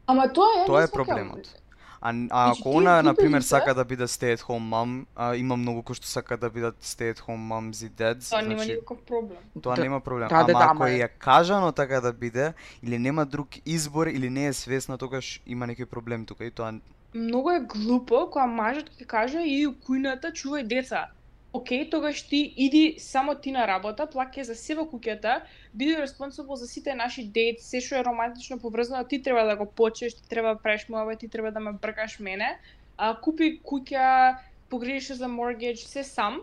Ама 0.08 0.34
тоа 0.34 0.48
е 0.64 0.66
Тоа 0.66 0.84
е 0.84 0.92
проблемот. 0.92 1.63
А, 2.06 2.10
а 2.10 2.46
Значи, 2.46 2.62
ако 2.62 2.78
она, 2.78 3.02
на 3.02 3.16
пример, 3.16 3.42
сака 3.42 3.74
да 3.74 3.86
биде 3.86 4.04
stay 4.04 4.36
at 4.36 4.42
home 4.42 4.70
mom, 4.70 5.06
а, 5.16 5.36
има 5.36 5.56
многу 5.58 5.84
кои 5.84 5.96
што 5.96 6.08
сака 6.08 6.38
да 6.38 6.50
бидат 6.50 6.76
stay 6.84 7.14
at 7.14 7.20
home 7.20 7.48
moms 7.48 7.80
и 7.86 7.90
dads, 7.90 8.30
Тоа 8.30 8.42
нема 8.42 8.56
значи, 8.56 8.72
никаков 8.72 9.02
проблем. 9.02 9.38
тоа 9.62 9.76
Да, 9.76 9.82
нема 9.82 10.00
проблем. 10.02 10.28
да, 10.28 10.44
да, 10.44 10.52
Ама 10.52 10.60
да, 10.60 10.66
ако 10.66 10.86
е- 10.86 11.08
кажано 11.08 11.72
така 11.72 12.02
да 12.02 12.14
биде, 12.14 12.54
или 12.84 13.00
нема 13.00 13.26
друг 13.26 13.48
избор, 13.66 14.08
или 14.08 14.30
не 14.30 14.48
е 14.48 14.54
свесна, 14.54 14.98
тогаш 14.98 15.42
има 15.48 15.66
некој 15.66 15.86
проблем 15.86 16.26
тука 16.26 16.46
и 16.46 16.52
тоа 16.52 16.74
Многу 17.16 17.50
е 17.50 17.60
глупо 17.60 18.28
кога 18.28 18.48
мажот 18.48 18.90
ќе 19.00 19.06
каже 19.06 19.40
у 19.40 19.72
кујната 19.72 20.34
чувај 20.34 20.68
деца. 20.68 21.08
Океј, 21.54 21.90
тогаш 21.90 22.22
ти 22.22 22.54
иди 22.58 22.96
само 23.00 23.36
ти 23.36 23.52
на 23.54 23.68
работа, 23.70 24.08
плаќај 24.10 24.42
за 24.42 24.56
себе 24.58 24.88
куќата, 24.90 25.44
биди 25.74 25.94
респонсибл 26.00 26.56
за 26.58 26.66
сите 26.68 26.96
наши 26.98 27.24
дейт, 27.24 27.62
се 27.62 27.78
што 27.78 28.00
е 28.00 28.06
романтично 28.08 28.58
поврзано, 28.60 29.04
ти 29.06 29.22
треба 29.22 29.44
да 29.46 29.56
го 29.56 29.66
почнеш, 29.66 30.16
ти 30.18 30.26
треба 30.30 30.56
да 30.56 30.62
правиш 30.62 30.88
муавет, 30.90 31.20
ти 31.20 31.28
треба 31.30 31.52
да 31.52 31.60
ме 31.60 31.72
бркаш 31.72 32.20
мене. 32.20 32.58
А, 32.98 33.14
купи 33.22 33.60
куќа, 33.62 34.38
погрижиш 34.70 35.08
се 35.08 35.14
за 35.14 35.30
mortgage, 35.30 35.86
се 35.86 36.04
сам. 36.04 36.42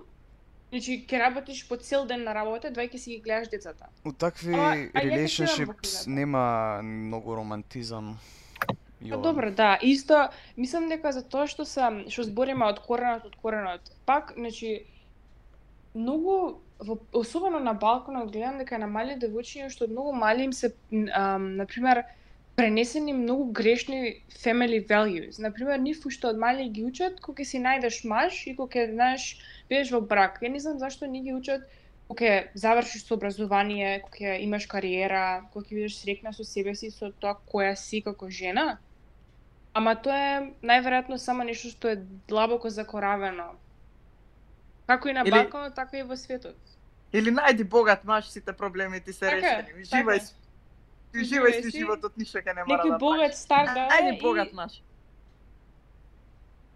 Значи, 0.71 1.01
ќе 1.03 1.19
работиш 1.19 1.65
по 1.67 1.77
цел 1.77 2.07
ден 2.07 2.23
на 2.23 2.31
работа, 2.31 2.71
двајќи 2.71 2.97
си 2.97 3.11
ги 3.11 3.19
гледаш 3.27 3.51
децата. 3.51 3.91
У 4.07 4.13
такви 4.13 4.55
relationships 4.95 6.07
во 6.07 6.15
нема 6.15 6.83
многу 6.87 7.35
романтизам. 7.35 8.15
Па 9.11 9.19
добро, 9.19 9.51
да. 9.51 9.79
Исто, 9.83 10.29
мислам 10.57 10.87
дека 10.89 11.11
за 11.11 11.25
тоа 11.27 11.51
што 11.51 11.67
се 11.67 12.07
што 12.07 12.23
збориме 12.31 12.71
од 12.71 12.79
коренот 12.87 13.27
од 13.27 13.35
коренот. 13.43 13.91
Пак, 14.07 14.35
значи 14.39 14.87
многу 15.95 16.61
во, 16.79 16.99
особено 17.13 17.59
на 17.59 17.75
балконот 17.75 18.31
гледам 18.33 18.59
дека 18.59 18.79
на 18.79 18.87
мали 18.87 19.19
девојчиња 19.21 19.69
што 19.71 19.85
од 19.85 19.93
многу 19.95 20.13
мали 20.13 20.49
им 20.49 20.53
се 20.53 20.73
ам, 20.91 21.57
на 21.57 21.67
пример 21.67 22.05
пренесени 22.57 23.13
многу 23.13 23.45
грешни 23.53 24.23
family 24.45 24.87
values. 24.87 25.39
На 25.39 25.51
пример, 25.51 25.79
нив 25.81 26.05
уште 26.07 26.29
од 26.29 26.39
мали 26.39 26.69
ги 26.69 26.85
учат 26.85 27.21
кога 27.25 27.45
си 27.45 27.61
најдеш 27.61 28.03
маж 28.05 28.47
и 28.47 28.57
кога 28.57 28.87
знаеш 28.91 29.29
бидеш 29.69 29.93
во 29.95 30.01
брак. 30.01 30.41
Ја 30.43 30.53
не 30.53 30.61
знам 30.61 30.79
зашто 30.79 31.07
не 31.07 31.23
ги 31.25 31.33
учат 31.35 31.65
кога 32.09 32.51
завршиш 32.55 33.07
со 33.07 33.15
образование, 33.15 34.01
кога 34.01 34.37
имаш 34.45 34.67
кариера, 34.67 35.47
кога 35.53 35.65
ќе 35.65 35.75
бидеш 35.79 35.97
срекна 36.03 36.33
со 36.37 36.45
себе 36.45 36.75
си, 36.75 36.91
со 36.91 37.13
тоа 37.21 37.37
која 37.53 37.77
си 37.77 38.03
како 38.03 38.29
жена. 38.29 38.79
Ама 39.73 39.95
тоа 39.95 40.21
е 40.21 40.39
најверојатно 40.67 41.17
само 41.17 41.47
нешто 41.49 41.71
што 41.71 41.95
е 41.95 42.03
длабоко 42.29 42.71
закоравено. 42.71 43.55
Како 44.91 45.09
и 45.09 45.13
на 45.13 45.23
Или- 45.23 45.31
Балканот, 45.33 45.75
така 45.75 45.99
и 45.99 46.03
во 46.03 46.17
светот. 46.17 46.57
Или 47.13 47.31
најди 47.31 47.65
богат 47.65 48.05
маж, 48.05 48.27
сите 48.27 48.53
проблеми 48.53 49.01
ти 49.01 49.13
се 49.13 49.21
Така 49.21 49.37
решени. 49.37 49.67
така 49.67 49.97
Живај 49.97 50.17
е. 50.17 50.21
си. 50.21 50.35
Живај 51.15 51.63
си 51.63 51.71
животот, 51.71 52.17
ништо 52.17 52.39
ќе 52.39 52.55
не 52.55 52.65
мора 52.65 52.83
Некој 52.83 52.91
да 52.91 52.99
богат 52.99 53.35
стар 53.37 53.67
да 53.67 53.87
Најди 53.89 54.15
и 54.15 54.21
богат 54.21 54.53
маж. 54.53 54.83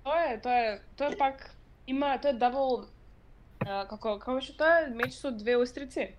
Тоа 0.05 0.23
е, 0.25 0.41
тоа 0.41 0.59
е, 0.59 0.81
тоа 0.97 1.11
е 1.13 1.17
пак 1.17 1.51
има 1.87 2.19
тоа 2.19 2.31
е 2.31 2.39
дабл 2.39 2.85
како 3.65 4.19
како 4.19 4.41
што 4.41 4.57
тоа 4.59 4.81
е 4.85 4.91
меч 4.95 5.15
со 5.17 5.31
две 5.33 5.57
острици. 5.57 6.11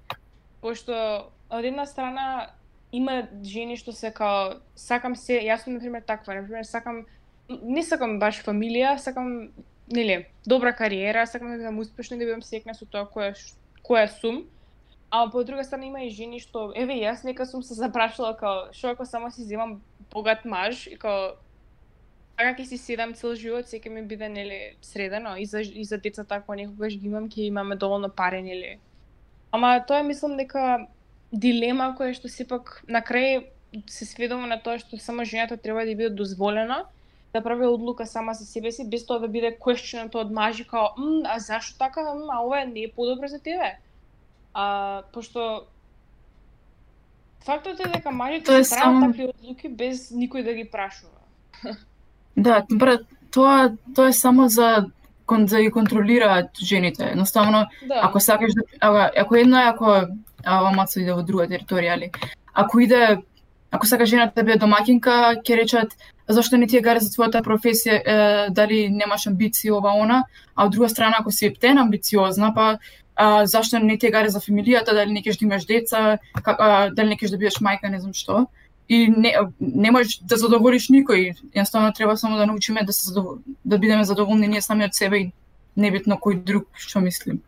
Пошто 0.61 0.95
од 1.49 1.63
една 1.63 1.85
страна 1.85 2.49
има 2.91 3.27
жени 3.43 3.77
што 3.77 3.91
се 3.93 4.11
као 4.11 4.59
сакам 4.75 5.15
се, 5.15 5.39
јас 5.43 5.63
сум 5.63 5.73
на 5.75 5.79
пример 5.79 6.01
таква, 6.01 6.35
на 6.35 6.43
пример 6.43 6.65
сакам 6.65 7.05
не 7.49 7.83
сакам 7.83 8.17
баш 8.19 8.41
фамилија, 8.43 8.95
сакам 8.97 9.51
нели, 9.91 10.25
добра 10.47 10.73
кариера, 10.73 11.27
сакам 11.27 11.51
да 11.51 11.57
бидам 11.57 11.79
успешна 11.79 12.15
и 12.15 12.19
да 12.19 12.25
бидам 12.25 12.41
секна 12.41 12.73
со 12.73 12.85
тоа 12.85 13.05
која 13.05 13.33
која 13.85 14.07
сум. 14.19 14.45
А 15.11 15.29
по 15.31 15.43
друга 15.43 15.63
страна 15.63 15.85
има 15.85 16.03
и 16.03 16.09
жени 16.09 16.39
што 16.39 16.71
еве 16.75 16.97
јас 16.99 17.23
нека 17.23 17.45
сум 17.45 17.63
се 17.63 17.77
запрашала 17.77 18.33
како 18.33 18.73
што 18.73 18.95
ако 18.95 19.05
само 19.05 19.31
си 19.31 19.45
земам 19.45 19.81
богат 20.11 20.45
маж 20.45 20.87
и 20.87 20.97
како 20.97 21.37
така 22.37 22.55
ќе 22.57 22.65
си 22.65 22.77
седам 22.77 23.13
цел 23.13 23.35
живот, 23.35 23.69
секој 23.69 23.89
ми 23.89 24.01
биде 24.01 24.29
нели 24.29 24.75
средено 24.81 25.37
и 25.37 25.45
за 25.45 25.61
и 25.61 25.85
за 25.85 25.97
децата 25.97 26.35
ако 26.35 26.55
некогаш 26.55 26.97
ги 26.97 27.07
имам, 27.07 27.29
ќе 27.29 27.47
имаме 27.47 27.75
доволно 27.75 28.09
пари 28.09 28.41
нели. 28.41 28.79
Ама 29.51 29.85
тоа 29.87 29.99
е 29.99 30.09
мислам 30.09 30.37
дека 30.37 30.87
дилема 31.31 31.93
која 31.99 32.13
што 32.13 32.27
сепак 32.27 32.81
на 32.87 33.01
крај 33.01 33.45
се 33.87 34.05
сведува 34.05 34.47
на 34.47 34.57
тоа 34.57 34.79
што 34.79 34.97
само 34.97 35.25
жената 35.25 35.57
треба 35.57 35.85
да 35.85 35.95
биде 35.95 36.09
дозволена 36.09 36.85
да 37.35 37.43
прави 37.43 37.65
одлука 37.67 38.05
сама 38.07 38.33
за 38.33 38.45
себе 38.45 38.71
си 38.71 38.89
без 38.89 39.05
тоа 39.05 39.19
да 39.19 39.27
биде 39.27 39.57
questioned 39.59 40.15
од 40.15 40.31
мажи 40.31 40.63
као 40.63 40.95
м, 40.97 41.23
а 41.27 41.39
зашто 41.39 41.77
така, 41.77 42.01
м, 42.01 42.29
а 42.31 42.39
ова 42.45 42.65
не 42.65 42.87
е 42.87 42.91
подобро 42.95 43.27
за 43.27 43.39
тебе. 43.39 43.75
А 44.53 45.03
пошто 45.13 45.65
фактот 47.45 47.79
е 47.79 47.89
дека 47.89 48.11
мажите 48.11 48.45
Тоа 48.45 48.59
е 48.59 48.63
се 48.63 48.75
прават 48.75 49.03
такви 49.11 49.27
одлуки 49.27 49.69
без 49.69 50.11
никој 50.15 50.43
да 50.47 50.53
ги 50.53 50.63
прашува. 50.63 51.19
Да, 52.37 52.63
брат, 52.71 53.03
тоа 53.31 53.75
тоа 53.95 54.07
е 54.07 54.13
само 54.13 54.47
за 54.47 54.87
кон 55.25 55.45
да 55.45 55.61
ги 55.61 55.71
контролираат 55.71 56.55
жените. 56.57 57.03
Едноставно, 57.11 57.67
Да. 57.87 57.99
ако 58.03 58.19
сакаш 58.19 58.53
да 58.53 58.61
ако, 58.79 59.11
ако 59.17 59.35
едно 59.35 59.59
е 59.59 59.67
ако 59.67 59.85
а, 59.91 60.61
ова 60.61 60.71
маца 60.71 61.01
иде 61.01 61.11
во 61.13 61.23
друга 61.23 61.47
територија, 61.51 61.93
али 61.93 62.11
ако 62.53 62.79
иде 62.79 63.17
ако 63.75 63.87
сака 63.87 64.05
жената 64.05 64.33
да 64.35 64.43
биде 64.43 64.59
домаќинка, 64.63 65.41
ќе 65.43 65.55
речат 65.59 65.95
зашто 66.27 66.57
не 66.57 66.67
ти 66.67 66.77
е 66.77 66.81
гаре 66.81 66.99
за 67.03 67.11
твојата 67.13 67.43
професија, 67.43 67.95
е, 67.95 68.49
дали 68.49 68.89
немаш 68.89 69.27
амбиции 69.27 69.71
ова 69.71 69.93
она, 69.99 70.23
а 70.55 70.65
од 70.65 70.71
друга 70.71 70.89
страна 70.89 71.19
ако 71.19 71.31
си 71.31 71.53
птен 71.53 71.77
амбициозна, 71.77 72.53
па 72.55 72.77
а, 73.15 73.45
зашто 73.45 73.79
не 73.79 73.97
ти 73.97 74.07
е 74.07 74.11
гаре 74.11 74.29
за 74.29 74.39
фамилијата, 74.39 74.93
дали 74.93 75.11
не 75.11 75.23
кеш 75.23 75.37
да 75.37 75.45
имаш 75.45 75.65
деца, 75.65 76.17
как, 76.43 76.57
а, 76.59 76.89
дали 76.89 77.09
не 77.09 77.17
кеш 77.17 77.31
да 77.31 77.37
бидеш 77.37 77.59
мајка, 77.61 77.91
не 77.91 77.99
знам 77.99 78.13
што. 78.13 78.47
И 78.89 79.07
не, 79.09 79.33
не 79.59 79.91
можеш 79.91 80.19
да 80.21 80.37
задоволиш 80.37 80.89
никој. 80.93 81.35
Едноставно 81.53 81.93
треба 81.93 82.17
само 82.17 82.37
да 82.37 82.45
научиме 82.45 82.83
да 82.83 82.93
се 82.93 83.09
задовол... 83.09 83.37
да 83.65 83.79
бидеме 83.79 84.03
задоволни 84.03 84.47
ние 84.47 84.61
сами 84.61 84.85
од 84.85 84.93
себе 84.93 85.19
и 85.19 85.31
небитно 85.75 86.19
кој 86.21 86.43
друг 86.43 86.67
што 86.73 87.01
мислим. 87.01 87.41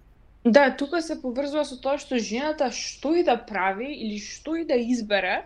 Да, 0.46 0.72
тука 0.72 1.02
се 1.02 1.22
поврзува 1.22 1.66
со 1.66 1.78
тоа 1.78 1.98
што 1.98 2.18
жената 2.18 2.72
што 2.72 3.14
и 3.16 3.24
да 3.24 3.38
прави 3.38 3.92
или 3.92 4.18
што 4.20 4.56
и 4.56 4.66
да 4.66 4.74
избере, 4.80 5.44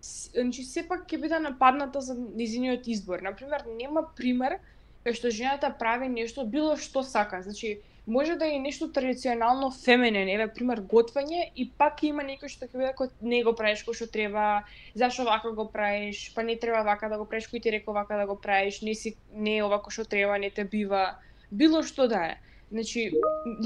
значи 0.00 0.64
сепак 0.64 1.06
ќе 1.08 1.20
биде 1.20 1.38
нападната 1.38 2.00
за 2.00 2.14
незиниот 2.16 2.86
избор. 2.88 3.20
Например, 3.22 3.64
нема 3.76 4.06
пример 4.16 4.58
кај 5.04 5.16
што 5.16 5.30
жената 5.32 5.70
прави 5.78 6.08
нешто 6.08 6.44
било 6.44 6.76
што 6.76 7.02
сака. 7.02 7.42
Значи, 7.42 7.78
може 8.06 8.36
да 8.36 8.46
е 8.48 8.58
нешто 8.58 8.90
традиционално 8.92 9.70
феминен, 9.70 10.28
еве 10.28 10.48
пример 10.52 10.80
готвење 10.80 11.50
и 11.56 11.68
пак 11.78 12.02
има 12.02 12.24
некој 12.24 12.52
што 12.52 12.66
ќе 12.66 12.80
биде 12.80 12.92
кој 12.98 13.10
не 13.22 13.42
го 13.44 13.54
правиш 13.56 13.84
кој 13.86 13.96
што 13.96 14.08
треба, 14.12 14.64
зашо 14.94 15.24
вака 15.28 15.52
го 15.56 15.68
правиш, 15.68 16.32
па 16.34 16.42
не 16.42 16.56
треба 16.56 16.82
вака 16.84 17.08
да 17.08 17.18
го 17.20 17.28
правиш, 17.28 17.48
кој 17.52 17.62
ти 17.62 17.72
рекол 17.72 17.94
вака 17.94 18.16
да 18.16 18.26
го 18.26 18.36
правиш, 18.36 18.80
не 18.82 18.94
си 18.94 19.14
не 19.32 19.58
е 19.58 19.64
овако 19.64 19.90
што 19.90 20.04
треба, 20.04 20.38
не 20.38 20.50
те 20.50 20.64
бива, 20.64 21.20
било 21.50 21.82
што 21.82 22.08
да 22.08 22.24
е. 22.32 22.36
Значи, 22.70 23.10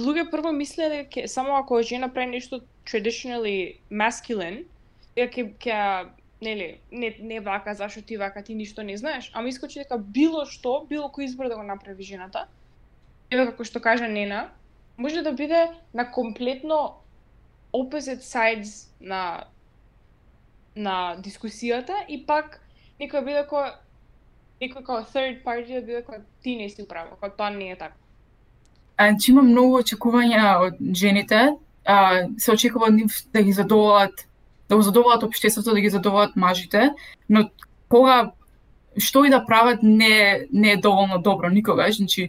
луѓе 0.01 0.31
прво 0.31 0.53
мислеа 0.53 0.91
дека 0.91 1.29
само 1.29 1.57
ако 1.57 1.83
жена 1.83 2.09
прави 2.09 2.39
нешто 2.39 2.63
traditionally 2.87 3.77
masculine, 3.91 4.65
ќе 5.17 5.51
ќе 5.59 5.81
нели, 6.43 6.81
не 6.93 7.17
не 7.21 7.41
вака, 7.41 7.75
зашто 7.75 8.03
ти 8.03 8.17
вака, 8.17 8.43
ти 8.43 8.55
ништо 8.55 8.83
не 8.83 8.97
знаеш, 8.97 9.31
ама 9.35 9.49
искочи 9.49 9.79
дека 9.79 9.99
било 9.99 10.45
што, 10.45 10.87
било 10.89 11.09
кој 11.09 11.25
избор 11.25 11.49
да 11.49 11.57
го 11.57 11.63
направи 11.63 12.03
жената, 12.03 12.47
еве 13.31 13.47
како 13.47 13.65
што 13.65 13.81
кажа 13.81 14.09
Нена, 14.09 14.51
може 14.97 15.23
да 15.23 15.33
биде 15.33 15.71
на 15.95 16.11
комплетно 16.11 17.01
opposite 17.73 18.23
sides 18.23 18.91
на 19.01 19.45
на 20.77 21.17
дискусијата 21.23 22.05
и 22.09 22.25
пак 22.27 22.61
некој 23.01 23.25
биде 23.25 23.43
како 23.43 23.65
некој 24.61 24.81
како 24.83 25.03
third 25.13 25.43
party 25.45 25.81
да 25.81 25.83
биде 25.83 26.03
како 26.03 26.23
ти 26.43 26.57
не 26.57 26.69
си 26.69 26.83
управо, 26.83 27.17
како 27.21 27.37
тоа 27.37 27.51
не 27.51 27.71
е 27.71 27.77
така. 27.77 27.95
Значи 28.95 29.31
има 29.33 29.43
многу 29.43 29.81
очекувања 29.83 30.45
од 30.67 30.77
жените, 30.95 31.57
а, 31.85 32.27
се 32.39 32.53
очекува 32.53 32.87
од 32.87 32.95
нив 32.95 33.17
да 33.35 33.43
ги 33.43 33.53
задоволат, 33.53 34.27
да 34.69 34.77
го 34.77 34.83
задоволат 34.83 35.23
општеството, 35.23 35.75
да 35.75 35.81
ги 35.81 35.91
задоволат 35.91 36.37
мажите, 36.37 36.91
но 37.29 37.51
кога 37.89 38.31
што 38.99 39.25
и 39.25 39.31
да 39.31 39.45
прават 39.47 39.83
не 39.83 40.47
не 40.53 40.71
е 40.73 40.77
доволно 40.77 41.19
добро 41.19 41.49
никогаш, 41.49 41.97
значи 41.97 42.29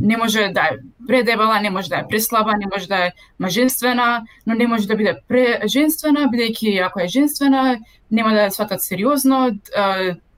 не 0.00 0.16
може 0.16 0.48
да 0.48 0.60
е 0.60 0.76
предебела, 1.08 1.60
не 1.60 1.70
може 1.70 1.88
да 1.88 1.96
е 1.96 2.08
преслаба, 2.08 2.52
не 2.58 2.66
може 2.74 2.88
да 2.88 3.06
е 3.06 3.12
маженствена, 3.38 4.22
но 4.46 4.54
не 4.54 4.66
може 4.66 4.86
да 4.86 4.96
биде 4.96 5.16
преженствена, 5.28 6.28
бидејќи 6.28 6.86
ако 6.86 7.00
е 7.00 7.08
женствена, 7.08 7.78
нема 8.10 8.32
да 8.32 8.46
ја 8.46 8.48
сватат 8.48 8.82
сериозно, 8.82 9.56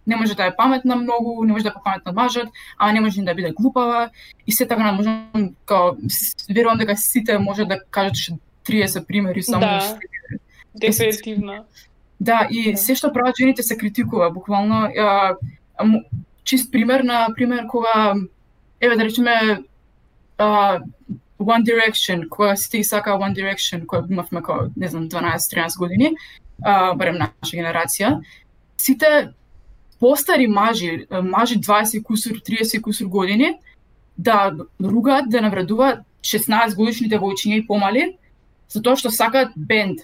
не 0.06 0.16
може 0.16 0.34
да 0.34 0.46
е 0.46 0.56
паметна 0.56 0.96
многу, 0.96 1.44
не 1.44 1.52
може 1.52 1.64
да 1.64 1.70
е 1.70 1.82
паметна 1.84 2.12
мажот, 2.12 2.48
а 2.78 2.92
не 2.92 3.00
може 3.00 3.22
да 3.22 3.34
биде 3.34 3.52
глупава. 3.52 4.10
И 4.46 4.52
се 4.52 4.66
така 4.66 4.92
можам 4.92 5.30
као 5.66 5.96
верувам 6.54 6.78
дека 6.78 6.96
сите 6.96 7.38
може 7.38 7.64
да 7.64 7.80
кажат 7.90 8.16
ше 8.16 8.32
30 8.66 9.06
примери 9.06 9.42
само 9.42 9.60
Да. 9.60 9.98
Дефинитивно. 10.74 11.64
Да, 12.20 12.48
и 12.50 12.72
Да. 12.72 12.78
се 12.78 12.94
што 12.94 13.12
прават 13.12 13.36
жените 13.38 13.62
се 13.62 13.76
критикува, 13.76 14.30
буквално. 14.30 14.90
А, 14.98 15.36
чист 16.44 16.72
пример, 16.72 17.00
на 17.00 17.28
пример, 17.34 17.66
кога, 17.66 18.14
еве 18.80 18.96
да 18.96 19.04
речеме, 19.04 19.62
а, 20.38 20.80
One 21.40 21.64
Direction, 21.64 22.28
кога 22.28 22.56
сите 22.56 22.78
ги 22.78 22.84
сака 22.84 23.10
One 23.10 23.34
Direction, 23.34 23.86
кога 23.86 24.06
имавме 24.10 24.42
како, 24.42 24.70
не 24.76 24.88
знам, 24.88 25.08
12-13 25.08 25.78
години, 25.78 26.16
а, 26.62 26.94
барем 26.94 27.18
наша 27.18 27.56
генерација, 27.56 28.20
сите 28.76 29.30
постари 30.00 30.46
мажи, 30.46 31.06
мажи 31.10 31.60
20 31.60 32.02
кусур, 32.02 32.40
30 32.40 32.80
кусур 32.80 33.06
години, 33.06 33.54
да 34.18 34.52
ругаат, 34.82 35.30
да 35.30 35.40
навредуваат 35.40 36.00
16 36.22 36.74
годишните 36.74 37.18
војчиња 37.18 37.62
и 37.62 37.66
помали, 37.66 38.16
затоа 38.68 38.96
што 38.98 39.10
сакаат 39.10 39.54
бенд. 39.56 40.02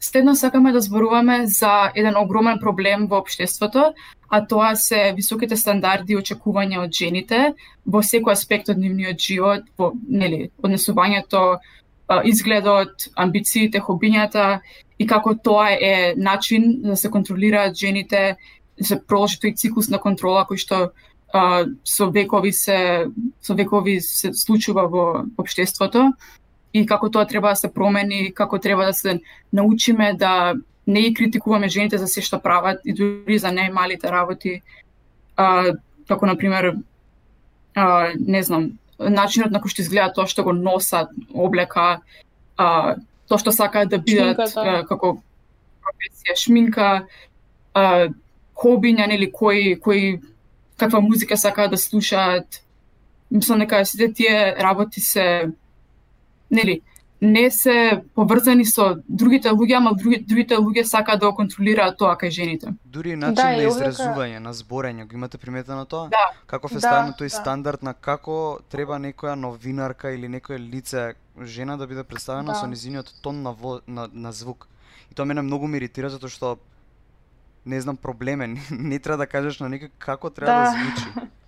Следно 0.00 0.36
сакаме 0.36 0.72
да 0.72 0.80
зборуваме 0.80 1.46
за 1.46 1.92
еден 1.94 2.16
огромен 2.16 2.58
проблем 2.60 3.06
во 3.06 3.18
општеството, 3.18 3.94
а 4.28 4.46
тоа 4.46 4.74
се 4.76 5.12
високите 5.16 5.56
стандарди 5.56 6.12
и 6.12 6.16
очекувања 6.18 6.82
од 6.82 6.90
жените 6.90 7.54
во 7.86 8.02
секој 8.02 8.32
аспект 8.32 8.68
од 8.68 8.78
нивниот 8.78 9.22
живот, 9.22 9.62
во 9.78 9.92
нели, 10.08 10.50
однесувањето, 10.62 11.60
изгледот, 12.24 13.06
амбициите, 13.14 13.78
хобињата 13.78 14.60
и 14.98 15.06
како 15.06 15.34
тоа 15.34 15.70
е 15.70 16.14
начин 16.16 16.82
да 16.82 16.96
се 16.96 17.10
контролираат 17.10 17.78
жените, 17.78 18.36
да 18.78 18.84
се 18.84 18.98
проложи 18.98 19.38
тој 19.38 19.54
циклус 19.54 19.88
на 19.94 20.02
контрола 20.02 20.42
кој 20.50 20.58
што 20.58 20.90
а, 21.32 21.64
со 21.84 22.10
векови 22.10 22.52
се 22.52 23.06
со 23.42 23.54
векови 23.54 24.00
се 24.00 24.32
случува 24.32 24.86
во 24.88 25.24
општеството 25.38 26.12
и 26.72 26.86
како 26.86 27.10
тоа 27.10 27.26
треба 27.26 27.50
да 27.50 27.56
се 27.56 27.72
промени, 27.72 28.32
како 28.34 28.58
треба 28.58 28.86
да 28.86 28.92
се 28.92 29.20
научиме 29.52 30.14
да 30.14 30.54
не 30.86 31.00
ги 31.00 31.14
критикуваме 31.14 31.68
жените 31.68 31.98
за 31.98 32.06
се 32.06 32.22
што 32.22 32.40
прават 32.40 32.80
и 32.84 32.92
дури 32.92 33.38
за 33.38 33.50
најмалите 33.54 34.10
работи. 34.10 34.62
А, 35.36 35.74
како 36.08 36.26
на 36.26 36.36
пример 36.36 36.74
а, 37.74 38.12
не 38.18 38.42
знам, 38.42 38.78
начинот 38.98 39.50
на 39.50 39.60
кој 39.60 39.70
што 39.70 39.82
изгледа 39.82 40.12
тоа 40.14 40.26
што 40.26 40.44
го 40.44 40.52
носат, 40.52 41.12
облека, 41.34 42.00
а, 42.56 42.96
тоа 43.28 43.38
што 43.38 43.54
сакаат 43.54 43.90
да 43.90 43.98
бидат 43.98 44.36
Шминката. 44.36 44.60
а, 44.60 44.82
како 44.86 45.20
професија, 45.80 46.36
шминка, 46.36 46.88
а, 47.74 48.08
хобиња, 48.60 49.06
нели, 49.08 49.30
кои, 49.32 49.76
кои 49.80 50.20
каква 50.80 51.00
музика 51.00 51.36
сакаат 51.36 51.70
да 51.70 51.78
слушаат. 51.78 52.64
Мислам 53.30 53.60
дека 53.60 53.84
сите 53.86 54.12
тие 54.12 54.56
работи 54.58 55.00
се 55.00 55.50
нели, 56.50 56.80
не 57.22 57.50
се 57.50 58.02
поврзани 58.14 58.64
со 58.64 58.96
другите 59.08 59.52
луѓе, 59.52 59.76
ама 59.76 59.92
други, 59.94 60.18
другите 60.24 60.56
луѓе 60.56 60.82
сакаат 60.88 61.20
да 61.20 61.28
го 61.28 61.36
контролираат 61.36 61.98
тоа 62.00 62.16
кај 62.16 62.30
жените. 62.30 62.72
Дури 62.84 63.12
и 63.12 63.16
начин 63.16 63.34
Да, 63.36 63.52
на 63.56 63.68
изразување, 63.68 64.38
на 64.40 64.54
зборење, 64.56 65.04
го 65.06 65.14
имате 65.14 65.38
приметено 65.38 65.84
тоа? 65.84 66.08
Да. 66.08 66.32
Каков 66.46 66.72
е 66.72 66.74
Да, 66.74 66.80
ставено 66.80 67.12
тој 67.12 67.28
да. 67.28 67.36
стандард 67.36 67.82
на 67.82 67.94
како 67.94 68.58
треба 68.70 68.96
некоја 68.98 69.36
новинарка 69.36 70.14
или 70.16 70.32
некој 70.32 70.58
лице, 70.58 71.14
жена 71.44 71.76
да 71.76 71.86
биде 71.86 72.04
представена 72.04 72.52
Да. 72.52 72.58
со 72.60 72.66
низиниот 72.66 73.12
тон 73.22 73.42
на, 73.42 73.52
во, 73.52 73.80
на, 73.86 74.08
на 74.12 74.32
звук. 74.32 74.68
И 75.10 75.14
тоа 75.14 75.26
мене 75.26 75.42
многу 75.42 75.66
ме 75.66 75.76
иритира 75.78 76.08
затоа 76.08 76.30
што 76.30 76.58
не 77.66 77.80
знам 77.80 77.96
проблеме, 77.96 78.46
не, 78.46 78.60
не 78.70 78.98
треба 78.98 79.24
да 79.24 79.26
кажеш 79.26 79.60
на 79.60 79.68
некој 79.68 79.90
како 79.98 80.30
треба 80.30 80.52
да, 80.52 80.64
Да. 80.64 80.70
звучи. 80.70 81.28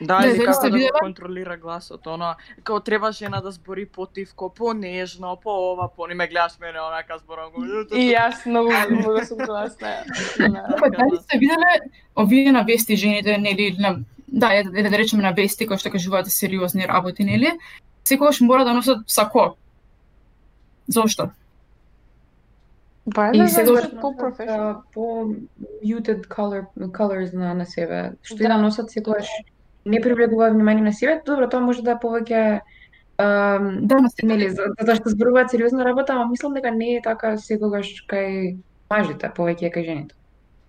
Да, 0.00 0.18
Да, 0.18 0.26
или 0.26 0.38
дали 0.38 0.46
како 0.46 0.68
да 0.70 0.78
го 0.78 0.98
контролира 1.00 1.56
гласот, 1.60 2.06
она, 2.06 2.36
како 2.64 2.80
треба 2.80 3.12
жена 3.12 3.40
да 3.44 3.50
збори 3.50 3.84
потивко, 3.86 4.48
понежно, 4.48 5.36
по 5.36 5.50
ова, 5.72 5.88
по 5.88 6.06
не 6.06 6.14
ме 6.14 6.26
гледаш 6.26 6.58
мене, 6.60 6.80
онака 6.80 7.18
зборам 7.18 7.50
го. 7.52 7.64
И 7.92 8.08
јас 8.08 8.46
многу 8.46 8.72
многу 8.90 9.26
сум 9.26 9.44
гласна. 9.44 10.04
Да. 10.38 10.76
Па 10.80 10.88
дали 10.88 11.20
сте 11.20 11.38
виделе 11.38 11.80
овие 12.16 12.52
на 12.52 12.62
вести 12.62 12.96
жените, 12.96 13.36
нели, 13.38 13.76
на 13.78 13.98
да, 14.26 14.54
е, 14.54 14.64
е, 14.74 14.88
да 14.88 14.98
речеме 14.98 15.22
на 15.22 15.32
вести 15.32 15.66
кои 15.66 15.76
што 15.76 15.90
кажуваат 15.90 16.32
сериозни 16.32 16.86
работи, 16.88 17.24
нели? 17.24 17.52
Секогаш 18.04 18.40
мора 18.40 18.64
да 18.64 18.72
носат 18.74 19.04
сако. 19.06 19.56
Зошто? 20.88 21.30
Па 23.14 23.30
И 23.34 23.38
да, 23.38 23.48
се 23.48 23.62
да, 23.62 23.72
дошли 23.72 23.90
да, 23.94 24.00
по-професионално. 24.00 24.70
а, 24.70 24.82
по 24.92 25.00
muted 25.84 26.26
color 26.26 26.64
colors 26.76 27.34
на 27.34 27.54
на 27.54 27.66
себе. 27.66 28.12
Што 28.22 28.34
и 28.34 28.38
Да. 28.38 28.48
да 28.48 28.58
носат 28.58 28.90
секогаш 28.90 29.26
не 29.86 30.00
привлегува 30.00 30.50
внимание 30.50 30.84
на 30.84 30.92
себе. 30.92 31.22
Добро, 31.26 31.48
тоа 31.48 31.60
може 31.60 31.82
да 31.82 31.90
е 31.90 31.94
повеќе 31.96 32.60
Да, 33.18 33.94
на 33.94 34.10
се 34.10 34.26
нели, 34.26 34.50
за- 34.50 34.72
затоа 34.80 34.96
што 34.96 35.08
зборуваат 35.08 35.50
сериозна 35.50 35.84
работа, 35.84 36.12
ама 36.12 36.26
мислам 36.26 36.54
дека 36.54 36.70
не 36.70 36.96
е 36.96 37.02
така 37.02 37.36
секогаш 37.36 38.06
кај 38.08 38.56
мажите, 38.90 39.28
повеќе 39.28 39.62
е 39.62 39.70
кај 39.70 39.84
жените. 39.84 40.14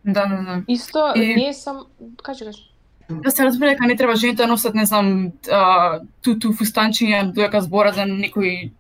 Да, 0.06 0.26
да, 0.26 0.36
да. 0.38 0.64
Исто 0.68 1.14
И- 1.16 1.36
не 1.36 1.54
сам 1.54 1.86
кажи 2.24 2.46
кажи. 2.46 2.64
Да 3.10 3.32
се 3.32 3.44
разбере 3.44 3.70
дека 3.70 3.88
не 3.88 3.96
треба 3.96 4.16
жените 4.16 4.44
да 4.44 4.48
носат, 4.48 4.74
не 4.76 4.86
знам, 4.86 5.32
туту 6.22 6.52
фустанчиња 6.52 7.24
додека 7.26 7.62
збора 7.62 7.92
за 7.92 8.06
некои 8.06 8.72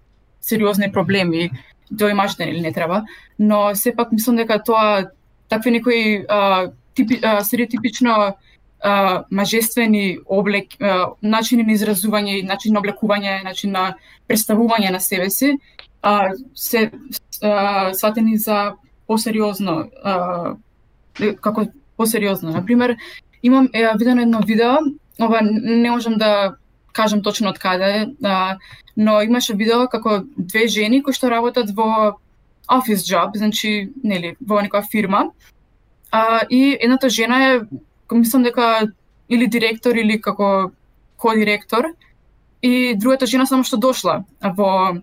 сериозни 0.41 0.91
проблеми. 0.91 1.51
Да 1.91 2.05
тоа 2.05 2.11
и 2.11 2.13
мажите 2.13 2.45
нели 2.45 2.61
не 2.61 2.73
треба, 2.73 3.03
но 3.39 3.75
сепак 3.75 4.11
мислам 4.11 4.35
дека 4.35 4.63
тоа 4.63 5.11
такви 5.49 5.71
некои 5.71 6.25
а, 6.29 6.71
типи, 6.95 7.19
а, 7.23 7.43
стереотипично 7.43 8.35
а, 8.81 9.23
мажествени 9.31 10.19
облек, 10.25 10.73
а, 10.79 11.11
начини 11.21 11.63
на 11.63 11.75
изразување, 11.75 12.43
начин 12.47 12.73
на 12.73 12.79
облекување, 12.81 13.43
начин 13.43 13.71
на 13.71 13.95
представување 14.29 14.91
на 14.91 14.99
себе 14.99 15.29
си, 15.29 15.57
а, 16.01 16.31
се 16.55 16.91
а, 17.41 17.93
сватени 17.93 18.37
за 18.37 18.73
посериозно, 19.07 19.89
а, 20.03 20.55
како 21.41 21.67
посериозно. 21.97 22.51
Например, 22.51 22.95
имам 23.43 23.69
е, 23.73 23.87
видено 23.99 24.21
едно 24.21 24.39
видео, 24.39 24.79
ова 25.19 25.41
не 25.43 25.91
можам 25.91 26.15
да 26.15 26.55
кажам 26.91 27.21
точно 27.21 27.49
од 27.49 27.59
каде, 27.59 28.11
а, 28.23 28.57
но 28.95 29.21
имаше 29.21 29.53
видео 29.53 29.87
како 29.87 30.21
две 30.37 30.67
жени 30.67 31.01
кои 31.03 31.13
што 31.13 31.29
работат 31.29 31.71
во 31.75 32.17
office 32.71 33.05
job, 33.07 33.35
значи, 33.35 33.91
нели, 34.03 34.35
во 34.39 34.61
некоја 34.61 34.83
фирма. 34.87 35.31
А, 36.11 36.41
и 36.49 36.77
едната 36.79 37.09
жена 37.09 37.39
е, 37.47 37.61
мислам 38.11 38.43
дека 38.43 38.91
или 39.29 39.47
директор 39.47 39.95
или 39.95 40.19
како 40.21 40.71
ко-директор, 41.17 41.93
и 42.61 42.95
другата 42.95 43.25
жена 43.25 43.45
само 43.45 43.63
што 43.63 43.77
дошла 43.77 44.23
во 44.41 45.01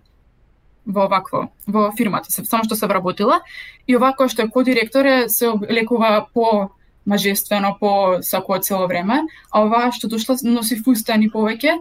во 0.89 1.05
вакво, 1.07 1.49
во 1.67 1.91
фирмата, 1.97 2.31
само 2.31 2.63
што 2.65 2.75
се 2.75 2.87
вработила. 2.87 3.41
И 3.87 3.95
овако 3.95 4.27
што 4.29 4.43
е 4.43 4.49
ко-директор 4.49 5.05
е 5.05 5.29
се 5.29 5.51
лекува 5.69 6.27
по 6.33 6.71
мажествено, 7.09 7.75
по 7.79 8.21
сако 8.21 8.59
цело 8.61 8.87
време, 8.87 9.23
а 9.51 9.63
оваа 9.65 9.91
што 9.91 10.07
дошла 10.07 10.37
носи 10.43 10.77
фустани 10.77 11.29
повеќе 11.33 11.79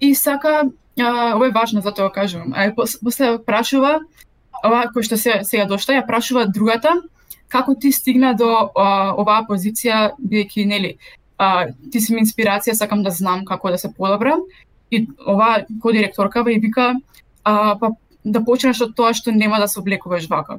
и 0.00 0.14
сака, 0.14 0.70
а, 0.98 1.34
ова 1.34 1.46
е 1.46 1.56
важно 1.56 1.80
за 1.82 1.92
тоа 1.92 2.12
кажувам, 2.14 2.54
а 2.54 2.70
пос- 2.70 2.98
после 3.02 3.38
прашува, 3.38 3.98
оваа 4.64 4.86
кој 4.94 5.02
што 5.02 5.18
се, 5.18 5.42
сега 5.42 5.66
дошла, 5.66 5.98
ја 5.98 6.06
прашува 6.06 6.46
другата, 6.46 6.94
како 7.48 7.74
ти 7.74 7.92
стигна 7.92 8.34
до 8.38 8.70
а, 8.70 9.14
оваа 9.18 9.42
позиција, 9.48 10.14
бидејќи, 10.22 10.66
нели, 10.66 10.96
а, 11.38 11.68
ти 11.92 12.00
си 12.00 12.14
ми 12.14 12.22
инспирација, 12.22 12.74
сакам 12.78 13.02
да 13.02 13.10
знам 13.10 13.44
како 13.44 13.70
да 13.70 13.78
се 13.78 13.92
подобрам. 13.94 14.46
И 14.90 15.06
оваа 15.26 15.66
ко-директоркава 15.82 16.52
и 16.52 16.60
вика, 16.60 16.94
а, 17.44 17.76
па 17.76 17.92
да 18.24 18.44
почнеш 18.44 18.80
од 18.84 18.94
тоа 18.96 19.12
што 19.14 19.32
нема 19.32 19.60
да 19.60 19.68
се 19.68 19.80
облекуваш 19.80 20.28
вака. 20.28 20.58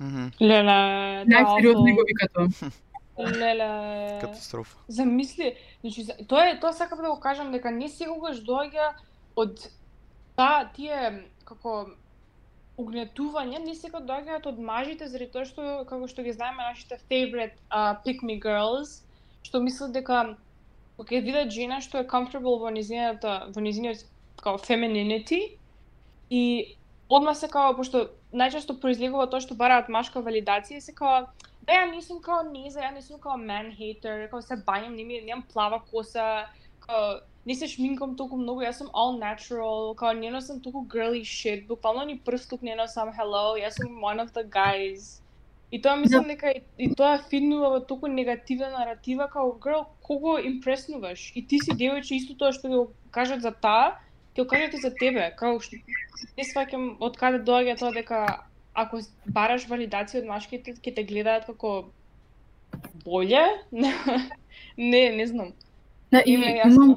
Мгм. 0.00 0.30
Леле, 0.40 0.78
да, 1.26 1.34
Најсериозно 1.34 1.94
го 1.94 2.04
вика 2.08 2.28
тоа. 2.34 2.48
Леле. 3.18 4.18
Катастрофа. 4.20 4.78
Замисли, 4.88 5.56
значи 5.80 6.06
тоа 6.28 6.48
е 6.48 6.60
тоа 6.60 6.72
сакам 6.72 7.02
да 7.02 7.10
го 7.10 7.20
кажам 7.20 7.52
дека 7.52 7.70
не 7.70 7.88
секогаш 7.88 8.40
доаѓа 8.40 8.94
од 9.36 9.68
таа 10.36 10.64
тие 10.72 11.28
како 11.44 11.92
угнетување 12.80 13.60
не 13.64 13.74
секогаш 13.76 14.06
доаѓаат 14.08 14.48
од 14.48 14.58
мажите 14.58 15.08
заради 15.12 15.32
тоа 15.34 15.44
што 15.44 15.84
како 15.88 16.08
што 16.08 16.24
ги 16.24 16.32
знаеме 16.32 16.64
нашите 16.64 16.98
favorite 17.10 17.58
uh, 17.68 18.00
pick 18.04 18.24
me 18.24 18.38
girls 18.40 19.02
што 19.44 19.60
мислат 19.60 19.92
дека 19.92 20.22
кога 20.96 21.12
ќе 21.12 21.24
видат 21.26 21.52
жена 21.52 21.82
што 21.84 22.00
е 22.00 22.08
comfortable 22.08 22.58
во 22.64 22.72
низината 22.72 23.52
во 23.52 23.60
низиниот 23.60 24.06
као 24.40 24.56
femininity 24.56 25.58
и 26.30 26.76
одма 27.08 27.34
се 27.34 27.52
као 27.52 27.76
пошто 27.76 28.08
најчесто 28.32 28.80
произлегува 28.80 29.28
тоа 29.28 29.44
што 29.44 29.58
бараат 29.58 29.92
машка 29.92 30.24
валидација 30.24 30.80
се 30.80 30.96
као 30.96 31.26
да 31.66 31.72
ја 31.78 31.90
не 31.90 32.02
сум 32.02 32.20
као 32.22 32.42
низа, 32.50 32.80
ја 32.82 32.92
не 32.94 33.02
сум 33.02 33.20
као 33.20 33.36
man 33.38 33.70
hater, 33.76 34.28
као 34.30 34.42
се 34.42 34.58
бањам, 34.66 34.96
не 34.96 35.04
ми 35.04 35.20
немам 35.20 35.44
плава 35.52 35.82
коса, 35.90 36.46
као 36.80 37.20
не 37.46 37.54
се 37.54 37.66
шминкам 37.66 38.16
толку 38.16 38.36
многу, 38.36 38.62
јас 38.62 38.82
сум 38.82 38.90
all 38.94 39.18
natural, 39.18 39.94
као 39.98 40.12
не 40.18 40.30
носам 40.30 40.60
толку 40.60 40.84
girly 40.90 41.22
shit, 41.22 41.66
буквално 41.66 42.04
ни 42.04 42.18
прстук 42.18 42.62
не 42.62 42.74
носам 42.74 43.12
hello, 43.18 43.54
јас 43.58 43.78
сум 43.78 44.02
one 44.02 44.22
of 44.22 44.32
the 44.34 44.44
guys. 44.44 45.22
И 45.72 45.80
тоа 45.80 45.96
мислам 45.96 46.26
дека 46.28 46.50
и, 46.50 46.62
и 46.78 46.94
тоа 46.94 47.18
фиднува 47.30 47.70
во 47.70 47.80
толку 47.80 48.06
негативна 48.06 48.70
наратива, 48.70 49.28
као 49.28 49.54
girl, 49.58 49.86
кого 50.02 50.38
импреснуваш? 50.38 51.32
И 51.34 51.46
ти 51.46 51.58
си 51.58 51.72
девојче 51.72 52.18
исто 52.18 52.34
тоа 52.34 52.52
што 52.52 52.68
го 52.68 52.80
кажат 53.10 53.40
за 53.40 53.52
таа, 53.52 53.98
ќе 54.34 54.42
го 54.42 54.48
кажат 54.50 54.74
и 54.74 54.82
за 54.82 54.90
тебе, 54.90 55.30
као 55.38 55.60
што 55.60 55.78
не 56.36 56.44
сваќам 56.44 56.96
од 57.00 57.16
каде 57.16 57.40
доаѓа 57.46 57.78
тоа 57.78 57.92
дека 57.94 58.18
ако 58.74 59.00
бараш 59.26 59.66
валидација 59.68 60.22
од 60.22 60.28
машките, 60.28 60.74
ќе 60.74 60.94
те 60.96 61.04
гледаат 61.04 61.46
како 61.46 61.90
боле? 63.04 63.44
не, 63.72 65.02
не 65.16 65.26
знам. 65.26 65.52
Да, 66.12 66.22
и 66.24 66.36
јасно. 66.36 66.72
имам 66.74 66.96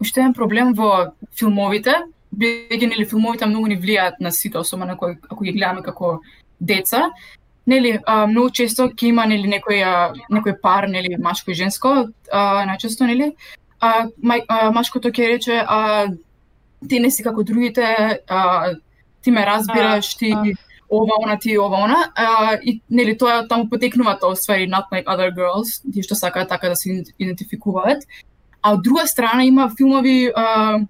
уште 0.00 0.20
еден 0.20 0.34
проблем 0.36 0.74
во 0.76 1.14
филмовите, 1.38 1.94
бидејќи 2.34 2.90
нели 2.90 3.06
филмовите 3.08 3.48
многу 3.48 3.70
ни 3.72 3.78
влијаат 3.80 4.20
на 4.20 4.32
сите, 4.32 4.58
особено 4.58 4.98
ако, 4.98 5.14
ако 5.30 5.44
ги 5.44 5.54
гледаме 5.56 5.82
како 5.82 6.18
деца. 6.60 7.08
Нели, 7.66 7.98
а, 8.04 8.26
многу 8.28 8.50
често 8.50 8.90
ќе 8.92 9.08
има 9.08 9.24
нели 9.26 9.48
некој 9.48 9.80
а, 9.88 10.12
некој 10.28 10.58
пар, 10.60 10.88
нели 10.88 11.16
машко 11.16 11.52
и 11.52 11.56
женско, 11.56 11.94
а, 12.30 12.64
најчесто 12.68 13.08
нели, 13.08 13.32
а, 13.80 14.08
мај, 14.20 14.44
а 14.48 14.70
машкото 14.74 15.12
ќе 15.12 15.30
рече 15.32 15.62
а 15.64 16.08
ти 16.88 17.00
не 17.00 17.10
си 17.10 17.24
како 17.24 17.42
другите, 17.42 17.86
а, 18.28 18.74
ти 19.24 19.30
ме 19.30 19.46
разбираш, 19.46 20.14
ти 20.16 20.32
а. 20.36 20.42
ова, 20.90 21.12
она, 21.24 21.38
ти 21.38 21.58
ова, 21.58 21.84
она, 21.84 22.12
а, 22.14 22.58
и 22.62 22.80
нели 22.90 23.16
тоа 23.18 23.48
таму 23.48 23.68
потекнува 23.70 24.18
тоа 24.20 24.36
ствари 24.36 24.68
not 24.68 24.92
like 24.92 25.08
other 25.08 25.32
girls, 25.34 25.80
тие 25.92 26.02
што 26.02 26.14
сакаат 26.14 26.48
така 26.48 26.68
да 26.68 26.76
се 26.76 27.02
идентификуваат. 27.18 28.04
А 28.62 28.74
од 28.74 28.82
друга 28.82 29.06
страна 29.06 29.44
има 29.44 29.70
филмови 29.76 30.32
а, 30.36 30.80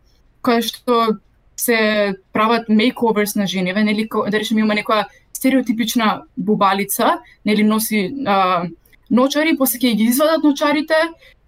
кои 0.42 0.62
што 0.62 1.18
се 1.56 2.14
прават 2.32 2.68
мейковерс 2.68 3.34
на 3.34 3.46
жениве, 3.46 3.84
нели 3.84 4.08
да 4.10 4.38
речеме 4.38 4.60
има 4.60 4.74
некоја 4.74 5.06
стереотипична 5.32 6.22
бубалица, 6.36 7.18
нели 7.44 7.62
носи 7.62 8.10
а, 8.26 8.66
ночари, 9.10 9.56
после 9.56 9.78
ќе 9.78 9.94
ги 9.94 10.10
извадат 10.10 10.42
ночарите, 10.44 10.98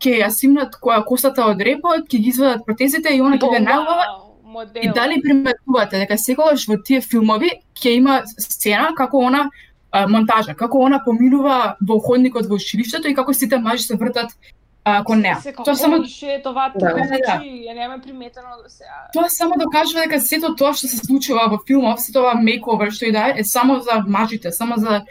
ќе 0.00 0.20
ја 0.22 0.30
симнат 0.30 0.78
која 0.82 1.02
косата 1.04 1.46
од 1.50 1.60
репот, 1.60 2.06
ќе 2.06 2.22
ги 2.22 2.30
извадат 2.30 2.64
протезите 2.66 3.14
и 3.14 3.20
она 3.20 3.36
ќе 3.36 3.50
биде 3.50 3.64
најубава 3.64 4.25
модел. 4.46 4.82
И 4.82 4.88
дали 4.88 5.20
приметувате 5.22 5.98
дека 5.98 6.18
секогаш 6.18 6.66
во 6.68 6.78
тие 6.82 7.00
филмови 7.00 7.50
ќе 7.74 7.96
има 7.98 8.22
сцена 8.38 8.94
како 8.96 9.20
она 9.26 9.50
а, 9.92 10.06
монтажа, 10.08 10.54
како 10.54 10.84
она 10.86 11.02
поминува 11.04 11.76
во 11.80 11.98
ходникот 12.00 12.46
во 12.46 12.56
училиштето 12.60 13.08
и 13.08 13.14
како 13.14 13.34
сите 13.34 13.58
мажи 13.58 13.82
се 13.84 13.96
вртат 13.96 14.30
а, 14.84 15.02
кон 15.04 15.20
неа. 15.20 15.38
Тоа 15.64 15.74
само 15.74 16.04
ше, 16.04 16.40
това 16.44 16.70
Да. 16.74 16.78
тоа 16.78 17.06
Да, 17.10 17.18
да. 17.18 17.40
ја 17.42 17.74
немаме 17.74 18.02
приметено 18.02 18.62
до 18.62 18.68
сега. 18.68 19.10
тоа 19.12 19.28
само 19.28 19.54
докажува 19.58 20.06
дека 20.06 20.20
сето 20.20 20.54
тоа 20.54 20.74
што 20.74 20.86
се 20.86 20.96
случува 20.96 21.48
во 21.50 21.58
филмов, 21.66 22.00
сето 22.00 22.22
тоа 22.22 22.34
мейковер 22.34 22.90
што 22.90 23.06
и 23.06 23.12
да 23.12 23.28
е, 23.30 23.40
е 23.40 23.44
само 23.44 23.80
за 23.80 24.04
мажите, 24.06 24.52
само 24.52 24.74
за 24.76 25.02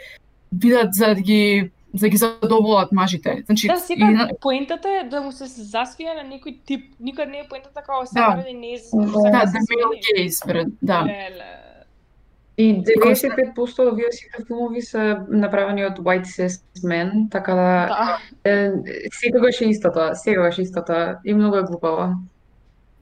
видат 0.52 0.94
за 0.94 1.14
да 1.14 1.20
ги 1.20 1.70
за 1.94 2.00
да 2.00 2.08
ги 2.08 2.16
задоволат 2.16 2.92
мажите. 2.92 3.42
Значи, 3.46 3.66
Да, 3.66 3.74
и 3.74 3.78
сега 3.78 4.06
на- 4.06 4.30
поентата 4.40 4.88
е 4.90 5.04
да 5.04 5.22
му 5.22 5.32
се 5.32 5.44
засвија 5.44 6.14
на 6.14 6.24
некој 6.28 6.64
тип. 6.64 6.94
Никад 7.00 7.28
не 7.28 7.38
е 7.38 7.48
поентата 7.48 7.74
како 7.76 8.00
Да. 8.00 8.06
сега 8.06 8.30
да 8.38 8.52
не 8.54 8.66
е 8.68 8.78
Да, 8.92 9.30
да, 9.30 9.40
да 9.42 9.46
се 9.46 9.58
male 9.58 9.82
смени. 9.82 10.02
gaze, 10.20 10.46
брат, 10.46 10.68
да. 10.82 11.04
Леле. 11.04 11.52
И 12.58 12.82
95% 12.82 13.46
од 13.78 13.92
овие 13.92 14.12
сите 14.12 14.44
филмови 14.46 14.82
се 14.82 15.02
направени 15.28 15.84
од 15.84 15.98
white 15.98 16.24
cis 16.26 16.54
men, 16.82 17.30
така 17.30 17.54
да 17.54 17.86
Да. 17.86 18.18
е, 18.44 18.70
секогаш 19.12 19.60
е 19.60 19.64
истото, 19.66 20.10
секогаш 20.14 20.58
е 20.58 20.62
истото 20.62 20.92
и 21.24 21.34
многу 21.34 21.56
е 21.56 21.62
глупаво. 21.62 22.14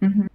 Мгм. 0.02 0.26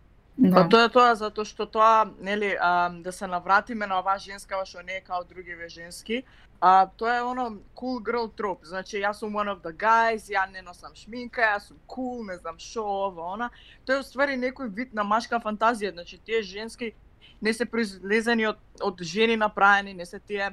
Па 0.44 0.64
Да. 0.64 0.70
тоа 0.70 0.84
е 0.84 0.90
тоа 0.90 1.16
затоа 1.16 1.46
што 1.46 1.66
тоа, 1.66 2.06
нели, 2.22 2.56
а, 2.58 2.90
да 2.92 3.12
се 3.12 3.28
навратиме 3.28 3.86
на 3.86 4.00
оваа 4.00 4.18
женскава 4.18 4.66
што 4.66 4.78
не 4.80 4.94
е 4.94 5.02
као 5.02 5.24
другиве 5.26 5.68
женски, 5.70 6.24
а 6.62 6.88
тоа 6.98 7.16
е 7.18 7.22
оно 7.24 7.60
cool 7.76 8.04
girl 8.04 8.28
троп. 8.36 8.66
Значи 8.66 9.00
јас 9.00 9.20
сум 9.20 9.34
one 9.34 9.48
of 9.48 9.62
the 9.64 9.72
guys, 9.72 10.28
ја 10.30 10.50
не 10.52 10.62
носам 10.62 10.96
шминка, 10.96 11.42
јас 11.42 11.70
сум 11.72 11.78
cool, 11.88 12.28
не 12.28 12.38
знам 12.38 12.60
шо, 12.60 12.84
ова, 12.84 13.34
она. 13.34 13.50
Тоа 13.86 14.00
е 14.00 14.04
уствари 14.04 14.36
некој 14.36 14.68
вид 14.68 14.94
на 14.94 15.04
машка 15.04 15.40
фантазија, 15.40 15.94
значи 15.94 16.20
тие 16.20 16.42
женски 16.44 16.94
не 17.42 17.54
се 17.54 17.66
произлезени 17.66 18.48
од 18.48 18.60
од 18.82 19.00
жени 19.02 19.38
направени, 19.38 19.94
не 19.94 20.06
се 20.06 20.20
тие 20.20 20.52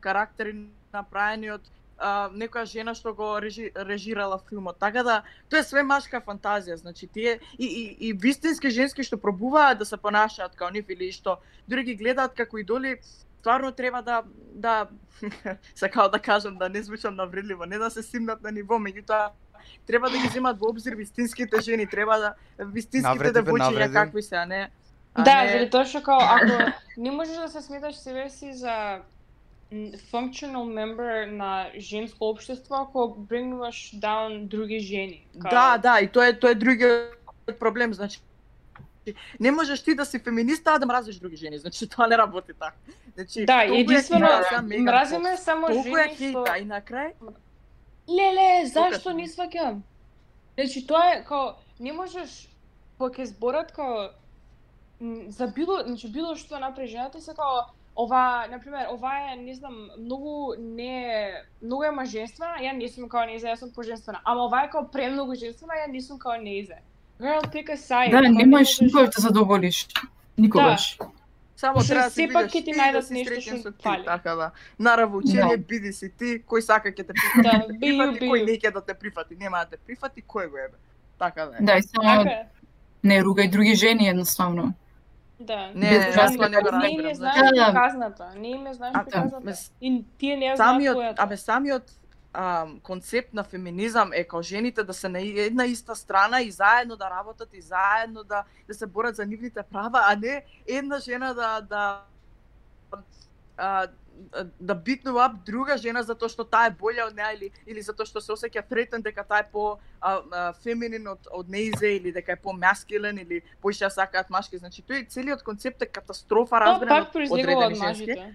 карактери 0.00 0.68
направени 0.92 1.50
од 1.50 1.64
а, 1.98 2.28
некоја 2.30 2.64
жена 2.68 2.94
што 2.94 3.14
го 3.14 3.38
режи, 3.40 3.70
режирала 3.74 4.38
филмот. 4.48 4.78
Така 4.78 5.02
да 5.02 5.22
тоа 5.48 5.60
е 5.60 5.64
све 5.64 5.82
машка 5.82 6.20
фантазија, 6.20 6.76
значи 6.76 7.06
тие 7.06 7.40
и 7.58 7.66
и 7.66 7.84
и 8.08 8.12
вистински 8.12 8.70
женски 8.70 9.02
што 9.02 9.16
пробуваат 9.16 9.78
да 9.78 9.84
се 9.84 9.96
понашаат 9.96 10.54
како 10.54 10.70
нив 10.70 10.90
или 10.90 11.12
што 11.12 11.38
други 11.68 11.94
ги 11.94 12.04
гледаат 12.04 12.36
како 12.36 12.58
идоли, 12.58 12.98
стварно 13.40 13.72
треба 13.72 14.02
да 14.02 14.22
да 14.54 14.88
сакао 15.74 16.08
да 16.08 16.18
кажам 16.18 16.56
да 16.56 16.68
не 16.68 16.82
звучам 16.82 17.14
навредливо, 17.14 17.66
не 17.66 17.78
да 17.78 17.90
се 17.90 18.02
симнат 18.02 18.42
на 18.42 18.50
ниво, 18.52 18.74
меѓутоа 18.76 19.30
треба 19.86 20.10
да 20.10 20.18
ги 20.18 20.28
земат 20.28 20.58
во 20.58 20.68
обзир 20.68 20.92
вистинските 20.94 21.60
жени, 21.60 21.86
треба 21.86 22.18
да 22.18 22.34
вистинските 22.58 23.32
девојчиња 23.32 23.92
какви 23.92 24.22
се, 24.22 24.36
а 24.36 24.46
не 24.46 24.70
а 25.14 25.22
Да, 25.22 25.42
не- 25.42 25.48
заради 25.48 25.70
тоа 25.70 25.84
што 25.84 26.02
као 26.02 26.18
ако 26.20 26.72
не 26.96 27.10
можеш 27.10 27.36
да 27.36 27.48
се 27.48 27.62
сметаш 27.62 27.96
себе 27.96 28.30
си 28.30 28.52
за 28.54 29.02
functional 30.10 30.64
member 30.68 31.26
на 31.26 31.70
женско 31.76 32.24
општество 32.24 32.74
ако 32.76 33.14
брингнуваш 33.18 33.92
down 33.94 34.46
други 34.46 34.80
жени. 34.80 35.26
Као- 35.34 35.50
Да, 35.50 35.78
да, 35.78 36.00
и 36.00 36.08
тоа 36.08 36.26
е 36.26 36.38
тоа 36.38 36.50
е 36.50 36.54
другиот 36.54 37.12
проблем, 37.58 37.94
значи 37.94 38.20
не 39.40 39.50
можеш 39.50 39.82
ти 39.82 39.94
да 39.94 40.04
си 40.04 40.18
феминиста 40.18 40.70
а 40.74 40.78
да 40.78 40.86
мразиш 40.86 41.16
други 41.16 41.36
жени, 41.36 41.58
значи 41.58 41.88
тоа 41.88 42.06
не 42.06 42.18
работи 42.18 42.52
така. 42.52 42.74
Значи 43.14 43.46
Да, 43.46 43.64
е 43.64 43.80
единствено 43.80 44.28
мразиме 44.78 45.36
само 45.36 45.66
Толку 45.66 45.98
е 45.98 46.02
жени 46.02 46.14
што 46.14 46.16
хейта 46.16 46.58
и 46.58 46.64
на 46.64 46.80
крај 46.80 47.12
Леле, 48.08 48.66
зашто 48.66 49.12
не 49.12 49.28
сваќам? 49.28 49.80
Значи 50.56 50.86
тоа 50.86 51.12
е 51.12 51.24
као 51.24 51.56
не 51.80 51.92
можеш 51.92 52.48
кога 52.98 53.14
ќе 53.14 53.24
зборат 53.24 53.72
као 53.72 54.08
за 55.28 55.46
било, 55.46 55.82
значи 55.86 56.08
било 56.10 56.34
што 56.34 56.58
направи 56.58 56.88
жената 56.88 57.20
се 57.20 57.34
као 57.34 57.68
ова, 57.98 58.46
на 58.50 58.60
пример, 58.60 58.86
ова 58.90 59.32
е, 59.32 59.36
не 59.36 59.54
знам, 59.54 59.90
многу 59.98 60.54
не 60.58 61.04
е- 61.04 61.42
многу 61.62 61.82
е 61.82 61.90
маженствена, 61.90 62.58
ја 62.62 62.72
не 62.72 62.88
сум 62.88 63.08
као 63.08 63.26
нејза, 63.26 63.50
јас 63.52 63.60
сум 63.60 63.72
поженствена. 63.74 64.20
Ама 64.24 64.46
ова 64.46 64.64
е 64.64 64.70
као 64.70 64.88
премногу 64.90 65.34
женствена, 65.34 65.74
ја 65.82 65.90
не 65.90 66.00
сум 66.00 66.18
као 66.18 66.38
нејза. 66.38 66.78
Girl, 67.20 67.42
pick 67.44 67.68
a 67.68 67.76
side. 67.78 68.10
Да, 68.12 68.20
не 68.22 68.46
можеш 68.46 68.78
никој 68.80 69.04
да 69.04 69.10
те 69.10 69.20
задоволиш. 69.20 69.86
Никогаш. 70.38 70.98
само 71.56 71.74
Пошто 71.74 71.88
треба 71.88 72.04
да 72.04 72.10
се 72.10 72.14
сепак 72.22 72.46
ќе 72.46 72.64
ти 72.64 72.72
најдат 72.72 72.92
да 72.92 73.02
си 73.02 73.14
нешто 73.14 73.40
што 73.40 73.72
фали. 73.82 74.04
така 74.04 74.34
да. 74.34 74.50
Наравно, 74.78 75.16
учење, 75.18 75.56
биди 75.58 75.92
си 75.92 76.10
ти, 76.10 76.42
кој 76.42 76.60
сака 76.60 76.88
ќе 76.88 76.96
те 76.98 77.12
прифати, 77.12 77.42
Да, 77.42 77.50
те 77.62 77.78
прифати, 77.80 78.20
кој 78.22 78.44
не 78.44 78.52
ќе 78.54 78.72
да 78.72 78.80
те 78.82 78.94
прифати, 78.96 79.36
нема 79.36 79.58
да 79.60 79.66
те 79.66 79.76
прифати, 79.78 80.22
кој 80.24 80.46
го 80.46 80.58
ебе. 80.58 80.76
Така 81.18 81.46
да 81.46 81.52
е. 81.52 81.62
Да, 81.62 81.74
и 81.74 81.82
само 81.84 82.22
Така 82.22 82.42
не 83.04 83.20
ругај 83.20 83.50
други 83.50 83.74
жени 83.74 84.08
едноставно. 84.08 84.74
Да. 85.40 85.70
Не, 85.74 85.90
Без 85.90 86.04
јас 86.04 86.16
разлика 86.16 86.42
тоа 86.42 86.50
не 86.50 86.56
го 86.58 86.70
дали- 86.70 86.78
Не 86.78 86.90
им 86.90 87.00
е 87.00 87.02
разбирам. 87.02 87.14
знаеш 87.16 87.38
Значи, 87.38 87.54
Да, 87.54 87.64
да. 87.64 87.72
приказната. 87.72 88.24
Не 88.36 88.48
им 88.48 88.66
е 88.66 88.74
знаеш 88.74 88.92
А, 88.94 88.98
да. 88.98 89.04
приказната. 89.04 89.46
мес- 89.46 89.72
И 89.80 90.04
тие 90.18 90.36
не 90.36 90.44
ја 90.44 90.56
знаат 90.56 90.68
самиот, 90.70 90.96
која 90.96 91.14
абе 91.18 91.36
самиот 91.38 91.82
а, 92.40 92.66
концепт 92.82 93.34
на 93.34 93.44
феминизам 93.44 94.10
е 94.12 94.24
као 94.24 94.42
жените 94.42 94.84
да 94.84 94.94
се 94.94 95.08
на 95.08 95.20
една 95.20 95.66
иста 95.66 95.96
страна 95.96 96.40
и 96.40 96.50
заедно 96.50 96.96
да 96.96 97.10
работат 97.10 97.48
и 97.54 97.60
заедно 97.60 98.24
да 98.24 98.44
да 98.68 98.74
се 98.74 98.86
борат 98.86 99.16
за 99.16 99.26
нивните 99.26 99.62
права, 99.62 100.00
а 100.06 100.16
не 100.16 100.44
една 100.66 100.98
жена 100.98 101.34
да 101.34 101.60
да 101.60 102.02
а, 103.56 103.86
да 104.60 104.74
битнува 104.74 105.34
друга 105.46 105.76
жена 105.78 106.02
затоа 106.02 106.30
што 106.30 106.46
таа 106.46 106.70
е 106.70 106.76
болја 106.78 107.10
од 107.10 107.18
неа 107.18 107.34
или 107.34 107.50
или 107.66 107.82
затоа 107.82 108.06
што 108.06 108.22
се 108.22 108.30
осеќа 108.32 108.62
третен 108.70 109.02
дека 109.02 109.24
таа 109.26 109.42
е 109.42 109.50
по 109.52 109.78
а, 110.00 110.22
а, 110.30 110.52
феминин 110.62 111.10
од 111.10 111.26
од 111.30 111.50
неизе 111.50 111.96
или 111.98 112.12
дека 112.14 112.38
е 112.38 112.42
по 112.42 112.54
маскилен 112.54 113.18
или 113.18 113.42
поише 113.62 113.82
ја 113.82 113.90
сакаат 113.90 114.30
машки. 114.30 114.58
Значи 114.58 114.86
тој 114.86 115.08
целиот 115.10 115.42
концепт 115.42 115.82
е 115.82 115.90
катастрофа 115.90 116.62
Тоа 116.62 116.66
разбран 116.66 117.02
од 117.02 117.72
од 117.72 117.78
мажите. 117.82 118.34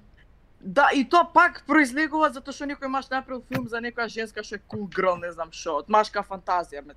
Да, 0.66 0.90
и 0.94 1.04
тоа 1.04 1.26
пак 1.26 1.64
произлегува 1.68 2.30
затоа 2.30 2.54
што 2.54 2.64
некој 2.66 2.88
маш 2.88 3.10
направил 3.10 3.44
филм 3.44 3.68
за 3.68 3.78
некоја 3.78 4.08
женска 4.08 4.44
што 4.44 4.56
е 4.56 4.62
cool 4.66 4.88
girl, 4.88 5.18
не 5.18 5.28
знам 5.30 5.52
што, 5.52 5.78
од 5.78 5.90
машка 5.90 6.24
фантазија. 6.24 6.82
ме. 6.82 6.94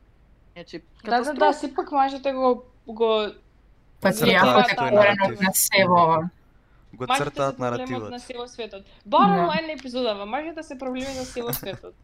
Значи, 0.55 0.83
Да, 1.05 1.21
да, 1.21 1.33
да, 1.35 1.53
сепак 1.53 1.91
мажите 1.93 2.33
го 2.33 2.62
го 2.87 3.27
Патриархот 4.01 4.71
е 4.71 4.77
Тоа 4.77 4.89
е 4.89 4.91
наратив. 4.93 5.41
на 5.41 5.53
се 5.53 5.85
во 5.85 5.95
ова. 5.97 6.31
го 6.95 7.07
цртаат 7.09 7.57
се 7.57 7.61
наративот. 7.61 8.11
на 8.11 8.21
се 8.21 8.35
во 8.35 8.47
светот. 8.47 8.83
Барам 9.07 9.37
Да. 9.37 9.47
лайн 9.47 9.71
епизодава, 9.71 10.27
мажите 10.27 10.62
се 10.62 10.79
проблеми 10.79 11.07
на 11.09 11.25
се 11.25 11.43
во 11.43 11.53
светот. 11.53 11.95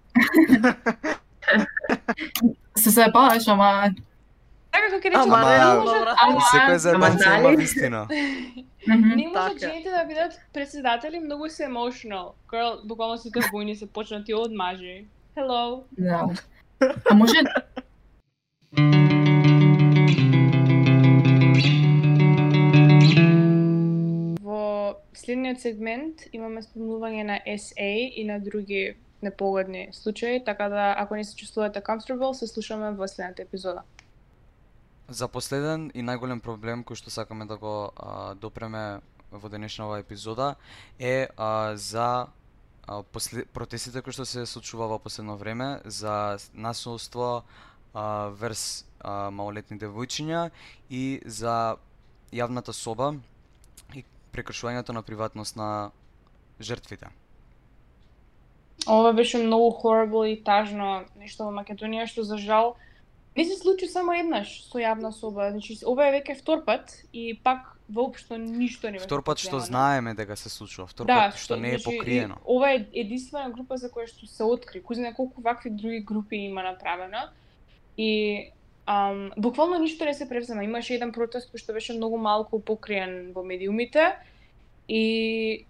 Се 2.77 2.91
заебаваш, 2.91 3.49
ама 3.49 3.91
Така 4.73 4.87
како 4.87 4.97
ќе 4.99 5.05
речем, 5.05 5.21
Ама, 5.23 5.37
Ама- 5.37 6.15
Ама- 6.19 6.41
Секој 6.43 6.77
за 6.77 6.91
има 6.91 7.09
дали? 7.43 7.57
вистина. 7.57 8.07
не 8.87 9.31
Така. 9.33 9.59
жените 9.59 9.91
да 9.91 10.05
бидат 10.05 10.41
председатели, 10.53 11.21
многу 11.21 11.49
се 11.49 11.63
emotional. 11.63 12.33
Girl, 12.53 12.87
буквално 12.87 13.19
сите 13.19 13.41
војни 13.41 13.75
се 13.75 13.87
почнати 13.87 14.35
од 14.35 14.53
мажи. 14.53 15.07
Hello. 15.37 15.83
Да. 15.99 16.29
А 17.11 17.15
може 17.15 17.33
Во 24.43 24.97
следниот 25.15 25.61
сегмент 25.61 26.27
имаме 26.33 26.63
спомнување 26.63 27.23
на 27.23 27.39
SA 27.47 28.11
и 28.17 28.25
на 28.25 28.41
други 28.41 28.97
непогодни 29.23 29.89
случаи, 29.93 30.45
така 30.45 30.69
да 30.69 30.95
ако 30.99 31.17
не 31.17 31.25
се 31.25 31.37
чувствувате 31.37 31.81
comfortable, 31.81 32.33
се 32.33 32.47
слушаме 32.47 32.91
во 32.91 33.09
следната 33.09 33.43
епизода. 33.43 33.83
За 35.13 35.29
последен 35.29 35.91
и 35.93 36.01
најголем 36.01 36.41
проблем 36.41 36.83
кој 36.89 36.97
што 36.97 37.11
сакаме 37.13 37.45
да 37.45 37.59
го 37.61 37.93
а, 37.93 38.33
допреме 38.33 39.03
во 39.29 39.49
денешна 39.53 39.85
оваа 39.85 40.01
епизода 40.01 40.55
е 40.99 41.29
а, 41.37 41.77
за 41.77 42.29
а, 42.87 43.03
после, 43.03 43.45
протестите 43.45 44.01
кои 44.01 44.17
што 44.17 44.25
се 44.25 44.47
случува 44.49 44.89
во 44.89 44.97
последно 44.99 45.37
време 45.37 45.83
за 45.85 46.39
насилство 46.55 47.45
а, 47.93 48.33
врз 48.33 48.87
а, 49.01 49.29
малолетни 49.29 49.77
девојчиња 49.77 50.47
и 50.89 51.21
за 51.27 51.77
јавната 52.33 52.73
соба 52.73 53.13
и 53.93 54.05
прекршувањето 54.33 54.97
на 54.97 55.03
приватност 55.03 55.61
на 55.61 55.91
жртвите. 56.61 57.13
Ова 58.89 59.13
беше 59.13 59.45
многу 59.45 59.77
horrible 59.83 60.25
и 60.33 60.41
тажно 60.41 61.05
нешто 61.21 61.45
во 61.45 61.53
Македонија 61.53 62.09
што 62.09 62.25
за 62.25 62.41
жал 62.41 62.77
не 63.37 63.45
се 63.45 63.57
случи 63.57 63.89
само 63.89 64.13
еднаш 64.13 64.63
со 64.69 64.79
јавна 64.79 65.11
соба. 65.13 65.51
Значи 65.51 65.79
ова 65.87 66.09
е 66.09 66.19
веќе 66.21 66.37
втор 66.41 66.65
пат 66.65 66.93
и 67.13 67.33
пак 67.45 67.79
воопшто 67.89 68.37
ништо 68.39 68.91
не 68.91 68.99
Втор 68.99 69.23
пат 69.25 69.41
што 69.41 69.61
знаеме 69.61 70.15
дека 70.15 70.37
се 70.37 70.49
случува, 70.49 70.87
втор 70.87 71.07
Да, 71.07 71.31
пат 71.31 71.41
што 71.41 71.57
не 71.57 71.75
е 71.75 71.79
значи, 71.79 71.97
и 71.97 71.99
покриено. 71.99 72.37
Ова 72.45 72.73
е 72.73 72.87
единствена 72.93 73.51
група 73.51 73.77
за 73.77 73.89
која 73.89 74.09
што 74.09 74.29
се 74.29 74.45
откри. 74.45 74.85
Кој 74.85 75.01
знае 75.01 75.17
колку 75.17 75.41
вакви 75.41 75.71
други 75.71 76.01
групи 76.01 76.37
има 76.37 76.63
направено. 76.63 77.29
И 77.97 78.53
ам, 78.87 79.33
буквално 79.37 79.79
ништо 79.79 80.05
не 80.05 80.15
се 80.15 80.29
превзема. 80.29 80.65
Имаше 80.65 80.95
еден 80.95 81.13
протест 81.13 81.53
кој 81.53 81.61
што 81.65 81.73
беше 81.73 81.97
многу 81.97 82.21
малку 82.21 82.61
покриен 82.61 83.33
во 83.33 83.45
медиумите 83.45 84.13
и 84.89 85.65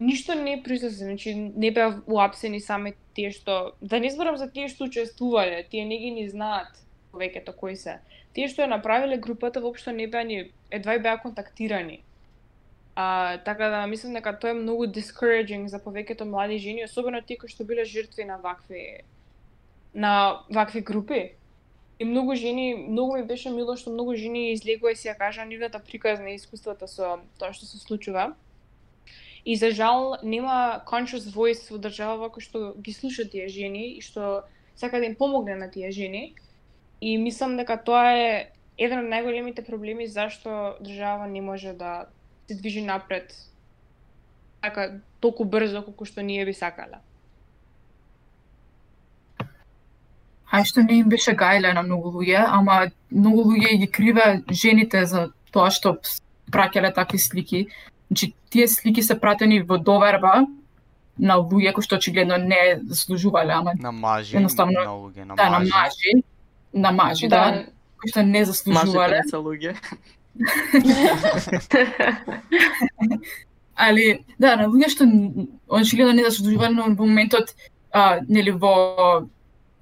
ништо 0.00 0.34
не 0.34 0.62
произлезе, 0.62 1.04
значи 1.04 1.34
не 1.34 1.70
беа 1.70 2.02
уапсени 2.06 2.60
сами 2.60 2.94
тие 3.18 3.32
што 3.34 3.74
да 3.82 3.98
не 3.98 4.12
зборам 4.14 4.36
за 4.38 4.46
тие 4.46 4.68
што 4.70 4.86
учествувале, 4.86 5.64
тие 5.66 5.82
не 5.84 5.98
ги 5.98 6.10
ни 6.14 6.28
знаат 6.30 6.70
повеќето 7.10 7.50
кои 7.58 7.74
се. 7.76 7.96
Тие 8.36 8.46
што 8.46 8.62
ја 8.62 8.70
направиле 8.70 9.18
групата 9.18 9.58
воопшто 9.64 9.90
не 9.90 10.06
беа 10.06 10.22
ни 10.22 10.52
едва 10.70 10.94
и 10.94 11.02
беа 11.02 11.18
контактирани. 11.18 11.98
А, 12.94 13.38
така 13.42 13.70
да 13.74 13.86
мислам 13.90 14.14
дека 14.14 14.36
тоа 14.38 14.54
е 14.54 14.60
многу 14.60 14.86
discouraging 14.86 15.66
за 15.66 15.82
повеќето 15.82 16.30
млади 16.30 16.58
жени, 16.62 16.86
особено 16.86 17.22
тие 17.22 17.40
кои 17.42 17.50
што 17.50 17.66
биле 17.66 17.84
жртви 17.84 18.28
на 18.28 18.38
вакви 18.38 19.02
на 19.94 20.44
вакви 20.54 20.80
групи. 20.80 21.32
И 21.98 22.04
многу 22.04 22.36
жени, 22.36 22.74
многу 22.88 23.16
ми 23.16 23.24
беше 23.26 23.50
мило 23.50 23.74
што 23.74 23.90
многу 23.90 24.14
жени 24.14 24.52
излегува 24.52 24.94
и 24.94 25.00
си 25.00 25.10
ја 25.10 25.18
кажа 25.18 25.42
нивната 25.42 25.82
приказна 25.82 26.38
искуствата 26.38 26.86
со 26.86 27.18
тоа 27.42 27.50
што 27.50 27.66
се 27.66 27.82
случува. 27.82 28.34
И 29.44 29.56
за 29.56 29.70
жал 29.70 30.18
нема 30.22 30.82
conscious 30.86 31.30
voice 31.32 31.70
во 31.70 31.78
држава 31.78 32.28
кој 32.28 32.42
што 32.42 32.74
ги 32.76 32.92
слуша 32.92 33.24
тие 33.24 33.48
жени 33.48 33.98
и 33.98 34.00
што 34.00 34.44
сака 34.74 34.98
да 34.98 35.06
им 35.06 35.14
помогне 35.14 35.56
на 35.56 35.70
тие 35.70 35.90
жени. 35.90 36.34
И 37.00 37.16
мислам 37.16 37.56
дека 37.56 37.76
тоа 37.76 38.14
е 38.14 38.52
еден 38.78 39.04
од 39.04 39.10
најголемите 39.10 39.66
проблеми 39.66 40.06
зашто 40.06 40.76
држава 40.80 41.26
не 41.26 41.40
може 41.40 41.72
да 41.72 42.06
се 42.48 42.54
движи 42.54 42.82
напред 42.82 43.34
така 44.60 45.00
толку 45.20 45.44
брзо 45.44 45.82
колку 45.82 46.04
што 46.04 46.22
ние 46.22 46.44
би 46.44 46.54
сакале. 46.54 47.00
Ај 50.48 50.64
што 50.64 50.82
не 50.82 51.02
им 51.02 51.08
беше 51.12 51.34
гајле 51.36 51.74
на 51.76 51.82
многу 51.82 52.10
луѓе, 52.14 52.40
ама 52.40 52.88
многу 53.10 53.44
луѓе 53.50 53.76
ги 53.84 53.86
криве 53.86 54.26
жените 54.50 55.04
за 55.04 55.28
тоа 55.52 55.70
што 55.70 55.98
праќале 56.52 56.94
такви 56.94 57.18
слики. 57.18 57.68
Значи, 58.08 58.34
тие 58.50 58.68
слики 58.68 59.02
се 59.02 59.20
пратени 59.20 59.60
во 59.62 59.78
доверба 59.78 60.46
на 61.18 61.34
луѓе 61.36 61.72
кои 61.72 61.82
што 61.84 61.96
очигледно 61.96 62.36
не 62.38 62.80
заслужувале, 62.82 63.52
ама 63.52 63.72
На 63.78 63.92
мажи, 63.92 64.36
Едноставно, 64.36 64.80
на 64.84 64.90
луѓе, 64.90 65.24
на 65.24 65.34
да, 65.36 65.50
на 65.50 65.58
мажи. 65.58 65.70
мажи, 65.74 66.22
на 66.72 66.92
мажи, 66.92 67.28
да, 67.28 67.64
кои 68.00 68.08
што 68.10 68.22
не 68.22 68.44
заслужувале. 68.44 69.22
се 69.26 69.36
луѓе. 69.36 69.76
Али, 73.78 74.24
да, 74.38 74.56
на 74.56 74.66
луѓе 74.66 74.88
што 74.90 75.04
очигледно 75.68 76.12
не 76.18 76.24
заслужувале, 76.26 76.74
но 76.74 76.84
во 76.94 77.06
моментот, 77.06 77.54
а, 77.92 78.18
нели, 78.28 78.50
во 78.50 79.22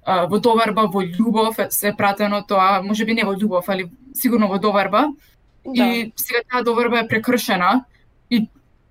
а, 0.05 0.27
во 0.27 0.39
доверба, 0.39 0.85
во 0.87 1.01
љубов 1.01 1.57
е- 1.59 1.71
се 1.71 1.93
пратено 1.97 2.43
тоа, 2.47 2.81
може 2.83 3.05
би 3.05 3.13
не 3.13 3.23
во 3.25 3.33
љубов, 3.33 3.63
али 3.67 3.89
сигурно 4.13 4.47
во 4.47 4.59
доверба. 4.59 5.07
Да. 5.65 5.83
И 5.83 6.13
сега 6.15 6.39
таа 6.49 6.63
доверба 6.63 6.99
е 6.99 7.07
прекршена 7.07 7.85
и 8.29 8.47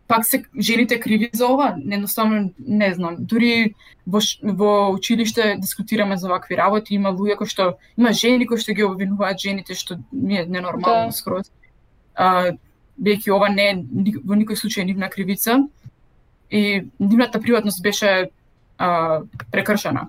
пак 0.09 0.27
се 0.27 0.45
жените 0.61 1.01
криви 1.01 1.31
за 1.33 1.47
ова, 1.47 1.77
едноставно 1.91 2.51
не 2.67 2.95
знам. 2.95 3.17
Дури 3.19 3.75
во, 4.07 4.21
во 4.43 4.91
училиште 4.93 5.57
дискутираме 5.59 6.17
за 6.17 6.29
вакви 6.29 6.57
работи, 6.57 6.95
има 6.95 7.11
луѓе 7.11 7.37
кои 7.37 7.47
што 7.47 7.77
има 7.99 8.13
жени 8.13 8.47
кои 8.47 8.59
што 8.59 8.73
ги 8.73 8.87
обвинуваат 8.87 9.39
жените 9.43 9.75
што 9.75 9.99
ми 10.13 10.39
е 10.39 10.47
ненормално 10.47 11.11
Да. 11.11 11.13
скроз. 11.13 11.51
А, 12.15 12.53
бидејќи 13.01 13.35
ова 13.35 13.49
не 13.49 13.71
е 13.71 13.75
во 14.25 14.35
никој 14.35 14.57
случај 14.57 14.85
нивна 14.85 15.11
кривица 15.11 15.59
и 16.51 16.87
нивната 16.99 17.41
приватност 17.41 17.83
беше 17.83 18.31
а, 18.79 19.21
прекршена. 19.51 20.09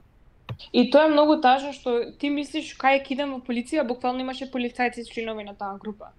И 0.74 0.90
тоа 0.92 1.06
е 1.06 1.12
многу 1.12 1.42
тажно 1.42 1.74
што 1.74 2.14
ти 2.20 2.30
мислиш 2.30 2.78
кај 2.78 3.02
ќе 3.02 3.18
идам 3.18 3.34
во 3.34 3.42
полиција, 3.42 3.88
буквално 3.88 4.22
имаше 4.22 4.52
полицајци 4.52 5.10
членови 5.10 5.44
на 5.44 5.56
таа 5.58 5.78
група. 5.78 6.14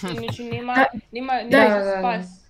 Значи 0.00 0.44
нема 0.52 0.74
Да. 0.74 0.86
нема 1.12 1.32
нема 1.34 1.50
Да, 1.50 1.68
да, 1.68 1.78
да, 1.78 1.84
да. 1.84 1.98
спас. 1.98 2.40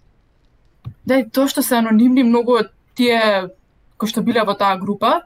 Да, 1.06 1.18
и 1.18 1.28
тоа 1.30 1.48
што 1.48 1.62
се 1.62 1.76
анонимни 1.76 2.22
многу 2.24 2.58
од 2.60 2.72
тие 2.94 3.48
кои 3.96 4.08
што 4.08 4.22
биле 4.22 4.42
во 4.44 4.54
таа 4.54 4.76
група, 4.78 5.22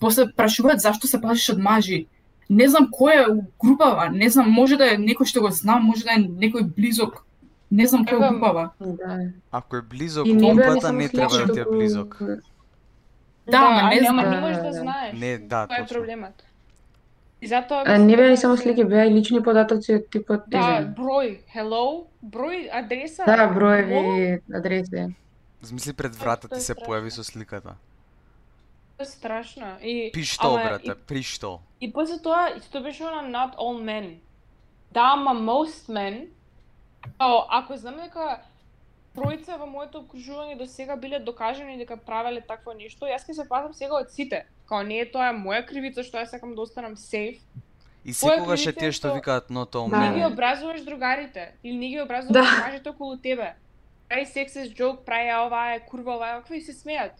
после 0.00 0.26
прашуваат 0.32 0.80
зашто 0.80 1.06
се 1.06 1.20
пашиш 1.20 1.50
од 1.50 1.58
мажи. 1.58 2.06
Не 2.48 2.68
знам 2.68 2.88
кој 2.88 3.14
е 3.14 3.26
групава, 3.60 4.08
не 4.10 4.28
знам, 4.30 4.50
може 4.50 4.76
да 4.76 4.94
е 4.94 4.96
некој 4.96 5.26
што 5.28 5.40
го 5.40 5.50
знам, 5.50 5.84
може 5.84 6.04
да 6.04 6.12
е 6.16 6.24
некој 6.24 6.64
близок. 6.64 7.24
Не 7.70 7.86
знам 7.86 8.06
кој 8.06 8.16
е 8.16 8.30
групава. 8.30 8.70
Да. 8.80 9.30
Ако 9.50 9.76
е 9.76 9.82
близок 9.82 10.26
И 10.26 10.32
не 10.32 10.54
не 10.54 11.08
треба 11.08 11.46
да 11.46 11.52
ти 11.52 11.60
е 11.60 11.64
близок. 11.64 12.18
Да, 13.50 13.58
ама 13.58 13.80
а 13.84 13.94
не 13.94 14.06
ама 14.08 14.22
знам. 14.22 14.34
не 14.34 14.40
можеш 14.40 14.56
да 14.56 14.62
Да, 14.62 14.70
да, 14.70 14.76
да. 14.76 14.80
знаеш. 14.82 15.12
Не, 15.20 15.38
да, 15.38 15.66
Тоа 15.66 15.76
е 15.76 15.86
проблемот. 15.86 16.42
И 17.40 17.46
затоа 17.46 17.80
А, 17.80 17.92
мислам 17.92 18.06
не 18.06 18.16
беа 18.16 18.32
и 18.32 18.36
само 18.36 18.56
се- 18.56 18.62
слики, 18.62 18.84
беа 18.84 19.04
и 19.04 19.10
лични 19.10 19.42
податоци 19.42 19.94
од 19.94 20.10
типот 20.10 20.42
Да, 20.48 20.58
да, 20.80 20.86
број, 20.92 21.38
hello, 21.54 22.06
број, 22.22 22.68
адреса. 22.72 23.24
да, 23.26 23.46
броеви, 23.48 24.42
адреси. 24.52 25.14
Змисли 25.62 25.92
пред 25.92 26.14
врата 26.14 26.48
ти 26.48 26.54
се 26.56 26.72
страшно. 26.72 26.86
појави 26.86 27.08
со 27.10 27.24
сликата. 27.24 27.74
Тоа 28.96 29.02
е 29.02 29.06
страшно. 29.06 29.76
И 29.80 30.10
Пи 30.12 30.24
што, 30.24 30.48
ама, 30.48 30.64
брате, 30.64 30.94
при 30.96 31.22
што? 31.22 31.60
И, 31.80 31.92
после 31.92 32.18
тоа 32.18 32.50
исто 32.56 32.82
беше 32.82 33.04
она 33.04 33.22
not 33.22 33.54
all 33.56 33.78
men. 33.80 34.18
Да, 34.92 35.12
ама 35.12 35.30
most 35.32 35.88
men. 35.88 36.26
Као, 37.18 37.46
ако 37.48 37.76
знам 37.76 37.96
дека 37.96 38.40
тројца 39.14 39.56
во 39.56 39.66
моето 39.66 39.98
окружување 40.00 40.58
до 40.58 40.66
сега 40.66 40.96
биле 40.96 41.18
докажани 41.20 41.78
дека 41.78 41.96
правеле 41.96 42.40
такво 42.40 42.72
нешто, 42.72 43.06
јас 43.06 43.22
ќе 43.22 43.32
се 43.32 43.48
пазам 43.48 43.72
сега 43.72 43.94
од 43.94 44.10
сите. 44.10 44.46
Као 44.68 44.82
не 44.84 45.00
е 45.00 45.06
тоа 45.10 45.32
моја 45.32 45.64
кривица 45.66 46.04
што 46.04 46.20
јас 46.20 46.34
сакам 46.34 46.54
да 46.54 46.62
останам 46.62 46.96
safe. 46.96 47.40
И 48.04 48.12
Тоа 48.12 48.36
секогаш 48.36 48.66
е 48.66 48.72
тие 48.72 48.92
што 48.92 49.14
викаат 49.14 49.48
no 49.50 49.64
to 49.64 49.88
Да. 49.90 50.00
Не 50.00 50.18
ги 50.18 50.24
образуваш 50.26 50.84
другарите 50.84 51.52
или 51.62 51.76
не 51.76 51.88
ги 51.88 52.00
образуваш 52.00 52.32
Да. 52.32 52.66
мажите 52.66 52.90
околу 52.90 53.16
тебе. 53.16 53.54
Прави 54.08 54.26
сексист 54.26 54.74
джок, 54.74 55.04
прави 55.04 55.28
а 55.28 55.46
ова 55.46 55.74
е 55.74 55.80
курва 55.80 56.16
ова 56.16 56.28
е, 56.28 56.38
какви 56.38 56.56
и 56.56 56.60
се 56.60 56.72
смеат. 56.72 57.12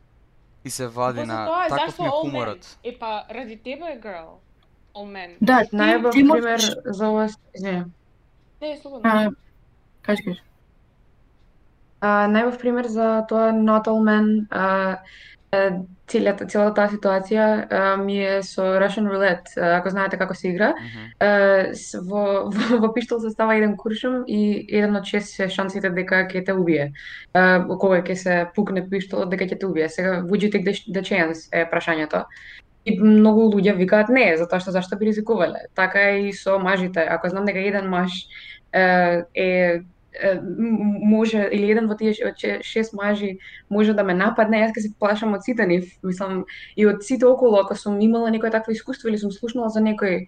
И 0.64 0.70
се 0.70 0.86
вади 0.86 1.24
на 1.24 1.46
тоа, 1.46 1.68
таков 1.68 1.98
ми 1.98 2.06
е 2.06 2.10
хуморот. 2.10 2.78
Е 2.84 2.98
па 2.98 3.24
ради 3.30 3.56
тебе, 3.56 4.00
girl. 4.00 4.40
All 4.94 5.06
men. 5.06 5.36
Да, 5.40 5.64
можеш... 5.72 6.12
пример 6.12 6.60
за 6.84 7.08
ова, 7.08 7.28
извини. 7.54 7.84
Не, 8.62 8.78
слободно. 8.82 9.34
Кажи, 10.02 10.22
кажи. 10.24 10.42
А, 12.00 12.28
најубав 12.30 12.58
пример 12.58 12.86
за 12.86 13.26
тоа 13.28 13.50
Not 13.52 13.88
All 13.90 14.02
Men 14.06 14.46
а, 14.50 14.92
е, 14.92 14.98
целата 16.08 16.46
целата 16.46 16.74
таа 16.74 16.88
ситуација 16.92 17.44
е, 17.68 17.96
ми 17.96 18.18
е 18.24 18.42
со 18.42 18.62
Russian 18.80 19.08
Roulette, 19.08 19.56
ако 19.56 19.90
знаете 19.90 20.18
како 20.18 20.34
се 20.34 20.48
игра. 20.48 20.74
Е, 21.20 21.74
с- 21.74 22.00
во, 22.04 22.50
во, 22.50 22.78
во 22.80 22.92
пиштол 22.94 23.20
се 23.20 23.30
става 23.30 23.56
еден 23.56 23.76
куршум 23.76 24.24
и 24.26 24.66
еден 24.68 24.96
од 24.96 25.04
шест 25.04 25.34
се 25.36 25.48
шансите 25.48 25.90
дека 25.90 26.26
ќе 26.28 26.44
те 26.46 26.52
убие. 26.52 26.92
Е, 27.34 27.42
кога 27.68 28.02
ќе 28.02 28.14
се 28.14 28.46
пукне 28.54 28.84
пиштолот 28.90 29.30
дека 29.30 29.44
ќе 29.44 29.58
те 29.60 29.66
убие. 29.66 29.88
Сега, 29.88 30.22
would 30.22 30.42
you 30.44 30.52
take 30.52 30.64
the, 30.64 30.76
the 30.92 31.02
chance 31.02 31.48
е 31.52 31.64
прашањето. 31.70 32.24
И 32.86 33.00
многу 33.00 33.48
луѓе 33.52 33.76
викаат 33.76 34.08
не, 34.08 34.36
затоа 34.36 34.60
што 34.60 34.70
зашто 34.72 34.96
би 34.96 35.06
ризикувале. 35.06 35.66
Така 35.74 36.00
е 36.12 36.28
и 36.28 36.32
со 36.32 36.58
мажите. 36.58 37.04
Ако 37.10 37.28
знам 37.28 37.44
дека 37.44 37.58
еден 37.60 37.88
маж 37.88 38.12
е, 38.72 39.22
е 39.34 39.80
може 40.42 41.48
или 41.52 41.70
еден 41.70 41.86
во 41.86 41.94
тие 41.94 42.14
шест 42.62 42.92
мажи 42.92 43.38
може 43.70 43.94
да 43.94 44.04
ме 44.04 44.14
нападне, 44.14 44.64
јас 44.64 44.74
ке 44.74 44.80
се 44.80 44.92
плашам 44.98 45.34
од 45.34 45.44
сите 45.44 45.66
нив, 45.66 45.86
мислам 46.02 46.44
и 46.76 46.86
од 46.86 47.04
сите 47.04 47.26
околу, 47.26 47.60
ако 47.60 47.76
сум 47.76 48.00
имала 48.00 48.30
некое 48.30 48.50
такво 48.50 48.72
искуство 48.72 49.08
или 49.08 49.18
сум 49.18 49.30
слушнала 49.30 49.68
за 49.68 49.80
некој 49.80 50.26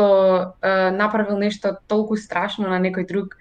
што 0.00 0.56
е, 0.62 0.90
направил 0.90 1.38
нешто 1.38 1.76
толку 1.88 2.16
страшно 2.16 2.68
на 2.68 2.80
некој 2.80 3.06
друг, 3.06 3.36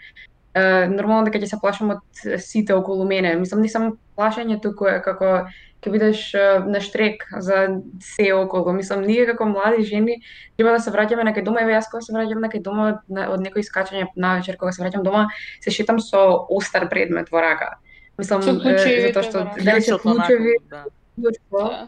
е, 0.53 0.87
нормално 0.91 1.29
дека 1.29 1.39
ќе 1.39 1.53
се 1.53 1.59
плашам 1.61 1.95
од 1.95 2.01
сите 2.43 2.75
околу 2.75 3.05
мене. 3.07 3.35
Мислам 3.39 3.61
не 3.61 3.69
само 3.69 3.95
плашење 4.17 4.59
туку 4.61 4.87
е 4.87 4.99
како 5.01 5.47
ќе 5.79 5.91
бидеш 5.91 6.21
на 6.67 6.81
штрек 6.83 7.23
за 7.39 7.79
се 8.03 8.33
околу. 8.33 8.73
Мислам 8.75 9.01
ние 9.07 9.25
како 9.25 9.45
млади 9.47 9.83
жени 9.87 10.19
треба 10.57 10.75
да 10.75 10.79
се 10.83 10.91
враќаме 10.91 11.23
на 11.23 11.33
кај 11.35 11.43
дома, 11.47 11.63
еве 11.63 11.77
јас 11.77 11.87
кога 11.91 12.01
се 12.03 12.13
враќам 12.13 12.41
на 12.43 12.49
кај 12.51 12.63
дома 12.63 12.87
од, 12.89 12.99
на- 13.07 13.29
од 13.31 13.39
некој 13.39 13.63
искачање 13.63 14.07
на 14.15 14.35
вечер 14.39 14.57
кога 14.57 14.71
се 14.71 14.83
враќам 14.83 15.03
дома, 15.03 15.27
се 15.61 15.71
шетам 15.71 15.99
со 15.99 16.45
остар 16.49 16.89
предмет 16.89 17.31
во 17.31 17.41
рака. 17.41 17.77
Мислам 18.19 18.41
затоа 18.43 19.23
што 19.23 19.47
дали 19.63 19.81
се 19.81 19.97
клучеви, 19.97 20.57
да. 20.69 20.85
Да. 21.17 21.87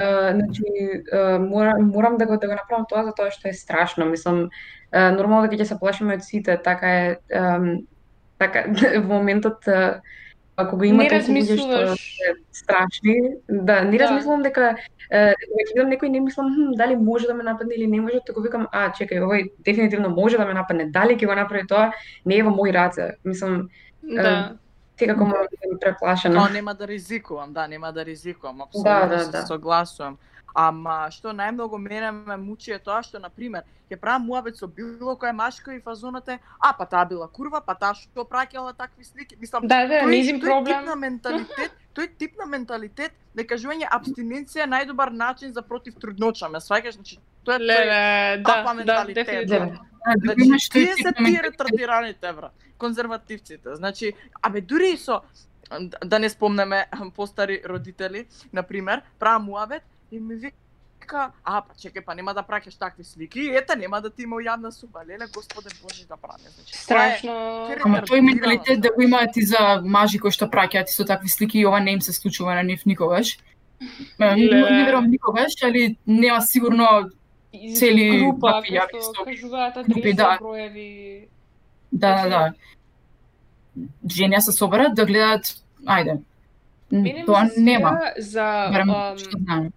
Uh, 0.00 0.32
значи, 0.32 0.64
uh, 1.12 1.38
морам, 1.38 1.90
морам 1.92 2.16
да 2.16 2.26
го, 2.26 2.38
да 2.38 2.46
го 2.46 2.54
направам 2.56 2.86
тоа 2.88 3.04
затоа 3.04 3.30
што 3.30 3.48
е 3.48 3.52
страшно. 3.52 4.06
Мислам, 4.08 4.48
uh, 4.92 5.10
нормално 5.12 5.48
дека 5.48 5.60
ќе 5.60 5.68
се 5.68 5.76
плашиме 5.80 6.16
од 6.16 6.24
сите, 6.24 6.56
така 6.56 6.88
е, 6.88 7.16
um, 7.36 7.84
така, 8.40 8.64
во 9.04 9.20
моментот, 9.20 9.60
uh, 9.68 10.00
ако 10.60 10.76
го 10.76 10.84
има 10.84 11.02
Не 11.02 11.08
толку 11.08 11.24
луѓе 11.24 11.44
што 11.44 11.68
размислуваш. 11.68 12.00
се 12.16 12.28
страшни, 12.52 13.16
да, 13.48 13.84
не 13.84 13.98
Да. 13.98 14.04
размислувам 14.04 14.42
дека, 14.42 14.60
uh, 15.12 15.34
кога 15.34 15.62
ќе 15.64 15.74
видам 15.74 15.90
некој, 15.90 16.08
не 16.08 16.20
мислам, 16.20 16.54
хм, 16.54 16.72
дали 16.72 16.96
може 16.96 17.26
да 17.26 17.34
ме 17.34 17.42
нападне 17.42 17.74
или 17.74 17.86
не 17.86 18.00
може, 18.00 18.20
туку 18.26 18.40
викам, 18.40 18.66
а, 18.72 18.90
чекај, 18.90 19.20
овој 19.20 19.50
дефинитивно 19.58 20.08
може 20.10 20.36
да 20.36 20.44
ме 20.44 20.54
нападне, 20.54 20.84
дали 20.86 21.16
ќе 21.16 21.26
го 21.26 21.34
направи 21.34 21.66
тоа, 21.66 21.92
не 22.26 22.36
е 22.36 22.42
во 22.42 22.50
мои 22.50 22.72
раце. 22.72 23.16
Мислам, 23.24 23.68
Да. 24.02 24.56
секако 24.98 25.24
морам 25.24 25.42
да 25.42 25.56
бидам 25.56 25.78
преплашена. 25.80 26.34
Тоа 26.34 26.48
нема 26.50 26.74
да 26.74 26.88
ризикувам, 26.88 27.52
да, 27.52 27.68
нема 27.68 27.92
да 27.92 28.04
ризикувам, 28.04 28.60
апсолутно 28.60 28.90
Да, 28.90 29.06
да, 29.06 29.18
се 29.18 29.30
да. 29.30 29.46
Ама 30.54 31.10
што 31.10 31.32
најмногу 31.32 31.78
мене 31.78 32.10
ме 32.12 32.36
мучи 32.36 32.72
е 32.72 32.78
тоа 32.78 33.02
што 33.02 33.18
на 33.18 33.30
пример 33.30 33.64
ќе 33.90 33.98
правам 33.98 34.26
муабет 34.30 34.56
со 34.56 34.68
било 34.70 35.16
кој 35.18 35.32
машко 35.34 35.72
и 35.74 35.80
фазонот 35.82 36.28
е, 36.28 36.38
а 36.62 36.72
па 36.78 36.86
таа 36.86 37.04
била 37.10 37.26
курва, 37.28 37.60
па 37.60 37.74
таа 37.74 37.94
што 37.98 38.24
праќала 38.24 38.74
такви 38.76 39.04
слики. 39.04 39.36
Мислам, 39.40 39.66
Да, 39.66 39.82
да, 39.86 40.04
тој, 40.06 40.22
тој 40.30 40.40
проблем. 40.40 40.78
тип 40.78 40.86
на 40.86 40.94
менталитет, 40.96 41.72
тој 41.96 42.08
тип 42.18 42.38
на 42.38 42.46
менталитет 42.46 43.12
на 43.34 43.42
кажување 43.42 43.90
абстиненција 43.90 44.64
е 44.64 44.70
најдобар 44.70 45.10
начин 45.10 45.52
за 45.52 45.62
против 45.62 45.98
трудноча, 45.98 46.48
ме 46.48 46.62
сваќаш, 46.62 46.98
значи 47.00 47.18
тоа 47.44 47.58
е 47.58 47.58
тој 47.58 47.66
Леле, 47.66 48.42
да, 48.46 48.62
да, 48.62 48.74
менталитет. 48.74 49.26
дефинитивно. 49.26 49.70
Да, 49.70 50.14
да 50.16 50.32
Значи, 50.34 50.46
имаш 50.48 50.68
тој 50.70 50.72
тие 50.72 50.94
тип 50.94 51.06
се 51.06 51.10
на 51.10 51.26
тие 51.26 51.42
ретардираните, 51.42 52.32
бра, 52.32 52.50
конзервативците. 52.78 53.74
Значи, 53.74 54.14
абе, 54.42 54.60
дури 54.60 54.94
и 54.94 54.96
со, 54.96 55.22
да 56.04 56.18
не 56.18 56.30
спомнеме 56.30 56.86
постари 57.16 57.62
родители, 57.66 58.26
на 58.52 58.62
пример, 58.62 59.02
правам 59.18 59.44
муабет 59.44 59.82
и 60.10 60.20
ми 60.20 60.34
вика, 60.34 61.32
а, 61.44 61.60
па 61.62 61.74
чекај, 61.74 62.04
па 62.04 62.14
нема 62.14 62.34
да 62.34 62.42
праќаш 62.42 62.78
такви 62.78 63.04
слики, 63.04 63.40
и 63.40 63.56
ете, 63.56 63.76
нема 63.76 64.00
да 64.00 64.10
ти 64.10 64.22
има 64.22 64.36
јавна 64.36 64.70
суба, 64.70 65.04
леле, 65.06 65.26
Господе 65.34 65.70
Боже, 65.82 66.06
да 66.06 66.16
прави. 66.16 66.42
Значи, 66.54 66.76
Страшно. 66.76 67.34
Ама 67.84 68.02
тој 68.02 68.20
менталитет 68.20 68.80
да 68.80 68.88
да. 68.88 68.94
го 68.94 69.02
имаат 69.02 69.36
и 69.36 69.44
за 69.46 69.80
мажи 69.84 70.18
кои 70.18 70.30
што 70.30 70.46
праќаат 70.46 70.88
исто 70.90 71.04
такви 71.04 71.28
слики 71.28 71.58
и 71.58 71.66
ова 71.66 71.80
не 71.80 71.92
им 71.92 72.00
се 72.00 72.12
случува 72.12 72.54
на 72.54 72.62
нив 72.62 72.86
никогаш. 72.86 73.38
Не, 74.18 74.34
не 74.36 74.84
верувам 74.84 75.10
никогаш, 75.10 75.52
али 75.62 75.96
нема 76.06 76.40
сигурно 76.42 77.10
цели 77.52 78.18
група, 78.18 78.62
кои 78.62 78.76
јавни 78.76 79.00
што 79.02 79.24
кажуваат 79.24 79.74
Групи, 79.86 80.00
адреси, 80.00 80.16
да. 80.16 80.36
броеви. 80.40 81.28
да, 81.92 82.22
да, 82.22 82.28
да. 82.28 82.52
Жени 84.10 84.42
се 84.42 84.52
соберат 84.52 84.94
да 84.94 85.06
гледаат, 85.06 85.56
ајде. 85.86 86.20
Мене 86.90 87.12
ми 87.12 87.24
Тоа 87.26 87.46
се 87.48 87.60
нема. 87.60 88.00
за 88.18 88.68
Барем 88.72 88.90
ам, 88.90 89.18
што 89.18 89.38
знам. 89.38 89.70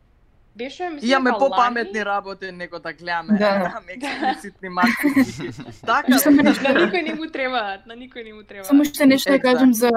Беше 0.55 0.89
мислам 0.89 1.09
Имаме 1.09 1.31
попаметни 1.39 2.05
работи 2.05 2.51
него 2.51 2.79
да 2.79 2.93
гледаме 2.93 3.37
Да. 3.37 3.79
експлицитни 3.87 4.69
мачки. 4.69 5.51
така, 5.85 6.19
Само 6.19 6.37
бе. 6.37 6.43
нешто 6.43 6.63
На 6.63 6.79
никој 6.79 7.03
не 7.03 7.15
му 7.15 7.29
требаат, 7.31 7.85
на 7.87 7.95
никој 7.95 8.23
не 8.23 8.33
му 8.33 8.43
требаат. 8.43 8.67
Само 8.67 8.85
што 8.85 9.05
нешто 9.05 9.31
да 9.31 9.39
кажам 9.39 9.73
за 9.73 9.89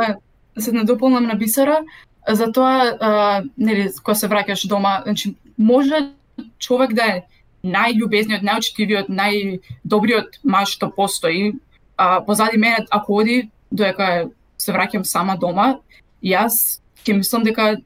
да 0.57 0.63
се 0.63 0.73
надополнам 0.73 1.25
на 1.25 1.35
бисера, 1.35 1.85
за 2.29 2.53
тоа 2.53 2.97
а, 3.01 3.43
нели 3.59 3.91
кога 4.03 4.15
се 4.15 4.29
враќаш 4.29 4.67
дома, 4.69 5.03
значи 5.05 5.35
може 5.59 6.13
човек 6.59 6.93
да 6.93 7.05
е 7.05 7.23
најљубезниот, 7.65 8.43
најочтивиот, 8.43 9.09
најдобриот 9.11 10.41
маж 10.45 10.77
што 10.77 10.91
постои, 10.91 11.53
а 11.97 12.21
позади 12.25 12.57
мене 12.59 12.87
ако 12.91 13.21
оди 13.21 13.51
додека 13.71 14.29
се 14.59 14.73
враќам 14.73 15.05
сама 15.05 15.37
дома, 15.37 15.79
јас 16.23 16.81
ќе 17.07 17.15
мислам 17.15 17.45
дека 17.45 17.77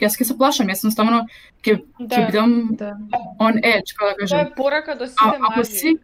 јас 0.00 0.16
ќе 0.16 0.24
се 0.24 0.36
плашам, 0.36 0.68
јас 0.68 0.80
едноставно 0.80 1.26
ќе 1.62 1.74
ќе 1.74 2.06
Да, 2.08 2.20
бидам 2.22 2.52
Да. 2.72 2.94
on 3.38 3.58
edge, 3.58 3.92
како 3.92 4.06
да 4.06 4.14
тоа 4.14 4.20
кажам. 4.20 4.38
е 4.40 4.54
порака 4.56 4.94
до 4.94 5.04
А, 5.04 5.08
сите 5.08 5.36
ако 5.40 5.56
мажи. 5.56 5.72
си, 5.72 5.96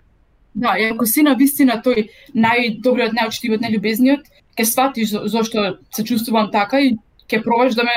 да, 0.54 0.76
и 0.78 0.84
ако 0.84 1.06
си 1.06 1.22
на 1.22 1.34
вистина 1.34 1.82
тој 1.82 2.08
најдобриот, 2.36 3.12
најочтивиот, 3.12 3.60
најљубезниот, 3.60 4.22
ќе 4.54 4.64
сватиш 4.64 5.08
зошто 5.26 5.64
се 5.90 6.04
чувствувам 6.04 6.50
така 6.50 6.80
и 6.80 6.96
ќе 7.28 7.42
пробаш 7.42 7.74
да 7.74 7.84
ме 7.84 7.96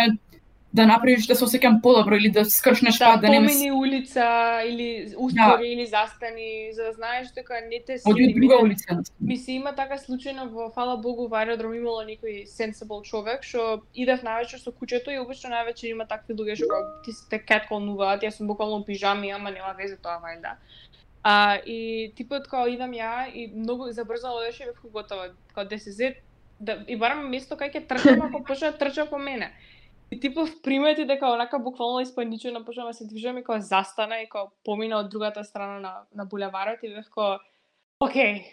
да 0.74 0.86
направиш 0.86 1.26
да 1.26 1.34
се 1.36 1.46
осеќам 1.46 1.80
подобро 1.82 2.16
или 2.16 2.30
да 2.30 2.44
скршнеш 2.46 3.00
да, 3.00 3.14
пат, 3.14 3.22
да 3.22 3.30
не 3.30 3.40
ме 3.40 3.48
помини 3.48 3.72
улица 3.72 4.26
или 4.66 5.14
успори 5.18 5.72
или 5.72 5.86
застани, 5.86 6.70
за 6.74 6.84
да 6.84 6.94
знаеш 6.94 7.32
дека 7.34 7.62
не 7.70 7.82
те 7.86 7.98
оди 8.06 8.24
од 8.24 8.30
следи. 8.30 8.40
друга 8.40 8.60
улица. 8.62 8.98
Ми 9.22 9.38
се 9.38 9.52
има 9.52 9.74
така 9.74 9.98
случајно 9.98 10.46
во 10.50 10.70
фала 10.70 10.98
Богу 10.98 11.28
во 11.28 11.42
аеродром 11.42 11.74
имало 11.74 12.06
некој 12.06 12.46
sensible 12.46 13.02
човек 13.02 13.44
што 13.44 13.82
идев 13.96 14.22
навечер 14.24 14.62
со 14.62 14.70
куќето 14.70 15.10
и 15.10 15.18
обично 15.18 15.50
навечер 15.50 15.90
има 15.90 16.06
такви 16.06 16.38
луѓе 16.38 16.62
што 16.62 17.02
ти 17.06 17.18
се 17.18 17.26
те 17.30 17.40
кетколнуваат, 17.40 18.22
јас 18.22 18.38
сум 18.38 18.48
буквално 18.48 18.80
во 18.80 18.86
пижами, 18.86 19.34
ама 19.34 19.50
нема 19.50 19.74
везе 19.74 19.98
тоа 19.98 20.22
вајда. 20.22 20.54
А, 21.24 21.58
и 21.66 22.14
типот 22.16 22.48
као 22.48 22.70
идам 22.70 22.94
ја 22.94 23.28
и 23.34 23.50
многу 23.50 23.92
забрзано 23.92 24.38
одеше 24.38 24.64
и 24.64 24.66
бев 24.68 24.92
готова, 24.94 25.34
као 25.56 25.66
да 25.66 25.80
се 25.80 25.92
зет, 25.92 26.22
да, 26.60 26.78
и 26.88 26.96
барам 26.96 27.26
место 27.30 27.56
кај 27.56 27.74
ќе 27.74 27.88
трчам 27.88 28.22
ако 28.22 28.44
почна 28.44 28.72
да 28.72 28.78
трча 28.78 29.10
по 29.10 29.18
мене. 29.18 29.52
И 30.12 30.20
типов 30.20 30.62
примети 30.62 31.06
дека 31.06 31.30
онака 31.30 31.60
буквално 31.60 32.00
испаничено 32.00 32.66
почнам 32.66 32.88
да 32.88 32.94
се 32.94 33.08
движам 33.08 33.38
и 33.38 33.44
кога 33.44 33.60
застана 33.60 34.22
и 34.22 34.30
кога 34.30 34.50
помина 34.66 35.00
од 35.00 35.10
другата 35.10 35.44
страна 35.44 35.80
на, 35.80 35.94
на 36.16 36.26
булеварот 36.26 36.84
и 36.84 36.90
бев 36.90 37.06
као, 37.14 37.38
окей, 38.00 38.46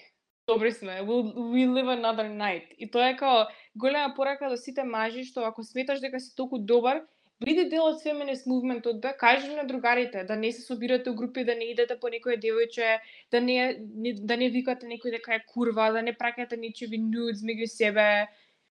добри 0.48 0.72
сме, 0.72 1.00
we'll, 1.00 1.32
we 1.34 1.66
live 1.66 1.88
another 1.88 2.28
night. 2.28 2.68
И 2.78 2.90
тоа 2.90 3.08
е 3.08 3.16
као 3.16 3.46
голема 3.76 4.14
порака 4.14 4.50
до 4.50 4.56
сите 4.56 4.84
мажи 4.84 5.24
што 5.24 5.46
ако 5.48 5.62
сметаш 5.62 6.00
дека 6.00 6.20
си 6.20 6.36
толку 6.36 6.58
добар, 6.58 7.02
биди 7.40 7.64
дел 7.68 7.88
од 7.88 8.02
феминист 8.02 8.46
мувментот, 8.46 9.00
да 9.00 9.12
кажи 9.16 9.48
на 9.54 9.64
другарите 9.64 10.24
да 10.24 10.36
не 10.36 10.52
се 10.52 10.62
собирате 10.62 11.10
у 11.10 11.14
групи, 11.14 11.44
да 11.44 11.54
не 11.54 11.72
идете 11.72 11.96
по 12.00 12.08
некој 12.08 12.40
девојче, 12.40 12.98
да 13.30 13.40
не, 13.40 13.80
не 13.96 14.12
да 14.12 14.36
не 14.36 14.48
викате 14.48 14.86
некој 14.86 15.18
дека 15.18 15.34
е 15.34 15.44
курва, 15.48 15.90
да 15.92 16.02
не 16.02 16.12
праќате 16.12 16.56
ничеви 16.56 17.00
nudes 17.00 17.44
меѓу 17.44 17.66
себе, 17.66 18.28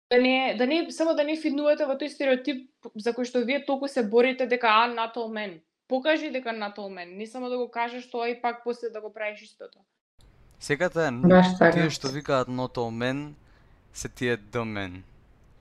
да 0.10 0.18
не 0.22 0.56
да 0.58 0.68
не 0.68 0.92
само 0.92 1.16
да 1.16 1.24
не 1.24 1.38
фиднувате 1.38 1.86
во 1.86 1.96
тој 1.98 2.08
стереотип 2.14 2.70
за 2.96 3.14
кој 3.14 3.26
што 3.26 3.42
вие 3.46 3.66
толку 3.66 3.88
се 3.88 4.04
борите 4.04 4.46
дека 4.48 4.68
а 4.68 4.88
all 4.88 5.32
men. 5.32 5.60
Покажи 5.88 6.32
дека 6.32 6.50
all 6.50 6.90
men, 6.90 7.18
не 7.18 7.28
само 7.28 7.50
да 7.50 7.58
го 7.58 7.72
кажеш 7.72 8.10
тоа 8.10 8.30
и 8.30 8.42
пак 8.42 8.64
после 8.64 8.90
да 8.90 9.02
го 9.02 9.14
правиш 9.14 9.42
истото. 9.42 9.80
Секата 10.60 11.12
така. 11.60 11.72
тие 11.72 11.90
што 11.90 12.08
викаат 12.08 12.48
all 12.48 12.92
men 12.92 13.34
се 13.94 14.10
тие 14.10 14.38
the 14.38 14.64
men. 14.64 15.02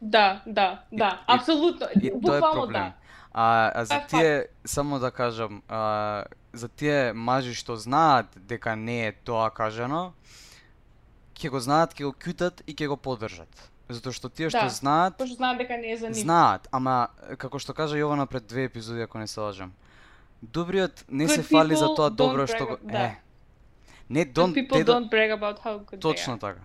Да, 0.03 0.43
да, 0.47 0.83
да, 0.93 1.25
и- 1.29 1.33
апсолутно. 1.33 1.87
И 2.03 2.11
тоа 2.11 2.17
е 2.17 2.21
Буквално 2.21 2.63
проблем. 2.63 2.83
да. 2.83 2.93
А, 3.33 3.73
а 3.75 3.85
за 3.85 3.89
Тоа 3.89 4.05
е 4.05 4.07
тие, 4.07 4.47
само 4.65 4.99
да 4.99 5.11
кажам, 5.11 5.63
а, 5.69 6.25
за 6.53 6.69
тие 6.69 7.13
мажи 7.13 7.55
што 7.55 7.77
знаат 7.77 8.27
дека 8.37 8.77
не 8.77 9.07
е 9.07 9.13
тоа 9.13 9.51
кажано, 9.51 10.13
ќе 11.35 11.51
го 11.51 11.59
знаат, 11.61 11.95
ќе 11.95 12.05
го 12.05 12.13
кјутат 12.13 12.63
и 12.67 12.75
ќе 12.75 12.87
го 12.87 12.97
поддржат. 12.97 13.71
Затоа 13.89 14.13
што 14.13 14.29
тие 14.29 14.49
што 14.49 14.61
Да, 14.61 14.69
знаат, 14.69 15.17
Пошто 15.19 15.35
знаат 15.35 15.59
дека 15.59 15.77
не 15.77 15.93
е 15.93 15.97
за 15.97 16.09
нив. 16.09 16.17
знаат, 16.17 16.69
ама 16.73 17.09
како 17.39 17.59
што 17.59 17.75
кажа 17.75 17.97
Јована 17.97 18.27
пред 18.27 18.47
две 18.47 18.65
епизоди 18.65 19.01
ако 19.01 19.19
не 19.19 19.27
се 19.27 19.41
лажам. 19.41 19.73
Добриот 20.43 21.05
не 21.09 21.29
се 21.29 21.43
Good 21.43 21.51
фали 21.51 21.77
за 21.77 21.95
тоа 21.95 22.11
добро 22.11 22.47
што 22.47 22.67
го 22.67 22.77
да. 22.83 22.99
е. 22.99 23.21
Не 24.11 24.25
Don't, 24.25 24.33
don't 24.33 24.55
people 24.55 24.77
they 24.77 24.85
don't 24.85 25.11
brag 25.11 25.31
about 25.31 25.59
how 25.61 25.79
good 25.81 26.01
точно 26.01 26.33
they 26.33 26.37
are. 26.37 26.41
така. 26.41 26.61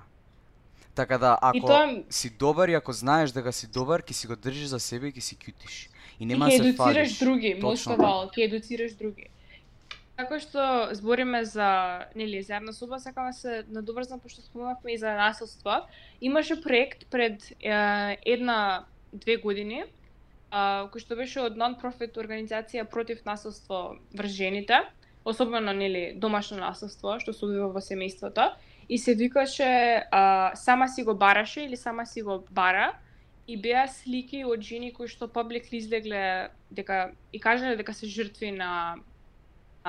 Така 0.96 1.18
да 1.18 1.38
ако 1.42 1.58
И 1.58 1.62
тоа 1.62 2.04
си 2.10 2.30
добар 2.30 2.68
и 2.68 2.74
ако 2.74 2.94
знаеш 2.94 3.32
дека 3.32 3.52
си 3.54 3.68
добар, 3.68 4.02
ќе 4.02 4.12
си 4.12 4.28
го 4.28 4.36
држиш 4.36 4.68
за 4.68 4.80
себе 4.80 5.08
и 5.08 5.14
ќе 5.14 5.20
си 5.22 5.36
кјутиш. 5.36 5.88
И 6.20 6.24
И 6.24 6.26
нема 6.26 6.48
ќе 6.48 6.50
се 6.52 6.56
едуцираш 6.58 6.78
фалиш. 7.10 7.20
други, 7.20 7.56
most 7.56 7.62
Точно 7.62 7.92
of 7.92 7.98
така. 7.98 8.10
all, 8.10 8.30
ќе 8.30 8.46
едуцираш 8.46 8.92
други. 8.94 9.28
Како 10.20 10.36
што 10.44 10.64
збориме 10.92 11.46
за, 11.48 11.70
нели, 12.12 12.42
за 12.44 12.58
една 12.58 12.74
соба, 12.76 13.00
сакам 13.00 13.30
да 13.30 13.34
се 13.34 13.64
надоврзам 13.72 14.20
пошто 14.20 14.42
спомнавме 14.42 14.92
и 14.92 14.98
за 14.98 15.14
насилство. 15.16 15.88
Имаше 16.22 16.62
проект 16.62 17.06
пред 17.08 17.52
е, 17.64 18.18
една 18.26 18.84
две 19.14 19.38
години, 19.40 19.86
а, 20.52 20.90
кој 20.92 21.00
што 21.00 21.16
беше 21.16 21.40
од 21.48 21.56
нон-профит 21.56 22.20
организација 22.20 22.84
против 22.84 23.24
насилство 23.24 23.96
врз 24.12 24.36
жените, 24.36 24.84
особено 25.24 25.72
нели 25.74 26.12
домашно 26.16 26.60
насилство 26.60 27.16
што 27.24 27.32
се 27.32 27.46
убива 27.46 27.72
во 27.72 27.80
семејството 27.80 28.52
и 28.90 28.98
се 28.98 29.16
викаше 29.16 30.04
а, 30.12 30.52
сама 30.56 30.90
си 30.90 31.04
го 31.04 31.16
бараше 31.16 31.64
или 31.64 31.78
сама 31.78 32.06
си 32.06 32.22
го 32.22 32.44
бара 32.52 32.92
и 33.48 33.56
беа 33.58 33.88
слики 33.88 34.44
од 34.44 34.62
жени 34.62 34.92
кои 34.94 35.08
што 35.08 35.32
публикли 35.32 35.80
излегле 35.80 36.50
дека 36.72 37.12
и 37.34 37.40
кажале 37.40 37.80
дека 37.80 37.94
се 37.94 38.08
жртви 38.08 38.52
на 38.52 39.00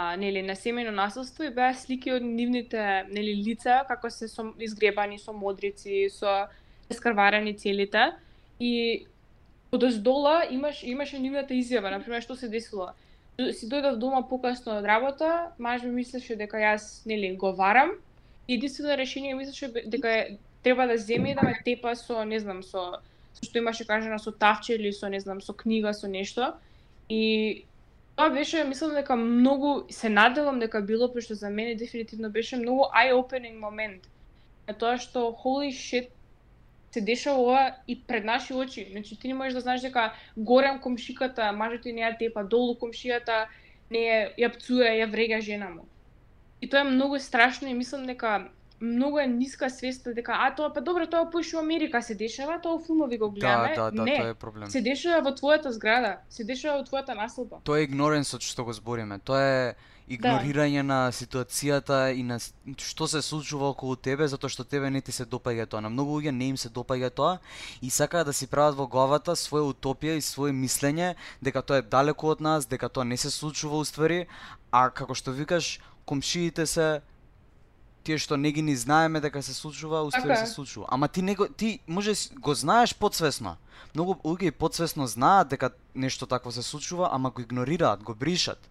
а, 0.01 0.17
нели 0.17 0.43
на 0.43 0.55
семејно 0.57 0.95
насилство 0.95 1.45
и 1.45 1.53
беа 1.55 1.75
слики 1.75 2.13
од 2.15 2.25
нивните 2.25 3.05
нели 3.11 3.35
лица 3.45 3.83
како 3.89 4.11
се 4.11 4.29
со 4.29 4.47
изгребани 4.59 5.19
со 5.19 5.33
модрици, 5.33 6.09
со 6.15 6.49
скрварени 6.91 7.55
целите. 7.57 8.13
И 8.61 9.07
одоздола 9.73 10.45
имаш 10.51 10.83
имаше 10.83 11.19
нивната 11.19 11.55
изјава, 11.55 11.91
на 11.91 12.01
пример 12.01 12.23
што 12.23 12.37
се 12.37 12.49
десило. 12.49 12.93
Си 13.39 13.69
дојдов 13.69 13.99
дома 14.01 14.23
покасно 14.29 14.79
од 14.79 14.85
работа, 14.85 15.53
маж 15.59 15.85
ми 15.85 15.93
мислеше 16.01 16.37
дека 16.37 16.61
јас 16.61 17.07
нели 17.07 17.35
говарам 17.37 17.95
и 18.49 18.55
единствено 18.55 18.97
решение 18.97 19.35
мислеше 19.35 19.69
дека 19.69 20.09
е, 20.09 20.39
треба 20.63 20.87
да 20.87 20.99
земе 20.99 21.35
да 21.35 21.47
ме 21.47 21.55
тепа 21.65 21.95
со 21.97 22.25
не 22.25 22.41
знам 22.41 22.63
со 22.63 23.01
со 23.33 23.47
што 23.47 23.59
имаше 23.59 23.85
кажано 23.85 24.19
со 24.19 24.33
тавче 24.33 24.75
или 24.75 24.91
со 24.91 25.09
не 25.09 25.21
знам 25.21 25.41
со 25.41 25.53
книга 25.53 25.93
со 25.93 26.09
нешто. 26.09 26.57
И 27.09 27.65
тоа 28.21 28.31
беше 28.31 28.65
мислам 28.69 28.91
дека 28.95 29.17
многу 29.17 29.87
се 29.91 30.09
надевам 30.09 30.59
дека 30.61 30.83
било 30.85 31.13
пошто 31.13 31.35
за 31.35 31.51
мене 31.51 31.75
дефинитивно 31.75 32.31
беше 32.31 32.57
многу 32.57 32.83
eye 32.93 33.15
opening 33.17 33.57
момент 33.61 34.03
на 34.69 34.75
тоа 34.75 34.99
што 35.01 35.33
holy 35.45 35.73
shit 35.73 36.11
се 36.93 37.01
дешава 37.01 37.41
ова 37.41 37.75
и 37.89 37.97
пред 38.03 38.25
наши 38.25 38.55
очи. 38.55 38.89
Значи 38.91 39.19
ти 39.21 39.29
не 39.29 39.35
можеш 39.35 39.55
да 39.55 39.61
знаеш 39.61 39.81
дека 39.81 40.13
горем 40.37 40.81
комшиката, 40.81 41.53
мажот 41.53 41.83
ти 41.83 41.93
не 41.93 42.03
ја 42.03 42.19
тепа, 42.19 42.45
долу 42.45 42.77
комшијата 42.77 43.47
не 43.91 44.05
ја, 44.05 44.21
ја 44.37 44.53
пцуе, 44.53 44.91
ја 45.01 45.09
врега 45.11 45.41
жена 45.41 45.71
му. 45.71 45.89
И 46.61 46.69
тоа 46.69 46.81
е 46.81 46.93
многу 46.93 47.19
страшно 47.19 47.69
и 47.69 47.75
мислам 47.75 48.05
дека 48.07 48.51
многу 48.81 49.19
е 49.19 49.27
ниска 49.27 49.71
свеста 49.71 50.15
дека 50.15 50.33
а 50.35 50.51
тоа 50.51 50.73
па 50.73 50.81
добро 50.81 51.07
тоа 51.07 51.31
поиш 51.31 51.53
во 51.53 51.61
Америка 51.61 52.03
се 52.03 52.15
дешава, 52.15 52.59
тоа 52.59 52.79
филмови 52.79 53.19
го 53.19 53.29
Да, 53.29 53.33
гледаме. 53.33 53.75
да, 53.75 53.91
да, 53.91 54.03
не, 54.05 54.17
тоа 54.17 54.29
е 54.29 54.35
проблем. 54.35 54.71
се 54.71 54.81
дешава 54.81 55.23
во 55.23 55.31
твојата 55.31 55.69
зграда, 55.69 56.17
се 56.29 56.45
дешава 56.45 56.79
во 56.79 56.85
твојата 56.85 57.15
населба. 57.15 57.61
Тоа 57.65 57.79
е 57.79 57.83
игноренсот 57.83 58.43
што 58.43 58.65
го 58.65 58.73
збориме. 58.73 59.19
Тоа 59.19 59.41
е 59.41 59.75
Да. 60.11 60.17
игнорирање 60.17 60.83
на 60.83 61.13
ситуацијата 61.13 62.11
и 62.11 62.23
на 62.23 62.39
што 62.77 63.07
се 63.07 63.23
случува 63.23 63.69
околу 63.69 63.95
тебе 63.97 64.27
затоа 64.27 64.51
што 64.51 64.65
тебе 64.65 64.91
не 64.91 65.01
ти 65.01 65.13
се 65.13 65.25
допаѓа 65.25 65.67
тоа. 65.67 65.81
На 65.81 65.89
многу 65.89 66.19
луѓе 66.19 66.31
не 66.31 66.49
им 66.49 66.57
се 66.57 66.69
допаѓа 66.69 67.11
тоа 67.11 67.39
и 67.83 67.91
сакаат 67.91 68.27
да 68.27 68.33
си 68.33 68.47
прават 68.47 68.75
во 68.75 68.87
главата 68.87 69.33
своја 69.33 69.71
утопија 69.71 70.17
и 70.17 70.21
свое 70.21 70.53
мислење 70.53 71.15
дека 71.43 71.63
тоа 71.63 71.79
е 71.79 71.83
далеку 71.83 72.27
од 72.27 72.41
нас, 72.41 72.67
дека 72.67 72.89
тоа 72.89 73.05
не 73.05 73.17
се 73.17 73.31
случува 73.31 73.77
уствари, 73.77 74.27
а 74.73 74.91
како 74.91 75.15
што 75.15 75.31
викаш, 75.31 75.79
комшиите 76.05 76.67
се 76.67 77.01
тие 78.05 78.19
што 78.19 78.37
не 78.37 78.53
ги 78.53 78.63
ни 78.63 78.77
знаеме 78.77 79.21
дека 79.21 79.43
се 79.43 79.55
случува, 79.55 80.03
уствари 80.03 80.29
Така 80.29 80.43
е. 80.43 80.47
се 80.47 80.53
случува. 80.53 80.87
Ама 80.91 81.09
ти 81.09 81.23
не 81.23 81.35
го 81.35 81.49
ти 81.49 81.81
може 81.87 82.13
го 82.41 82.55
знаеш 82.55 82.95
подсвесно. 82.95 83.57
Многу 83.95 84.15
луѓе 84.25 84.51
подсвесно 84.51 85.07
знаат 85.07 85.49
дека 85.49 85.71
нешто 85.95 86.27
такво 86.27 86.53
се 86.53 86.63
случува, 86.63 87.09
ама 87.13 87.31
го 87.31 87.41
игнорираат, 87.41 88.03
го 88.03 88.15
бришат. 88.15 88.71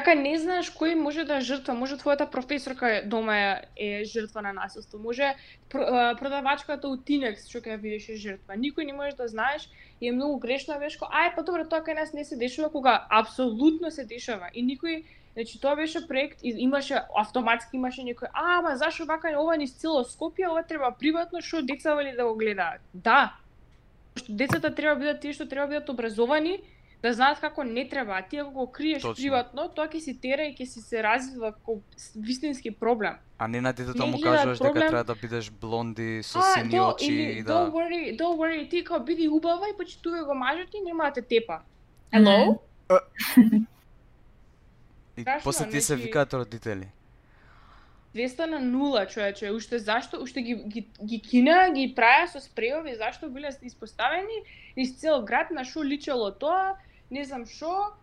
Така 0.00 0.14
не 0.16 0.32
знаеш 0.40 0.70
кој 0.72 0.94
може 0.96 1.26
да 1.28 1.36
е 1.36 1.44
жртва, 1.44 1.74
може 1.76 1.98
твојата 2.00 2.24
професорка 2.30 3.02
дома 3.04 3.34
е, 3.36 3.48
е 3.76 4.04
жртва 4.08 4.42
на 4.42 4.52
насилство, 4.56 4.98
може 4.98 5.34
продавачката 5.68 6.88
у 6.88 6.96
Тинекс 6.96 7.44
што 7.50 7.60
ќе 7.60 7.76
видиш 7.76 8.08
е 8.08 8.16
жртва. 8.16 8.56
Никој 8.56 8.88
не 8.88 8.96
може 8.96 9.16
да 9.18 9.28
знаеш 9.28 9.68
и 10.00 10.08
е 10.08 10.12
многу 10.16 10.38
грешно 10.40 10.74
да 10.74 10.80
вешко, 10.80 11.04
ај 11.04 11.34
па 11.36 11.44
добро 11.44 11.68
тоа 11.68 11.84
кај 11.84 12.00
нас 12.00 12.14
не 12.16 12.24
се 12.24 12.40
дешава 12.40 12.72
кога 12.72 13.04
апсолутно 13.10 13.90
се 13.90 14.08
дешава 14.08 14.48
и 14.54 14.64
никој 14.64 15.04
Значи 15.32 15.60
тоа 15.60 15.76
беше 15.76 16.08
проект 16.08 16.40
и 16.42 16.54
имаше 16.58 17.02
автоматски 17.16 17.76
имаше 17.76 18.02
некој, 18.02 18.28
а, 18.32 18.58
ама 18.58 18.76
зашо 18.76 19.06
вака 19.06 19.30
ова 19.38 19.56
низ 19.56 19.72
цело 19.78 20.02
Скопје, 20.04 20.50
ова 20.50 20.62
треба 20.62 20.90
приватно 20.98 21.40
што 21.40 21.62
деца 21.62 21.94
вели 21.94 22.16
да 22.16 22.24
го 22.24 22.34
гледаат. 22.34 22.80
Да. 22.94 23.36
Што 24.16 24.32
децата 24.32 24.74
треба 24.74 24.94
да 24.94 25.00
бидат 25.00 25.20
тие 25.22 25.32
што 25.32 25.46
треба 25.46 25.70
да 25.70 25.78
бидат 25.78 25.88
образовани, 25.88 26.58
да 27.02 27.12
знаат 27.14 27.40
како 27.40 27.64
не 27.64 27.88
треба, 27.88 28.18
а 28.18 28.22
ти 28.22 28.36
ако 28.36 28.50
го 28.50 28.66
криеш 28.66 29.02
Точно. 29.02 29.14
приватно, 29.14 29.68
тоа 29.68 29.86
ќе 29.88 30.00
си 30.02 30.18
тера 30.20 30.50
и 30.50 30.52
ќе 30.52 30.66
си 30.66 30.82
се 30.82 31.02
развива 31.02 31.52
како 31.52 31.78
вистински 32.16 32.74
проблем. 32.74 33.16
А 33.38 33.48
не 33.48 33.60
на 33.60 33.72
детето 33.72 34.04
Не 34.04 34.10
му 34.10 34.20
кажуваш 34.20 34.58
дека 34.58 34.72
проблем. 34.72 34.88
треба 34.88 35.04
да 35.04 35.14
бидеш 35.14 35.50
блонди 35.50 36.22
со 36.22 36.38
а, 36.38 36.42
сини 36.42 36.76
до, 36.76 36.90
очи 36.90 37.06
или, 37.06 37.38
и 37.38 37.44
don't 37.44 37.70
да 37.70 37.70
worry, 37.70 38.18
don't 38.18 38.36
worry, 38.36 38.70
ти 38.70 38.84
као 38.84 39.00
биди 39.00 39.28
убава 39.28 39.70
и 39.70 39.78
почитувај 39.78 40.26
го 40.26 40.34
мажот 40.34 40.74
и 40.74 40.82
нема 40.84 41.04
да 41.04 41.12
те 41.12 41.22
тепа. 41.22 41.62
Hello? 42.12 42.58
и 45.20 45.22
страшно, 45.22 45.44
после 45.44 45.68
тие 45.68 45.80
се 45.80 45.94
значи- 45.94 46.06
викаат 46.06 46.34
родители. 46.34 46.88
200 48.14 48.46
на 48.46 48.60
нула, 48.60 49.06
човече. 49.06 49.50
Уште 49.50 49.78
зашто? 49.78 50.22
Уште 50.22 50.42
ги, 50.42 50.54
ги, 50.54 50.88
ги 51.04 51.20
кина, 51.22 51.70
ги 51.70 51.94
праја 51.94 52.26
со 52.26 52.40
спреови, 52.42 52.96
зашто 52.98 53.30
биле 53.30 53.54
испоставени 53.62 54.42
низ 54.76 54.98
цел 54.98 55.22
град, 55.24 55.50
на 55.50 55.64
шо 55.64 55.84
личело 55.84 56.30
тоа, 56.34 56.76
не 57.10 57.24
знам 57.24 57.46
шо. 57.46 57.94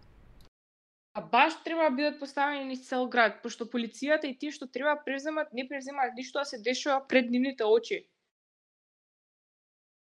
А 1.13 1.21
баш 1.21 1.53
треба 1.63 1.89
да 1.89 1.95
бидат 1.95 2.19
поставени 2.19 2.65
низ 2.65 2.87
цел 2.87 3.07
град, 3.09 3.41
пошто 3.43 3.65
полицијата 3.65 4.31
и 4.31 4.37
тие 4.37 4.51
што 4.51 4.67
треба 4.67 4.95
преземат, 5.05 5.51
не 5.53 5.67
преземаат 5.67 6.15
ништо 6.15 6.39
да 6.39 6.45
се 6.45 6.57
дешава 6.57 7.07
пред 7.07 7.29
нивните 7.29 7.63
очи. 7.63 8.07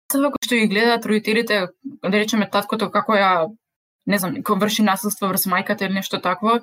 Тоа 0.07 0.31
кој 0.31 0.45
што 0.45 0.55
ги 0.55 0.71
гледаат 0.71 1.07
родителите, 1.07 1.67
да 1.83 2.15
речеме 2.15 2.47
таткото 2.51 2.91
како 2.91 3.19
ја 3.19 3.51
не 4.07 4.19
знам, 4.19 4.39
кој 4.43 4.59
врши 4.61 4.83
насилство 4.87 5.31
врз 5.31 5.47
мајката 5.51 5.87
или 5.87 5.99
нешто 5.99 6.21
такво, 6.21 6.61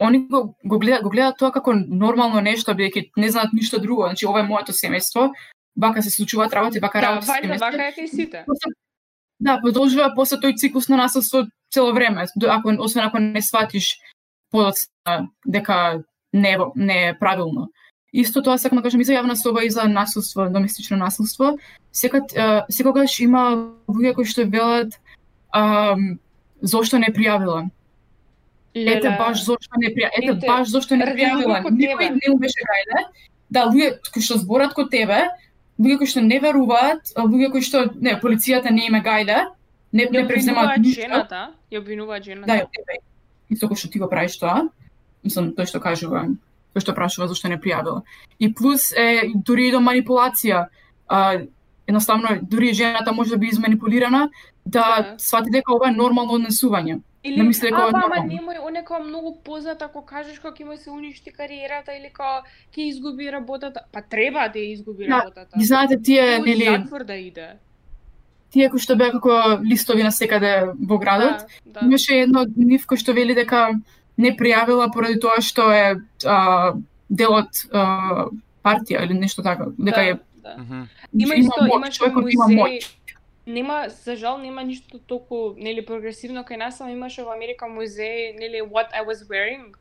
они 0.00 0.26
го, 0.28 0.56
го 0.64 0.78
гледаат 0.78 1.02
го 1.02 1.10
гледаат 1.10 1.38
тоа 1.38 1.52
како 1.52 1.74
нормално 1.74 2.40
нешто 2.40 2.72
бидејќи 2.72 3.10
не 3.16 3.30
знаат 3.30 3.52
ништо 3.52 3.78
друго, 3.78 4.06
значи 4.08 4.26
ова 4.26 4.40
е 4.40 4.48
моето 4.48 4.72
семејство, 4.72 5.30
вака 5.76 6.02
се 6.02 6.10
случуваат 6.10 6.52
работи, 6.52 6.80
вака 6.80 7.00
Да, 7.00 7.06
работи 7.06 7.26
вајде, 7.26 7.44
семејство. 7.44 7.60
вака 7.60 7.92
е 7.96 8.06
сите. 8.08 8.44
Да, 9.40 9.58
продолжува 9.62 10.12
после 10.16 10.36
тој 10.36 10.56
циклус 10.56 10.88
на 10.88 10.96
насилство 10.96 11.46
цело 11.72 11.92
време, 11.92 12.26
ако 12.48 12.74
освен 12.78 13.04
ако 13.04 13.18
не 13.18 13.42
сватиш 13.42 13.98
подоцна 14.50 15.28
дека 15.46 16.02
не 16.32 16.58
не 16.76 17.08
е 17.08 17.18
правилно. 17.18 17.68
Исто 18.12 18.42
тоа 18.42 18.58
сакам 18.58 18.78
да 18.78 18.82
кажам 18.82 19.00
и 19.00 19.04
за 19.04 19.12
јавна 19.14 19.34
соба 19.34 19.64
и 19.64 19.70
за 19.70 19.84
насилство, 19.84 20.48
доместично 20.50 20.96
насилство. 20.96 21.58
Секад, 21.92 22.24
секогаш 22.68 23.20
има 23.20 23.70
луѓе 23.88 24.14
кои 24.14 24.24
што 24.24 24.44
велат 24.50 24.98
зошто 26.62 26.98
не 26.98 27.12
пријавила. 27.14 27.70
Ете 28.74 29.08
Леле, 29.08 29.16
баш 29.18 29.44
зошто 29.44 29.78
не 29.78 29.88
пријавила. 29.90 30.18
Ете 30.18 30.32
Ете, 30.36 30.46
баш 30.46 30.68
зошто 30.68 30.96
не 30.96 31.06
пријавила. 31.06 31.62
Никој 31.66 32.10
не 32.10 32.28
му 32.30 32.38
беше 32.38 32.62
гајле. 32.70 33.04
Да, 33.50 33.64
луѓе 33.66 33.98
кои 34.12 34.22
што 34.22 34.38
зборат 34.38 34.74
код 34.74 34.90
тебе, 34.90 35.28
луѓе 35.78 35.98
кои 35.98 36.06
што 36.06 36.20
не 36.22 36.38
веруваат, 36.38 37.10
луѓе 37.16 37.50
кои 37.50 37.62
што 37.62 37.90
не 37.94 38.14
полицијата 38.20 38.70
не 38.70 38.86
име 38.86 39.02
гајле, 39.02 39.46
не 39.92 40.06
не 40.10 40.26
преземаат 40.28 40.78
ништо. 40.78 41.02
жената, 41.02 41.50
ја 41.72 41.78
обвинуваат 41.82 42.24
жената. 42.24 42.46
Да, 42.46 42.58
тебе. 42.70 43.00
Исто 43.50 43.66
кој 43.66 43.76
што 43.76 43.90
ти 43.90 43.98
го 43.98 44.08
правиш 44.08 44.38
тоа. 44.38 44.68
Мислам 45.24 45.50
тој 45.52 45.66
што 45.66 45.80
кажува, 45.80 46.28
тој 46.74 46.80
што 46.80 46.94
прашува 46.94 47.26
зашто 47.28 47.48
не 47.48 47.58
пријавила. 47.58 48.02
И 48.38 48.54
плюс 48.54 48.92
е 48.92 49.32
дури 49.34 49.68
и 49.68 49.72
до 49.72 49.80
манипулација. 49.80 50.68
А, 51.08 51.40
едноставно 51.88 52.38
дури 52.42 52.70
и 52.70 52.74
жената 52.74 53.12
може 53.12 53.30
да 53.30 53.38
биде 53.38 53.50
изманипулирана 53.50 54.30
да 54.64 55.02
Да. 55.02 55.14
свати 55.18 55.50
дека 55.50 55.74
ова 55.74 55.88
е 55.88 55.92
нормално 55.92 56.38
однесување. 56.38 57.00
Или, 57.24 57.36
Не 57.36 57.42
мисли 57.42 57.68
дека 57.68 57.76
а, 57.82 57.88
ова 57.88 57.88
е 57.88 57.92
па, 57.92 58.16
ама 58.16 58.28
немој, 58.28 58.58
он 58.64 58.76
е 58.76 58.84
као 58.84 59.02
многу 59.04 59.34
познат 59.44 59.82
ако 59.82 60.00
кажеш 60.06 60.38
како 60.40 60.56
ќе 60.56 60.64
му 60.64 60.76
се 60.76 60.90
уништи 60.90 61.30
кариерата 61.30 61.92
или 61.92 62.08
као 62.12 62.40
ќе 62.72 62.86
изгуби 62.88 63.30
работата. 63.32 63.80
Па 63.92 64.00
треба 64.02 64.48
да 64.48 64.58
ја 64.58 64.72
изгуби 64.72 65.04
Да, 65.04 65.18
работата. 65.18 65.52
И 65.60 65.64
знаете 65.64 66.00
тие 66.02 66.38
нели 66.38 66.64
затвор 66.64 67.04
да 67.04 67.16
иде. 67.16 67.48
тие 68.50 68.70
кои 68.70 68.80
што 68.80 68.96
беа 68.96 69.12
како 69.12 69.60
листови 69.62 70.02
на 70.02 70.10
секаде 70.10 70.72
во 70.88 70.98
градот, 70.98 71.44
Да, 71.66 71.80
да. 71.80 71.86
имаше 71.86 72.14
едно 72.24 72.40
од 72.48 72.56
нив 72.56 72.86
кој 72.88 72.96
што 72.96 73.12
вели 73.12 73.34
дека 73.34 73.74
не 74.18 74.32
пријавила 74.36 74.88
поради 74.92 75.20
тоа 75.20 75.40
што 75.44 75.68
е 75.70 76.00
а, 76.24 76.72
дел 77.10 77.32
од 77.36 77.52
а, 77.72 78.26
партија 78.64 79.04
или 79.04 79.14
нешто 79.14 79.42
така, 79.42 79.68
дека 79.78 80.00
е 80.02 80.14
да. 80.42 80.56
Има 80.56 80.88
има 81.12 81.34
исто, 81.34 81.66
имаше 81.68 82.04
има 82.32 82.46
музеј. 82.48 82.80
Нема, 83.50 83.88
за 83.88 84.16
жал 84.16 84.38
нема 84.38 84.62
ништо 84.62 84.98
толку 84.98 85.54
нели 85.56 85.80
прогресивно. 85.80 86.44
Кај 86.46 86.56
нас, 86.56 86.80
ама 86.80 86.92
имаше 86.92 87.24
во 87.26 87.32
Америка 87.34 87.66
музеј, 87.66 88.38
нели 88.38 88.62
What 88.62 88.94
I 88.94 89.02
was 89.04 89.26
wearing, 89.28 89.74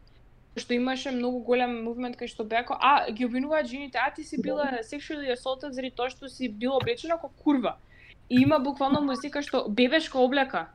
што 0.57 0.73
имаше 0.73 1.11
многу 1.11 1.39
голем 1.45 1.83
мувмент 1.85 2.17
кај 2.17 2.27
што 2.27 2.43
беа 2.43 2.65
а 2.79 3.11
ги 3.11 3.25
обвинуваат 3.25 3.67
жените, 3.67 3.99
а 4.01 4.09
ти 4.11 4.23
си 4.23 4.41
била 4.41 4.79
sexually 4.81 5.29
assaulted 5.33 5.71
заради 5.71 5.95
тоа 5.95 6.09
што 6.09 6.29
си 6.29 6.49
била 6.49 6.77
облечена 6.77 7.15
како 7.15 7.29
курва. 7.43 7.77
И 8.29 8.41
има 8.41 8.59
буквално 8.59 9.01
музика 9.01 9.41
што 9.41 9.69
бебешка 9.69 10.19
облека. 10.19 10.67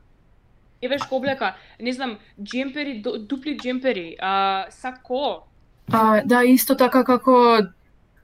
Ебеш 0.81 1.01
облека, 1.11 1.55
не 1.79 1.93
знам, 1.93 2.19
джемпери, 2.41 3.01
дупли 3.01 3.57
джемпери, 3.57 4.15
а, 4.19 4.67
сако, 4.69 5.47
А, 5.91 6.21
да, 6.25 6.43
исто 6.43 6.75
така 6.75 7.03
како 7.03 7.61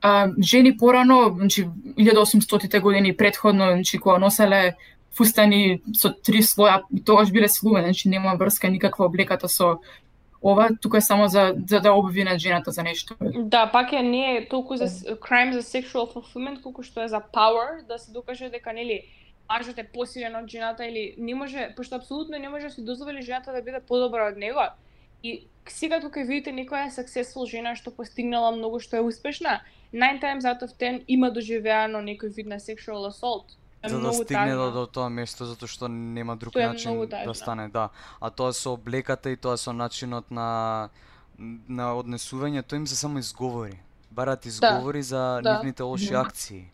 а, 0.02 0.30
жени 0.42 0.78
порано, 0.78 1.36
значи 1.38 1.68
1800-тите 2.00 2.80
години 2.80 3.18
предходно, 3.18 3.72
значи 3.72 3.98
кога 3.98 4.18
носеле 4.18 4.76
фустани 5.12 5.82
со 5.94 6.14
три 6.14 6.42
слоја, 6.42 6.82
и 6.96 7.04
тогаш 7.04 7.32
биле 7.32 7.50
слуе, 7.50 7.82
значи 7.84 8.10
нема 8.10 8.36
врска 8.40 8.70
никаква 8.70 9.06
облеката 9.06 9.50
со 9.50 9.80
ова, 10.42 10.70
тука 10.82 10.98
е 10.98 11.02
само 11.02 11.28
за, 11.28 11.56
за 11.68 11.80
да 11.80 11.94
обвинат 11.94 12.40
жената 12.40 12.72
за 12.72 12.84
нешто. 12.84 13.16
Да, 13.22 13.70
пак 13.72 13.92
е 13.94 14.02
не 14.02 14.36
е 14.36 14.48
толку 14.48 14.76
за 14.76 14.88
crime 15.16 15.52
за 15.52 15.62
sexual 15.62 16.10
fulfillment 16.14 16.62
колку 16.62 16.84
што 16.84 17.04
е 17.04 17.08
за 17.08 17.22
power, 17.22 17.86
да 17.88 18.00
се 18.00 18.12
докаже 18.12 18.50
дека 18.50 18.74
нели 18.74 19.04
мажот 19.50 19.78
е 19.78 19.84
посилен 19.84 20.36
од 20.36 20.48
жената 20.50 20.86
или 20.86 21.16
не 21.18 21.36
може, 21.36 21.74
пошто 21.76 21.96
апсолутно 21.96 22.40
не 22.40 22.50
може 22.50 22.68
да 22.68 22.74
си 22.74 22.86
дозволи 22.86 23.22
жената 23.22 23.52
да 23.52 23.62
биде 23.62 23.82
подобра 23.88 24.32
од 24.32 24.38
него. 24.38 24.64
И 25.24 25.48
сега 25.68 26.02
кога 26.02 26.24
видите 26.24 26.52
некоја 26.52 26.90
successful 26.90 27.46
жена 27.46 27.76
што 27.76 27.92
постигнала 27.92 28.52
многу, 28.52 28.80
што 28.80 28.98
е 28.98 29.02
успешна, 29.06 29.62
nine 29.94 30.20
times 30.22 30.46
out 30.46 30.62
of 30.62 30.74
ten 30.78 31.04
има 31.08 31.32
доживеано 31.32 32.02
некој 32.02 32.34
вид 32.34 32.48
на 32.48 32.60
sexuал 32.60 33.06
assault. 33.10 33.58
Е 33.84 33.90
за 33.90 33.96
да 33.96 34.02
многу 34.02 34.24
стигне 34.24 34.56
до, 34.56 34.72
до 34.72 34.86
тоа 34.86 35.10
место 35.10 35.46
затоа 35.46 35.68
што 35.68 35.88
нема 35.88 36.36
друг 36.36 36.54
Тоа 36.54 36.74
начин 36.74 37.06
да 37.10 37.34
стане, 37.34 37.70
да. 37.70 37.90
А 38.20 38.30
тоа 38.30 38.54
со 38.54 38.74
облеката 38.74 39.30
и 39.30 39.38
тоа 39.38 39.58
со 39.58 39.74
начинот 39.74 40.32
на 40.32 40.90
на 41.68 41.94
однесување, 41.98 42.62
тоа 42.62 42.78
им 42.78 42.88
се 42.88 42.96
само 42.96 43.20
изговори. 43.20 43.80
Барат 44.12 44.46
изговори 44.46 45.02
за 45.04 45.42
да. 45.44 45.58
нивните 45.58 45.84
лоши 45.84 46.14
акции. 46.14 46.70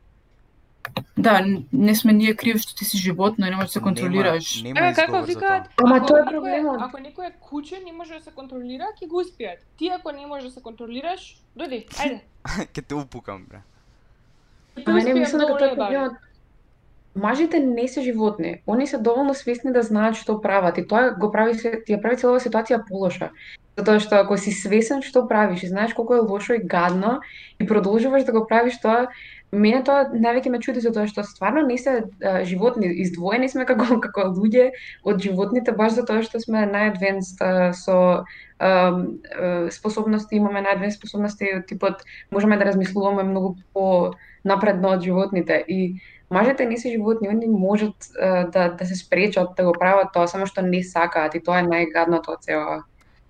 Да, 1.18 1.46
не 1.74 1.96
сме 1.96 2.14
ние 2.14 2.36
криви 2.36 2.60
што 2.60 2.76
ти 2.76 2.86
си 2.86 2.98
животно 2.98 3.48
и 3.48 3.50
не 3.50 3.56
можеш 3.56 3.70
да 3.70 3.74
се 3.74 3.82
контролираш. 3.82 4.64
Нема, 4.64 4.74
нема 4.74 4.88
Еве 4.88 4.96
како 4.96 5.22
викаат, 5.26 5.70
тоа. 5.76 5.86
Ама 5.86 5.98
ако 5.98 6.08
тоа 6.08 6.20
е 6.20 6.26
проблемот. 6.30 6.78
Ако 6.82 7.02
некој 7.02 7.30
е 7.30 7.34
куче, 7.40 7.82
не 7.86 7.92
може 7.92 8.14
да 8.14 8.22
се 8.22 8.32
контролира, 8.32 8.92
ќе 9.02 9.08
го 9.08 9.24
успеат. 9.26 9.60
Ти 9.78 9.90
ако 9.90 10.12
не 10.12 10.26
можеш 10.26 10.50
да 10.50 10.54
се 10.60 10.62
контролираш, 10.62 11.42
дојди, 11.58 11.88
ајде. 11.98 12.22
Ќе 12.74 12.82
те 12.88 12.96
упукам, 12.96 13.46
бре. 13.50 13.64
Те 14.76 14.86
Ама 14.86 15.04
не 15.04 15.14
мислам 15.14 15.42
дека 15.42 15.58
тоа 15.58 15.68
е 15.68 15.76
проблемот. 15.76 16.24
Мажите 17.18 17.60
не 17.60 17.88
се 17.88 18.02
животни. 18.02 18.62
Они 18.68 18.88
се 18.88 18.98
доволно 18.98 19.34
свесни 19.34 19.74
да 19.74 19.82
знаат 19.82 20.16
што 20.16 20.42
прават 20.42 20.78
и 20.78 20.86
тоа 20.88 21.18
го 21.18 21.32
прави 21.32 21.58
се, 21.58 21.82
ти 21.82 21.98
ја 21.98 22.02
прави 22.02 22.22
целава 22.22 22.40
ситуација 22.40 22.86
полоша. 22.86 23.32
Затоа 23.78 24.00
што 24.02 24.22
ако 24.22 24.38
си 24.38 24.54
свесен 24.54 25.02
што 25.02 25.26
правиш 25.30 25.64
и 25.64 25.70
знаеш 25.70 25.94
колку 25.98 26.14
е 26.14 26.22
лошо 26.22 26.54
и 26.54 26.62
гадно 26.62 27.22
и 27.60 27.66
продолжуваш 27.66 28.24
да 28.24 28.32
го 28.32 28.46
правиш 28.48 28.78
тоа, 28.82 29.10
мене 29.52 29.80
тоа 29.88 30.08
највеќе 30.12 30.52
ме 30.52 30.60
чуди 30.64 30.82
затоа 30.84 31.08
што 31.08 31.24
стварно 31.24 31.64
не 31.68 31.78
се 31.80 31.94
а, 32.04 32.44
животни, 32.44 32.90
издвоени 33.04 33.48
сме 33.50 33.66
како 33.66 34.00
како 34.06 34.28
луѓе 34.36 34.72
од 35.08 35.24
животните 35.24 35.72
баш 35.72 35.96
затоа 36.00 36.26
што 36.26 36.42
сме 36.44 36.66
најадвенст 36.68 37.40
со 37.80 37.98
а, 37.98 38.68
а, 38.68 39.70
способности, 39.72 40.36
имаме 40.36 40.66
најадвенст 40.66 41.00
способности 41.00 41.54
од 41.56 41.66
типот 41.72 42.04
можеме 42.32 42.58
да 42.58 42.68
размислуваме 42.72 43.24
многу 43.24 43.56
по 43.74 44.14
напредно 44.44 44.96
од 44.98 45.04
животните 45.08 45.64
и 45.68 45.96
мажите 46.30 46.66
не 46.66 46.78
се 46.78 46.92
животни, 46.92 47.30
они 47.30 47.48
можат 47.48 48.12
а, 48.20 48.44
да 48.52 48.70
да 48.70 48.86
се 48.86 48.96
спречат 48.96 49.56
да 49.56 49.64
го 49.64 49.72
прават 49.72 50.12
тоа, 50.14 50.28
само 50.28 50.46
што 50.46 50.62
не 50.62 50.84
сакаат 50.84 51.36
и 51.36 51.44
тоа 51.44 51.64
е 51.64 51.70
најгадното 51.72 52.36
од 52.36 52.44
целото. 52.44 52.84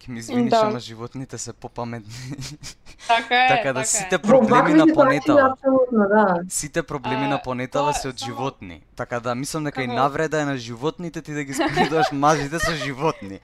Ќе 0.08 0.10
ми 0.10 0.20
извиниш, 0.20 0.50
Да. 0.50 0.58
ама 0.60 0.80
животните 0.80 1.38
се 1.38 1.54
попаметни. 1.54 2.14
Така 3.08 3.36
е, 3.36 3.48
така 3.48 3.64
да 3.66 3.74
така 3.74 3.86
сите 3.86 4.16
е. 4.16 4.20
проблеми 4.20 4.74
на 4.76 4.88
планетава, 4.88 5.56
да. 5.92 6.40
сите 6.50 6.84
проблеми 6.84 7.26
А, 7.26 7.28
на 7.28 7.42
планетава 7.42 7.94
се 7.94 8.08
од 8.08 8.20
само- 8.20 8.28
животни. 8.28 8.82
Така 8.96 9.20
да 9.20 9.36
мислам 9.36 9.64
дека 9.64 9.84
и 9.84 9.88
навреда 9.88 10.42
е 10.42 10.46
на 10.46 10.58
животните 10.58 11.22
ти 11.22 11.34
да 11.34 11.44
ги 11.44 11.54
споредуваш 11.54 12.08
мажите 12.14 12.60
со 12.60 12.72
животни. 12.74 13.40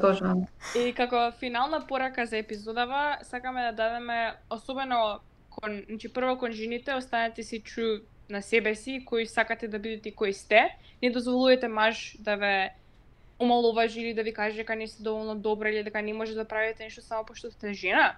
Точно. 0.00 0.46
И 0.76 0.92
како 0.92 1.32
финална 1.32 1.86
порака 1.86 2.26
за 2.26 2.36
епизодава, 2.38 3.18
сакаме 3.22 3.62
да 3.62 3.72
дадеме 3.74 4.34
особено 4.50 5.18
кон, 5.50 5.82
значи 5.88 6.12
прво 6.12 6.38
кон 6.38 6.52
жените, 6.52 6.94
останете 6.94 7.42
си 7.42 7.62
true 7.62 8.00
на 8.30 8.42
себе 8.42 8.74
си, 8.74 9.02
кои 9.04 9.26
сакате 9.26 9.68
да 9.68 9.78
бидете 9.78 10.08
и 10.08 10.14
кои 10.14 10.32
сте. 10.32 10.68
Не 11.02 11.10
дозволувате 11.10 11.68
маж 11.68 12.16
да 12.18 12.36
ве 12.36 12.70
омаловажи 13.40 14.00
или 14.00 14.14
да 14.14 14.22
ви 14.22 14.32
каже 14.32 14.56
дека 14.56 14.76
не 14.76 14.86
сте 14.86 15.02
доволно 15.02 15.34
добра 15.34 15.70
или 15.70 15.82
дека 15.82 16.02
не 16.02 16.12
може 16.12 16.34
да 16.34 16.44
правите 16.44 16.84
нешто 16.84 17.02
само 17.02 17.24
пошто 17.24 17.50
сте 17.50 17.72
жена. 17.72 18.16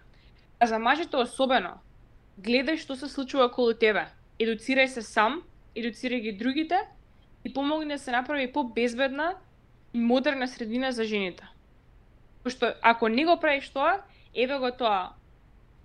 А 0.60 0.66
за 0.66 0.78
мажите 0.78 1.16
особено, 1.16 1.80
гледај 2.40 2.76
што 2.76 2.96
се 2.96 3.08
случува 3.08 3.46
околу 3.46 3.74
тебе. 3.74 4.06
Едуцирај 4.38 4.86
се 4.86 5.02
сам, 5.02 5.42
едуцирај 5.76 6.20
ги 6.20 6.32
другите 6.32 6.78
и 7.44 7.52
помогни 7.52 7.94
да 7.94 7.98
се 7.98 8.10
направи 8.10 8.52
побезбедна 8.52 9.34
и 9.94 9.98
модерна 9.98 10.48
средина 10.48 10.92
за 10.92 11.04
жените. 11.04 11.44
Пошто 12.42 12.74
ако 12.82 13.08
не 13.08 13.24
го 13.24 13.40
правиш 13.40 13.68
тоа, 13.70 14.02
еве 14.34 14.58
го 14.58 14.70
тоа. 14.70 15.12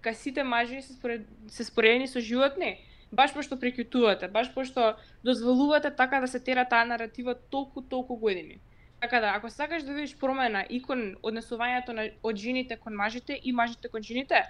Ка 0.01 0.13
сите 0.13 0.43
мажи 0.43 0.81
се, 0.81 0.93
според, 0.93 1.27
се 1.47 1.63
споредени 1.63 2.07
со 2.07 2.19
животни, 2.19 2.79
баш 3.11 3.33
пошто 3.33 3.57
прекјутувате, 3.59 4.31
баш 4.31 4.53
пошто 4.53 4.93
дозволувате 5.23 5.91
така 5.91 6.19
да 6.19 6.27
се 6.27 6.39
тера 6.39 6.65
таа 6.65 6.85
наратива 6.85 7.35
толку 7.35 7.81
толку 7.81 8.15
години. 8.15 8.59
Така 9.01 9.19
да, 9.19 9.27
ако 9.35 9.49
сакаш 9.49 9.83
да 9.83 9.93
видиш 9.93 10.17
промена 10.19 10.65
и 10.69 10.81
кон 10.81 11.15
однесувањето 11.23 11.93
на, 11.95 12.09
од 12.23 12.35
жените 12.35 12.75
кон 12.75 12.93
мажите 12.93 13.39
и 13.43 13.51
мажите 13.51 13.87
кон 13.87 14.03
жените, 14.03 14.43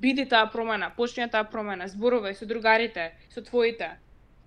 биди 0.00 0.24
таа 0.28 0.50
промена, 0.50 0.90
почни 0.96 1.28
таа 1.30 1.44
промена, 1.44 1.88
зборувај 1.88 2.32
со 2.34 2.46
другарите, 2.46 3.12
со 3.30 3.42
твоите. 3.44 3.98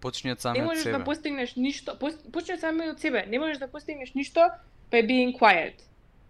Почни 0.02 0.32
од 0.32 0.38
Не 0.38 0.42
самиот 0.42 0.66
можеш 0.66 0.84
себе. 0.84 0.98
да 0.98 1.04
постигнеш 1.04 1.56
ништо, 1.56 1.96
почни 2.34 2.54
од 2.56 2.60
сами 2.60 2.90
од 2.90 3.00
себе, 3.00 3.26
не 3.28 3.40
можеш 3.40 3.58
да 3.58 3.68
постигнеш 3.68 4.14
ништо 4.14 4.50
by 4.92 5.06
being 5.06 5.38
quiet. 5.40 5.86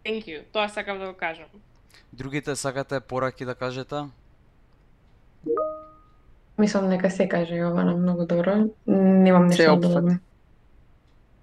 Thank 0.06 0.28
you. 0.28 0.44
Тоа 0.52 0.70
сакав 0.70 1.00
да 1.00 1.08
го 1.08 1.14
кажам. 1.14 1.48
Другите 2.14 2.56
сакате 2.56 3.00
пораки 3.00 3.46
да 3.46 3.56
кажете? 3.56 3.96
Мислам 6.58 6.90
нека 6.90 7.10
се 7.12 7.28
каже 7.28 7.56
Јована 7.56 7.96
многу 7.96 8.26
добро. 8.26 8.70
Немам 8.88 9.48
нешто 9.48 9.76
да. 9.76 10.20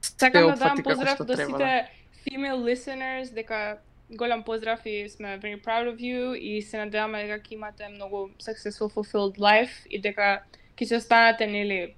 Сакам 0.03 0.47
да 0.51 0.57
дам 0.57 0.83
поздрав 0.83 1.19
до 1.19 1.37
сите 1.37 1.89
female 2.27 2.61
listeners, 2.63 3.35
дека 3.35 3.79
голем 4.11 4.43
поздрав 4.43 4.81
и 4.87 5.09
сме 5.09 5.39
very 5.39 5.65
proud 5.65 5.95
of 5.95 5.97
you 5.97 6.35
и 6.35 6.63
се 6.63 6.79
надеваме 6.79 7.27
дека 7.27 7.41
ќе 7.41 7.55
имате 7.55 7.89
многу 7.89 8.29
successful 8.39 8.93
fulfilled 8.93 9.39
life 9.39 9.87
и 9.91 10.01
дека 10.01 10.43
ќе 10.77 10.85
се 10.85 10.97
останете 10.97 11.47
нели 11.47 11.95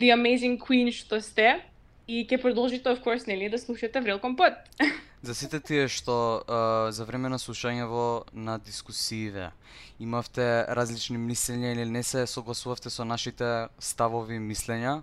the 0.00 0.12
amazing 0.14 0.58
queen 0.58 0.90
што 0.92 1.20
сте 1.20 1.62
и 2.08 2.24
ќе 2.26 2.40
продолжите 2.42 2.88
of 2.88 3.04
course 3.04 3.26
нели 3.28 3.48
да 3.48 3.58
слушате 3.58 4.00
Врел 4.00 4.18
Компот. 4.18 4.52
За 5.22 5.34
сите 5.34 5.60
тие 5.60 5.88
што 5.88 6.42
а, 6.46 6.92
за 6.94 7.04
време 7.04 7.28
на 7.28 7.38
слушањево 7.38 8.22
на 8.32 8.58
дискусииве 8.58 9.50
имавте 9.98 10.62
различни 10.68 11.18
мислења 11.18 11.72
или 11.74 11.84
не 11.84 12.02
се 12.02 12.26
согласувавте 12.26 12.90
со 12.90 13.04
нашите 13.04 13.66
ставови 13.78 14.38
и 14.38 14.38
мислења, 14.38 15.02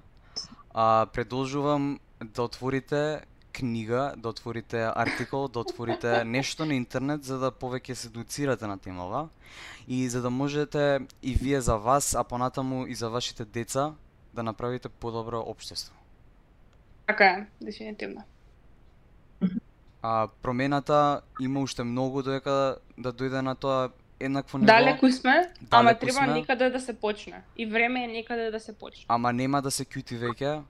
а, 0.72 1.06
продолжувам 1.12 2.00
да 2.34 2.44
отворите 2.44 3.22
книга, 3.54 4.14
да 4.18 4.30
отворите 4.30 4.90
артикол, 4.96 5.48
да 5.48 5.60
отворите 5.60 6.24
нешто 6.26 6.66
на 6.66 6.74
интернет 6.74 7.24
за 7.24 7.40
да 7.40 7.52
повеќе 7.52 7.94
се 7.94 8.08
едуцирате 8.08 8.68
на 8.68 8.78
темава 8.78 9.30
и 9.88 10.10
за 10.10 10.22
да 10.22 10.30
можете 10.30 11.00
и 11.24 11.36
вие 11.36 11.62
за 11.62 11.78
вас, 11.78 12.16
а 12.16 12.24
понатаму 12.24 12.86
и 12.88 12.96
за 12.96 13.10
вашите 13.10 13.46
деца 13.46 13.94
да 14.34 14.44
направите 14.44 14.90
подобро 14.90 15.40
општество. 15.40 15.96
Така 17.08 17.26
е, 17.26 17.48
дефинитивно. 17.62 18.24
А 20.02 20.28
промената 20.42 21.22
има 21.42 21.60
уште 21.60 21.84
многу 21.84 22.24
додека 22.24 22.78
да 22.98 23.14
дојде 23.14 23.42
на 23.42 23.56
тоа 23.56 23.90
еднакво 24.20 24.58
ниво. 24.58 24.66
Далеку 24.66 25.12
сме, 25.12 25.52
ама 25.72 25.84
Далеку 25.84 26.00
треба 26.00 26.26
сме. 26.26 26.34
некаде 26.34 26.70
да 26.70 26.80
се 26.80 27.00
почне. 27.00 27.42
И 27.58 27.66
време 27.66 28.04
е 28.04 28.08
некаде 28.08 28.52
да 28.52 28.60
се 28.60 28.74
почне. 28.74 29.06
Ама 29.08 29.34
нема 29.34 29.62
да 29.62 29.72
се 29.72 29.86
кјути 29.86 30.20
веќе. 30.20 30.62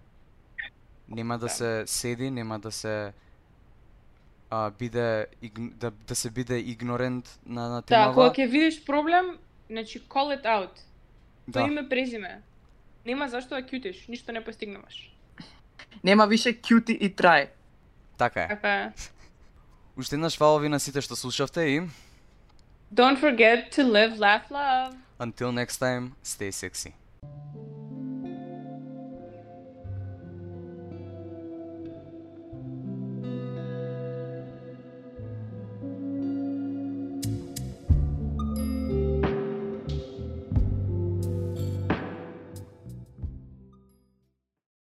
Нема 1.10 1.38
да 1.38 1.46
Да. 1.46 1.50
се 1.50 1.84
седи, 1.88 2.32
нема 2.32 2.60
да 2.60 2.72
се 2.72 3.14
а, 4.50 4.70
биде 4.72 5.26
да, 5.52 5.92
да 5.92 6.16
се 6.16 6.30
биде 6.30 6.58
игнорент 6.58 7.40
на 7.46 7.62
на 7.64 7.76
Да, 7.76 7.82
темава. 7.82 8.14
кога 8.14 8.30
ќе 8.32 8.48
видиш 8.48 8.86
проблем, 8.86 9.38
значи 9.70 10.02
call 10.02 10.34
it 10.34 10.46
out. 10.46 10.70
да. 11.48 11.60
Тоа 11.60 11.68
име 11.68 11.90
презиме. 11.90 12.42
Нема 13.06 13.28
зашто 13.30 13.50
да 13.50 13.62
кјутиш, 13.62 14.10
ништо 14.10 14.32
не 14.32 14.44
постигнуваш. 14.44 15.12
Нема 16.04 16.26
више 16.28 16.54
кјути 16.54 16.92
и 16.92 17.16
трае. 17.16 17.52
Така 18.18 18.42
е. 18.42 18.48
Така 18.48 18.74
е. 18.74 18.92
Уште 19.98 20.16
еднаш 20.16 20.38
фала 20.38 20.60
ви 20.60 20.70
на 20.70 20.80
сите 20.80 21.02
што 21.02 21.16
слушавте 21.16 21.62
и 21.62 21.82
Don't 22.94 23.20
forget 23.20 23.72
to 23.72 23.84
live, 23.84 24.16
laugh, 24.18 24.50
love. 24.52 24.94
until 25.20 25.52
next 25.52 25.78
time, 25.80 26.12
stay 26.24 26.52
sexy. 26.52 26.92